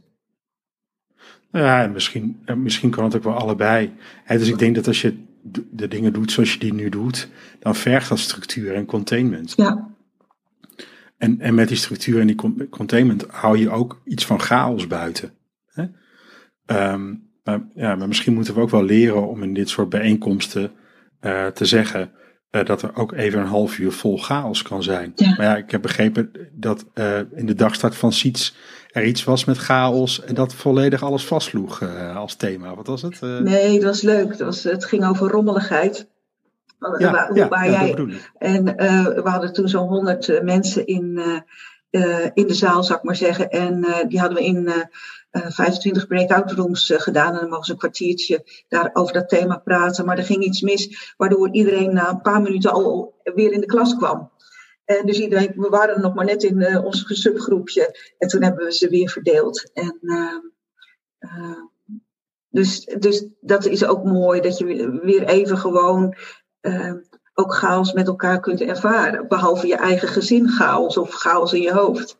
Ja, 1.51 1.83
en 1.83 1.91
misschien, 1.91 2.41
en 2.45 2.61
misschien 2.63 2.89
kan 2.89 3.03
het 3.03 3.15
ook 3.15 3.23
wel 3.23 3.33
allebei. 3.33 3.93
Dus 4.27 4.47
ik 4.47 4.59
denk 4.59 4.75
dat 4.75 4.87
als 4.87 5.01
je 5.01 5.23
de 5.71 5.87
dingen 5.87 6.13
doet 6.13 6.31
zoals 6.31 6.53
je 6.53 6.59
die 6.59 6.73
nu 6.73 6.89
doet, 6.89 7.29
dan 7.59 7.75
vergt 7.75 8.09
dat 8.09 8.19
structuur 8.19 8.73
en 8.73 8.85
containment. 8.85 9.53
Ja, 9.55 9.89
En, 11.17 11.39
en 11.39 11.53
met 11.53 11.67
die 11.67 11.77
structuur 11.77 12.19
en 12.19 12.27
die 12.27 12.35
con- 12.35 12.67
containment 12.69 13.25
hou 13.27 13.57
je 13.57 13.69
ook 13.69 14.01
iets 14.05 14.25
van 14.25 14.39
chaos 14.39 14.87
buiten. 14.87 15.33
Hè? 15.65 15.85
Ehm, 16.65 17.15
maar, 17.43 17.67
ja, 17.75 17.95
maar 17.95 18.07
misschien 18.07 18.33
moeten 18.33 18.53
we 18.53 18.61
ook 18.61 18.69
wel 18.69 18.83
leren 18.83 19.27
om 19.27 19.43
in 19.43 19.53
dit 19.53 19.69
soort 19.69 19.89
bijeenkomsten 19.89 20.71
eh, 21.19 21.47
te 21.47 21.65
zeggen 21.65 22.11
eh, 22.51 22.65
dat 22.65 22.81
er 22.81 22.91
ook 22.95 23.11
even 23.11 23.39
een 23.39 23.47
half 23.47 23.77
uur 23.77 23.91
vol 23.91 24.17
chaos 24.17 24.61
kan 24.61 24.83
zijn. 24.83 25.11
Ja. 25.15 25.33
Maar 25.37 25.45
ja, 25.45 25.55
ik 25.55 25.71
heb 25.71 25.81
begrepen 25.81 26.31
dat 26.51 26.85
eh, 26.93 27.19
in 27.35 27.45
de 27.45 27.55
dagstart 27.55 27.95
van 27.95 28.13
Siets 28.13 28.55
er 28.91 29.03
iets 29.03 29.23
was 29.23 29.45
met 29.45 29.57
chaos 29.57 30.23
en 30.23 30.35
dat 30.35 30.53
volledig 30.53 31.03
alles 31.03 31.25
vastsloeg 31.25 31.81
eh, 31.81 32.15
als 32.15 32.35
thema. 32.35 32.75
Wat 32.75 32.87
was 32.87 33.01
het? 33.01 33.21
Nee, 33.21 33.73
dat 33.73 33.83
was 33.83 34.01
leuk. 34.01 34.29
Dat 34.29 34.39
was, 34.39 34.63
het 34.63 34.85
ging 34.85 35.05
over 35.05 35.29
rommeligheid. 35.29 36.09
Ja, 36.97 37.11
waar 37.49 37.69
ja, 37.69 37.83
jij. 37.83 38.07
En 38.37 38.63
we 38.65 39.21
hadden 39.23 39.53
toen 39.53 39.69
zo'n 39.69 39.87
honderd 39.87 40.43
mensen 40.43 40.85
in, 40.85 41.21
in 42.33 42.47
de 42.47 42.53
zaal, 42.53 42.83
zou 42.83 42.99
ik 42.99 43.05
maar 43.05 43.15
zeggen. 43.15 43.49
En 43.49 43.85
die 44.07 44.19
hadden 44.19 44.37
we 44.37 44.45
in 44.45 44.89
25 45.31 46.07
breakout 46.07 46.51
rooms 46.51 46.89
eh, 46.89 46.99
gedaan. 46.99 47.33
En 47.33 47.39
dan 47.39 47.49
mogen 47.49 47.65
ze 47.65 47.71
een 47.71 47.77
kwartiertje 47.77 48.63
daar 48.67 48.89
over 48.93 49.13
dat 49.13 49.29
thema 49.29 49.57
praten. 49.57 50.05
Maar 50.05 50.17
er 50.17 50.23
ging 50.23 50.43
iets 50.43 50.61
mis, 50.61 51.13
waardoor 51.17 51.51
iedereen 51.51 51.93
na 51.93 52.09
een 52.09 52.21
paar 52.21 52.41
minuten 52.41 52.71
al 52.71 53.15
weer 53.23 53.51
in 53.51 53.59
de 53.59 53.65
klas 53.65 53.95
kwam. 53.95 54.31
En 54.85 55.05
dus 55.05 55.19
iedereen, 55.19 55.53
we 55.55 55.69
waren 55.69 56.01
nog 56.01 56.13
maar 56.13 56.25
net 56.25 56.43
in 56.43 56.61
eh, 56.61 56.85
ons 56.85 57.03
subgroepje. 57.07 58.13
En 58.17 58.27
toen 58.27 58.43
hebben 58.43 58.65
we 58.65 58.73
ze 58.73 58.89
weer 58.89 59.09
verdeeld. 59.09 59.71
En, 59.73 59.99
eh, 60.01 60.37
eh, 61.19 61.61
dus, 62.49 62.85
dus 62.85 63.25
dat 63.39 63.65
is 63.65 63.85
ook 63.85 64.03
mooi, 64.03 64.41
dat 64.41 64.57
je 64.57 64.99
weer 65.03 65.23
even 65.23 65.57
gewoon 65.57 66.15
eh, 66.61 66.93
ook 67.33 67.53
chaos 67.53 67.93
met 67.93 68.07
elkaar 68.07 68.39
kunt 68.39 68.61
ervaren. 68.61 69.27
Behalve 69.27 69.67
je 69.67 69.75
eigen 69.75 70.07
gezin 70.07 70.47
chaos 70.49 70.97
of 70.97 71.13
chaos 71.13 71.53
in 71.53 71.61
je 71.61 71.73
hoofd. 71.73 72.17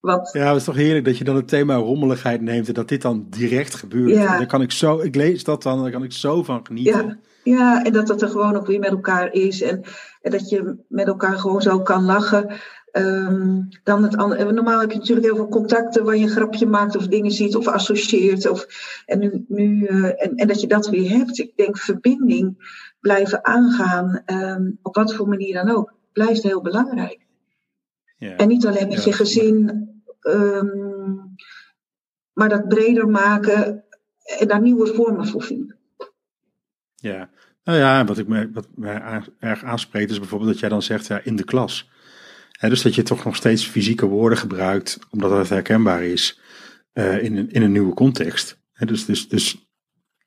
Want 0.00 0.32
Ja, 0.32 0.48
het 0.48 0.56
is 0.56 0.64
toch 0.64 0.76
heerlijk 0.76 1.04
dat 1.04 1.18
je 1.18 1.24
dan 1.24 1.36
het 1.36 1.48
thema 1.48 1.74
rommeligheid 1.74 2.40
neemt 2.40 2.68
en 2.68 2.74
dat 2.74 2.88
dit 2.88 3.02
dan 3.02 3.26
direct 3.30 3.74
gebeurt. 3.74 4.10
Ja. 4.10 4.32
En 4.32 4.38
Dan 4.38 4.46
kan 4.46 4.62
ik 4.62 4.72
zo, 4.72 4.98
ik 4.98 5.14
lees 5.14 5.44
dat 5.44 5.62
dan, 5.62 5.82
dan 5.82 5.90
kan 5.90 6.02
ik 6.02 6.12
zo 6.12 6.42
van 6.42 6.66
genieten. 6.66 7.06
ja, 7.42 7.54
ja, 7.56 7.84
en 7.84 7.92
dat 7.92 8.06
dat 8.06 8.22
er 8.22 8.28
gewoon 8.28 8.56
ook 8.56 8.66
weer 8.66 8.78
met 8.78 8.90
elkaar 8.90 9.32
is. 9.32 9.62
En, 9.62 9.82
en 10.22 10.30
dat 10.30 10.48
je 10.48 10.76
met 10.88 11.06
elkaar 11.06 11.38
gewoon 11.38 11.62
zo 11.62 11.80
kan 11.80 12.04
lachen. 12.04 12.50
Ehm, 12.90 13.62
dan 13.82 14.02
het 14.02 14.16
andere, 14.16 14.52
normaal 14.52 14.80
heb 14.80 14.90
je 14.90 14.98
natuurlijk 14.98 15.26
heel 15.26 15.36
veel 15.36 15.48
contacten 15.48 16.04
waar 16.04 16.16
je 16.16 16.22
een 16.22 16.30
grapje 16.30 16.66
maakt 16.66 16.96
of 16.96 17.06
dingen 17.06 17.30
ziet 17.30 17.56
of 17.56 17.68
associeert. 17.68 18.48
Of, 18.48 18.66
en, 19.06 19.18
nu, 19.18 19.44
nu, 19.48 19.86
eh, 19.86 20.04
en, 20.04 20.34
en 20.34 20.48
dat 20.48 20.60
je 20.60 20.66
dat 20.66 20.88
weer 20.88 21.10
hebt. 21.10 21.38
Ik 21.38 21.52
denk 21.56 21.78
verbinding 21.78 22.76
blijven 23.00 23.44
aangaan, 23.44 24.22
ehm, 24.24 24.70
op 24.82 24.94
wat 24.94 25.14
voor 25.14 25.28
manier 25.28 25.54
dan 25.54 25.76
ook, 25.76 25.94
blijft 26.12 26.42
heel 26.42 26.62
belangrijk. 26.62 27.26
Ja. 28.18 28.36
En 28.36 28.48
niet 28.48 28.66
alleen 28.66 28.88
met 28.88 29.04
Ja. 29.04 29.04
je 29.04 29.12
gezin, 29.12 29.88
ehm, 30.20 31.16
maar 32.32 32.48
dat 32.48 32.68
breder 32.68 33.08
maken 33.08 33.84
en 34.38 34.48
daar 34.48 34.60
nieuwe 34.60 34.94
vormen 34.94 35.26
voor 35.26 35.42
vinden. 35.42 35.76
Ja, 36.94 37.30
nou 37.64 37.78
ja, 37.78 38.04
wat, 38.04 38.18
ik 38.18 38.28
me, 38.28 38.50
wat 38.52 38.68
mij 38.74 39.22
erg 39.38 39.64
aanspreekt 39.64 40.10
is 40.10 40.18
bijvoorbeeld 40.18 40.50
dat 40.50 40.60
jij 40.60 40.68
dan 40.68 40.82
zegt 40.82 41.06
ja, 41.06 41.20
in 41.24 41.36
de 41.36 41.44
klas. 41.44 41.90
Dus 42.60 42.82
dat 42.82 42.94
je 42.94 43.02
toch 43.02 43.24
nog 43.24 43.36
steeds 43.36 43.66
fysieke 43.66 44.06
woorden 44.06 44.38
gebruikt, 44.38 44.98
omdat 45.10 45.30
het 45.30 45.48
herkenbaar 45.48 46.02
is 46.02 46.40
eh, 46.92 47.22
in, 47.22 47.36
een, 47.36 47.50
in 47.50 47.62
een 47.62 47.72
nieuwe 47.72 47.94
context. 47.94 48.58
Dus, 48.72 49.04
dus, 49.04 49.28
dus 49.28 49.68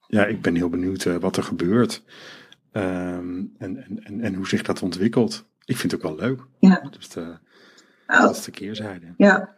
ja, 0.08 0.26
ik 0.26 0.42
ben 0.42 0.56
heel 0.56 0.70
benieuwd 0.70 1.06
eh, 1.06 1.16
wat 1.16 1.38
er 1.38 1.44
gebeurt 1.44 2.04
Ehm, 2.72 3.46
en, 3.58 3.78
en, 3.78 4.04
en, 4.04 4.22
en 4.22 4.34
hoe 4.34 4.48
zich 4.48 4.62
dat 4.62 4.82
ontwikkelt. 4.82 5.46
Ik 5.66 5.78
vind 5.78 5.92
het 5.92 6.02
ook 6.02 6.18
wel 6.18 6.28
leuk. 6.28 6.42
Ja. 6.60 6.88
Dus 6.98 7.10
de, 7.10 7.38
Nou, 8.12 8.24
dat 8.24 8.36
is 8.36 8.44
de 8.44 8.52
keerzijde. 8.52 9.06
Ja, 9.18 9.50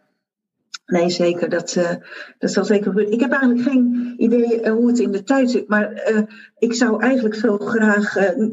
nee, 0.86 1.10
zeker. 1.10 1.48
Dat, 1.48 1.76
eh, 1.76 1.90
dat 2.38 2.52
zal 2.52 2.64
zeker 2.64 2.84
gebeuren. 2.84 3.12
Ik 3.12 3.20
heb 3.20 3.30
eigenlijk 3.30 3.68
geen 3.68 4.14
idee 4.16 4.60
eh, 4.60 4.72
hoe 4.72 4.88
het 4.88 4.98
in 4.98 5.10
de 5.10 5.22
tijd 5.22 5.50
zit. 5.50 5.68
Maar 5.68 5.92
eh, 5.92 6.22
ik 6.58 6.74
zou 6.74 7.02
eigenlijk 7.02 7.34
zo 7.34 7.58
graag. 7.58 8.16
en 8.16 8.50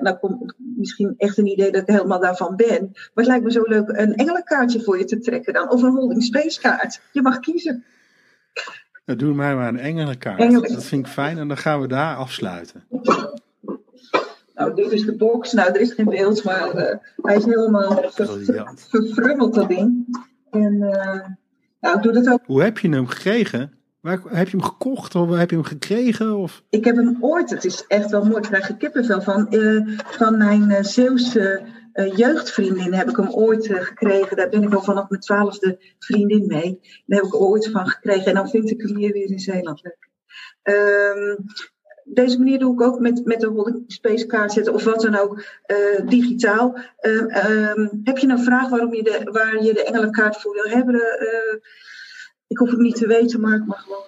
nou 0.00 0.16
komt 0.16 0.54
misschien 0.56 1.14
echt 1.16 1.38
een 1.38 1.46
idee 1.46 1.70
dat 1.70 1.82
ik 1.82 1.94
helemaal 1.94 2.20
daarvan 2.20 2.56
ben. 2.56 2.88
Maar 2.92 3.10
het 3.14 3.26
lijkt 3.26 3.44
me 3.44 3.50
zo 3.50 3.62
leuk 3.62 3.88
een 3.88 4.14
engelenkaartje 4.14 4.82
voor 4.82 4.98
je 4.98 5.04
te 5.04 5.18
trekken 5.18 5.52
dan. 5.52 5.70
Of 5.70 5.82
een 5.82 5.94
holding 5.94 6.22
space 6.22 6.60
kaart. 6.60 7.00
Je 7.12 7.22
mag 7.22 7.40
kiezen. 7.40 7.84
Nou, 9.04 9.18
doe 9.18 9.34
mij 9.34 9.54
maar 9.54 9.68
een 9.68 9.78
engelenkaart. 9.78 10.40
Engelen. 10.40 10.72
Dat 10.72 10.84
vind 10.84 11.06
ik 11.06 11.12
fijn 11.12 11.38
en 11.38 11.48
dan 11.48 11.56
gaan 11.56 11.80
we 11.80 11.88
daar 11.88 12.16
afsluiten. 12.16 12.84
Nou, 14.62 14.74
dit 14.74 14.92
is 14.92 15.04
de 15.04 15.16
box. 15.16 15.52
Nou, 15.52 15.72
er 15.72 15.80
is 15.80 15.92
geen 15.92 16.04
beeld, 16.04 16.44
maar 16.44 16.70
eh, 16.70 16.96
hij 17.16 17.36
is 17.36 17.44
helemaal 17.44 18.10
verfrummeld, 18.74 19.54
dat 19.54 19.68
ding. 19.68 20.18
En 20.50 20.82
eh, 20.82 21.28
nou, 21.80 21.96
ik 21.96 22.02
doe 22.02 22.12
dat 22.12 22.28
ook. 22.28 22.40
Hoe 22.46 22.62
heb 22.62 22.78
je 22.78 22.88
hem 22.88 23.06
gekregen? 23.06 23.72
Waar, 24.00 24.20
heb 24.28 24.48
je 24.48 24.56
hem 24.56 24.66
gekocht 24.66 25.14
of 25.14 25.30
heb 25.30 25.50
je 25.50 25.56
hem 25.56 25.64
gekregen? 25.64 26.36
Of? 26.36 26.62
Ik 26.70 26.84
heb 26.84 26.96
hem 26.96 27.16
ooit, 27.20 27.50
het 27.50 27.64
is 27.64 27.84
echt 27.88 28.10
wel 28.10 28.24
mooi, 28.24 28.36
ik 28.36 28.42
krijg 28.42 28.68
er 28.68 28.76
kippenvel 28.76 29.22
van, 29.22 29.48
eh, 29.48 29.98
van 30.04 30.36
mijn 30.38 30.84
Zeeuwse 30.84 31.62
jeugdvriendin 32.14 32.92
heb 32.92 33.08
ik 33.08 33.16
hem 33.16 33.30
ooit 33.30 33.66
gekregen. 33.66 34.36
Daar 34.36 34.48
ben 34.48 34.62
ik 34.62 34.74
al 34.74 34.82
vanaf 34.82 35.08
mijn 35.08 35.20
twaalfde 35.20 35.78
vriendin 35.98 36.46
mee. 36.46 36.80
Daar 37.06 37.18
heb 37.18 37.28
ik 37.28 37.40
ooit 37.40 37.70
van 37.70 37.88
gekregen. 37.88 38.24
En 38.24 38.34
dan 38.34 38.48
vind 38.48 38.70
ik 38.70 38.80
hem 38.80 38.96
hier 38.96 39.12
weer 39.12 39.30
in 39.30 39.38
Zeeland 39.38 39.82
leuk. 39.82 40.10
Um, 40.62 41.46
deze 42.04 42.38
manier 42.38 42.58
doe 42.58 42.74
ik 42.74 42.80
ook 42.80 43.00
met, 43.00 43.24
met 43.24 43.40
de 43.40 43.46
holding 43.46 43.84
space 43.86 44.26
kaart 44.26 44.52
zetten 44.52 44.74
of 44.74 44.84
wat 44.84 45.00
dan 45.00 45.14
ook, 45.14 45.44
uh, 45.66 46.08
digitaal. 46.08 46.78
Um, 47.00 47.30
um, 47.30 48.00
heb 48.04 48.18
je 48.18 48.28
een 48.28 48.44
vraag 48.44 48.68
waarom 48.68 48.94
je 48.94 49.02
de, 49.02 49.28
waar 49.32 49.62
je 49.62 49.74
de 49.74 49.84
engelenkaart 49.84 50.40
voor 50.40 50.52
wil 50.52 50.76
hebben? 50.76 50.94
Uh, 50.94 51.60
ik 52.46 52.58
hoef 52.58 52.70
het 52.70 52.80
niet 52.80 52.96
te 52.96 53.06
weten, 53.06 53.40
maar 53.40 53.56
ik 53.56 53.66
mag 53.66 53.82
gewoon. 53.82 54.04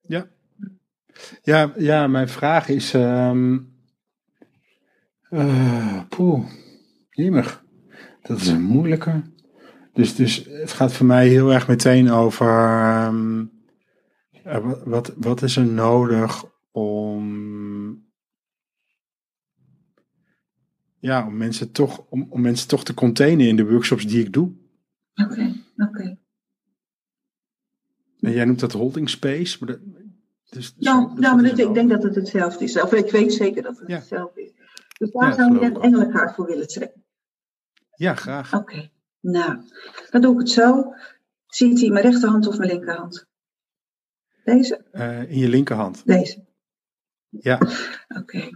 Ja. 0.00 0.28
Ja, 1.42 1.72
ja 1.76 2.06
mijn 2.06 2.28
vraag 2.28 2.68
is. 2.68 2.92
Um, 2.92 3.74
poeh, 6.08 6.46
jemig. 7.10 7.64
Dat 8.22 8.40
is 8.40 8.46
een 8.46 8.62
moeilijke. 8.62 9.22
Dus, 9.96 10.14
dus 10.14 10.44
het 10.44 10.72
gaat 10.72 10.92
voor 10.92 11.06
mij 11.06 11.28
heel 11.28 11.52
erg 11.52 11.68
meteen 11.68 12.10
over. 12.10 12.48
Um, 13.06 13.50
wat, 14.84 15.12
wat 15.16 15.42
is 15.42 15.56
er 15.56 15.66
nodig 15.66 16.44
om. 16.70 18.04
Ja, 20.98 21.26
om 21.26 21.36
mensen 21.36 21.72
toch, 21.72 22.06
om, 22.08 22.26
om 22.30 22.40
mensen 22.40 22.68
toch 22.68 22.84
te 22.84 22.94
containen 22.94 23.46
in 23.46 23.56
de 23.56 23.68
workshops 23.70 24.06
die 24.06 24.24
ik 24.24 24.32
doe. 24.32 24.52
Oké, 25.14 25.32
okay, 25.32 25.64
oké. 25.76 25.88
Okay. 25.88 26.18
En 28.20 28.32
jij 28.32 28.44
noemt 28.44 28.60
dat 28.60 28.72
holding 28.72 29.10
space. 29.10 29.56
Maar 29.60 29.68
dat, 29.68 29.80
dus, 30.48 30.74
ja, 30.76 31.12
ja, 31.20 31.34
maar 31.34 31.42
dat, 31.42 31.58
ik 31.58 31.74
denk 31.74 31.90
dat 31.90 32.02
het 32.02 32.14
hetzelfde 32.14 32.64
is. 32.64 32.80
Of 32.80 32.92
ik 32.92 33.10
weet 33.10 33.32
zeker 33.32 33.62
dat 33.62 33.78
het 33.78 33.88
ja. 33.88 33.96
hetzelfde 33.96 34.42
is. 34.42 34.52
Dus 34.98 35.10
daar 35.10 35.28
Ja, 35.28 35.34
zou 35.34 35.58
je 35.58 35.64
een 35.64 35.80
engelenkaart 35.80 36.34
voor 36.34 36.46
willen 36.46 36.68
trekken. 36.68 37.04
Ja, 37.94 38.14
graag. 38.14 38.54
Oké, 38.54 38.90
nou, 39.30 39.62
dan 40.10 40.20
doe 40.20 40.32
ik 40.32 40.38
het 40.38 40.50
zo. 40.50 40.94
Ziet 41.46 41.80
hij 41.80 41.90
mijn 41.90 42.04
rechterhand 42.04 42.46
of 42.46 42.58
mijn 42.58 42.70
linkerhand? 42.70 43.26
Deze? 44.44 44.84
Eh, 44.92 45.30
in 45.30 45.38
je 45.38 45.48
linkerhand. 45.48 46.06
Deze. 46.06 46.44
Ja, 47.28 47.58
Oké. 48.08 48.50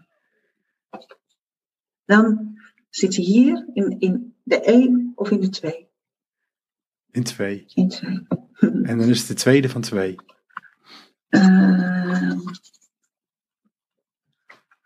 Dan 2.04 2.56
zit 2.88 3.16
hij 3.16 3.24
hier 3.24 3.68
in, 3.72 3.98
in 3.98 4.34
de 4.42 4.60
1 4.60 5.12
of 5.14 5.30
in 5.30 5.40
de 5.40 5.48
2? 5.48 5.88
in 7.10 7.22
twee. 7.24 7.64
In 7.74 7.88
2. 7.88 8.26
En 8.82 8.98
dan 8.98 9.08
is 9.08 9.18
het 9.18 9.28
de 9.28 9.34
tweede 9.34 9.68
van 9.68 9.80
twee. 9.80 10.14
Uh, 11.30 12.38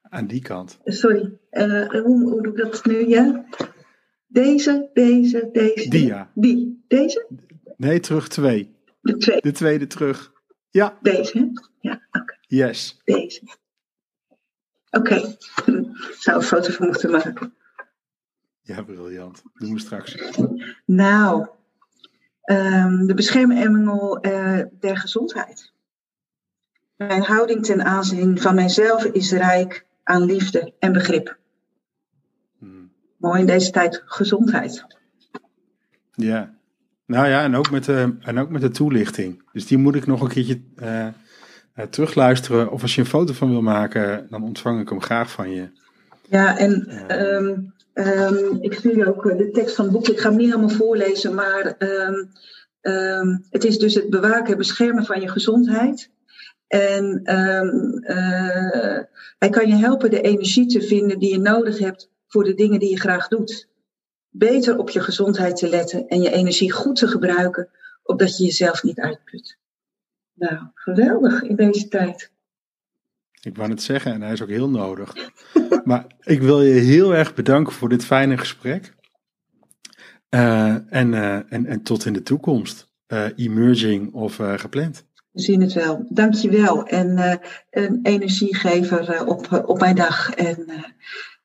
Aan 0.03 0.27
die 0.27 0.43
kant. 0.43 0.79
sorry, 0.85 1.39
uh, 1.51 1.89
hoe, 1.89 2.31
hoe 2.31 2.43
doe 2.43 2.53
ik 2.53 2.57
dat 2.59 2.85
nu? 2.85 3.09
Ja? 3.09 3.45
Deze, 4.35 4.91
deze, 4.93 5.49
deze. 5.53 5.89
Die 5.89 6.07
ja. 6.07 6.31
Die. 6.35 6.85
Deze? 6.89 7.27
Nee, 7.77 8.01
terug 8.01 8.29
twee. 8.29 8.75
De 9.01 9.17
2. 9.17 9.41
De 9.41 9.53
tweede 9.53 9.87
terug. 9.87 10.33
Ja, 10.71 10.99
Deze, 11.03 11.39
hè? 11.39 11.47
Ja, 11.81 12.01
oké. 12.13 12.37
yes. 12.47 13.01
Deze. 13.05 13.41
Oké. 14.91 15.37
Zou 16.19 16.37
een 16.37 16.43
foto 16.43 16.73
van 16.73 16.87
moeten 16.87 17.11
maken. 17.11 17.55
Ja, 18.63 18.83
briljant. 18.83 19.43
Doen 19.55 19.73
we 19.73 19.81
straks. 19.81 20.17
Nou, 20.85 21.47
um, 22.45 23.07
de 23.07 23.15
beschermengel 23.15 24.27
uh, 24.27 24.61
der 24.81 24.97
gezondheid. 24.97 25.73
Mijn 26.97 27.23
houding 27.23 27.65
ten 27.65 27.85
aanzien 27.85 28.41
van 28.41 28.55
mijzelf 28.55 29.05
is 29.05 29.33
rijk 29.33 29.87
aan 30.03 30.23
liefde 30.23 30.73
en 30.79 30.93
begrip. 30.93 31.39
Mooi 33.25 33.41
in 33.41 33.47
deze 33.47 33.71
tijd 33.71 34.03
gezondheid. 34.05 34.85
Ja. 36.13 36.55
Nou 37.07 37.29
ja, 37.29 37.43
en 37.43 37.55
ook, 37.55 37.71
met 37.71 37.85
de, 37.85 38.17
en 38.21 38.39
ook 38.39 38.51
met 38.51 38.61
de 38.61 38.71
toelichting. 38.71 39.43
Dus 39.53 39.67
die 39.67 39.79
moet 39.79 39.95
ik 39.95 40.07
nog 40.07 40.21
een 40.21 40.29
keertje 40.29 40.61
uh, 40.77 41.07
uh, 41.77 41.85
terugluisteren. 41.91 42.71
Of 42.71 42.83
als 42.83 42.95
je 42.95 43.01
een 43.01 43.07
foto 43.07 43.33
van 43.33 43.51
wil 43.51 43.63
maken, 43.63 44.27
dan 44.31 44.43
ontvang 44.43 44.81
ik 44.81 44.89
hem 44.89 45.03
graag 45.03 45.31
van 45.31 45.51
je. 45.51 45.69
Ja, 46.29 46.59
en 46.59 46.89
um, 47.35 47.73
um, 47.95 48.59
ik 48.61 48.73
stuur 48.73 48.97
je 48.97 49.07
ook 49.07 49.23
de 49.23 49.51
tekst 49.51 49.75
van 49.75 49.85
het 49.85 49.95
boek. 49.95 50.09
Ik 50.09 50.21
ga 50.21 50.29
hem 50.29 50.39
niet 50.39 50.49
helemaal 50.49 50.77
voorlezen, 50.77 51.35
maar 51.35 51.77
um, 52.81 53.45
het 53.51 53.65
is 53.65 53.79
dus 53.79 53.95
het 53.95 54.11
bewaken 54.11 54.53
en 54.53 54.59
beschermen 54.59 55.05
van 55.05 55.21
je 55.21 55.29
gezondheid. 55.29 56.11
En 56.67 57.21
uh, 57.25 58.99
hij 59.39 59.51
kan 59.51 59.69
je 59.69 59.75
helpen 59.75 60.11
de 60.11 60.21
energie 60.21 60.67
te 60.67 60.83
vinden 60.83 61.19
die 61.19 61.33
je 61.33 61.41
nodig 61.41 61.79
hebt 61.79 62.13
voor 62.35 62.45
de 62.45 62.55
dingen 62.55 62.79
die 62.79 62.91
je 62.91 63.01
graag 63.01 63.29
doet. 63.29 63.69
Beter 64.31 64.79
op 64.79 64.91
je 64.91 65.01
gezondheid 65.01 65.57
te 65.57 65.69
letten 65.69 66.09
en 66.09 66.23
je 66.23 66.31
energie 66.31 66.73
goed 66.73 66.97
te 66.97 67.07
gebruiken, 67.07 67.69
opdat 68.03 68.37
je 68.37 68.45
jezelf 68.45 68.83
niet 68.83 69.01
uitput. 69.01 69.59
Nou, 70.33 70.59
geweldig 70.75 71.43
in 71.43 71.57
deze 71.57 71.89
tijd. 71.89 72.31
Ik 73.41 73.57
wou 73.57 73.71
het 73.71 73.83
zeggen, 73.83 74.13
en 74.13 74.23
hij 74.23 74.33
is 74.33 74.43
ook 74.43 74.49
heel 74.49 74.71
nodig. 74.71 75.15
maar 75.85 76.07
ik 76.21 76.43
wil 76.43 76.63
je 76.63 76.73
heel 76.73 77.15
erg 77.15 77.35
bedanken 77.35 77.73
voor 77.73 77.89
dit 77.89 78.05
fijne 78.05 78.39
gesprek. 78.39 78.95
Uh, 80.31 80.95
en, 80.95 81.13
uh, 81.13 81.53
en, 81.53 81.67
en 81.67 81.83
tot 81.83 82.05
in 82.05 82.13
de 82.13 82.23
toekomst. 82.23 82.89
Uh, 83.09 83.27
emerging 83.37 84.13
of 84.13 84.37
gepland. 84.57 85.05
We 85.31 85.41
zien 85.41 85.61
het 85.61 85.73
wel. 85.73 86.07
Dankjewel. 86.09 86.87
En 86.87 87.41
een 87.71 88.01
energiegever 88.03 89.27
op, 89.27 89.65
op 89.67 89.79
mijn 89.81 89.97
dag. 89.97 90.35
En 90.35 90.67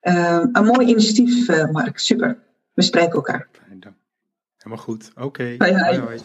een 0.02 0.66
mooi 0.66 0.88
initiatief, 0.88 1.48
Mark. 1.72 2.00
Super. 2.00 2.38
We 2.74 2.82
spreken 2.82 3.14
elkaar. 3.14 3.48
Helemaal 4.60 4.86
goed. 4.86 5.12
Oké. 5.16 5.26
Okay. 5.26 5.56
Hoi, 5.58 5.72
hoi. 5.72 6.00
hoi, 6.00 6.02
hoi. 6.02 6.20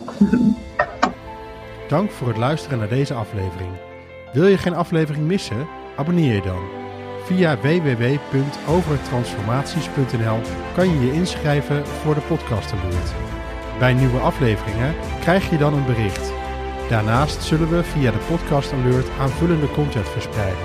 Dank 1.88 2.10
voor 2.10 2.28
het 2.28 2.36
luisteren 2.36 2.78
naar 2.78 2.88
deze 2.88 3.14
aflevering. 3.14 3.70
Wil 4.32 4.46
je 4.46 4.58
geen 4.58 4.74
aflevering 4.74 5.26
missen? 5.26 5.66
Abonneer 5.96 6.34
je 6.34 6.42
dan. 6.42 6.62
Via 7.24 7.60
www.overtransformaties.nl 7.60 10.40
kan 10.74 10.90
je 10.90 11.00
je 11.06 11.12
inschrijven 11.12 11.86
voor 11.86 12.14
de 12.14 12.20
podcast 12.20 12.72
alert. 12.72 13.12
Bij 13.78 13.94
nieuwe 13.94 14.18
afleveringen 14.18 14.94
krijg 15.20 15.50
je 15.50 15.58
dan 15.58 15.74
een 15.74 15.86
bericht. 15.86 16.32
Daarnaast 16.88 17.42
zullen 17.42 17.70
we 17.70 17.82
via 17.82 18.10
de 18.10 18.26
podcast 18.30 18.72
alert 18.72 19.08
aanvullende 19.20 19.70
content 19.70 20.08
verspreiden. 20.08 20.64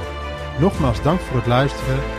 Nogmaals 0.60 1.02
dank 1.02 1.20
voor 1.20 1.38
het 1.38 1.48
luisteren 1.48 1.96
en 1.96 2.19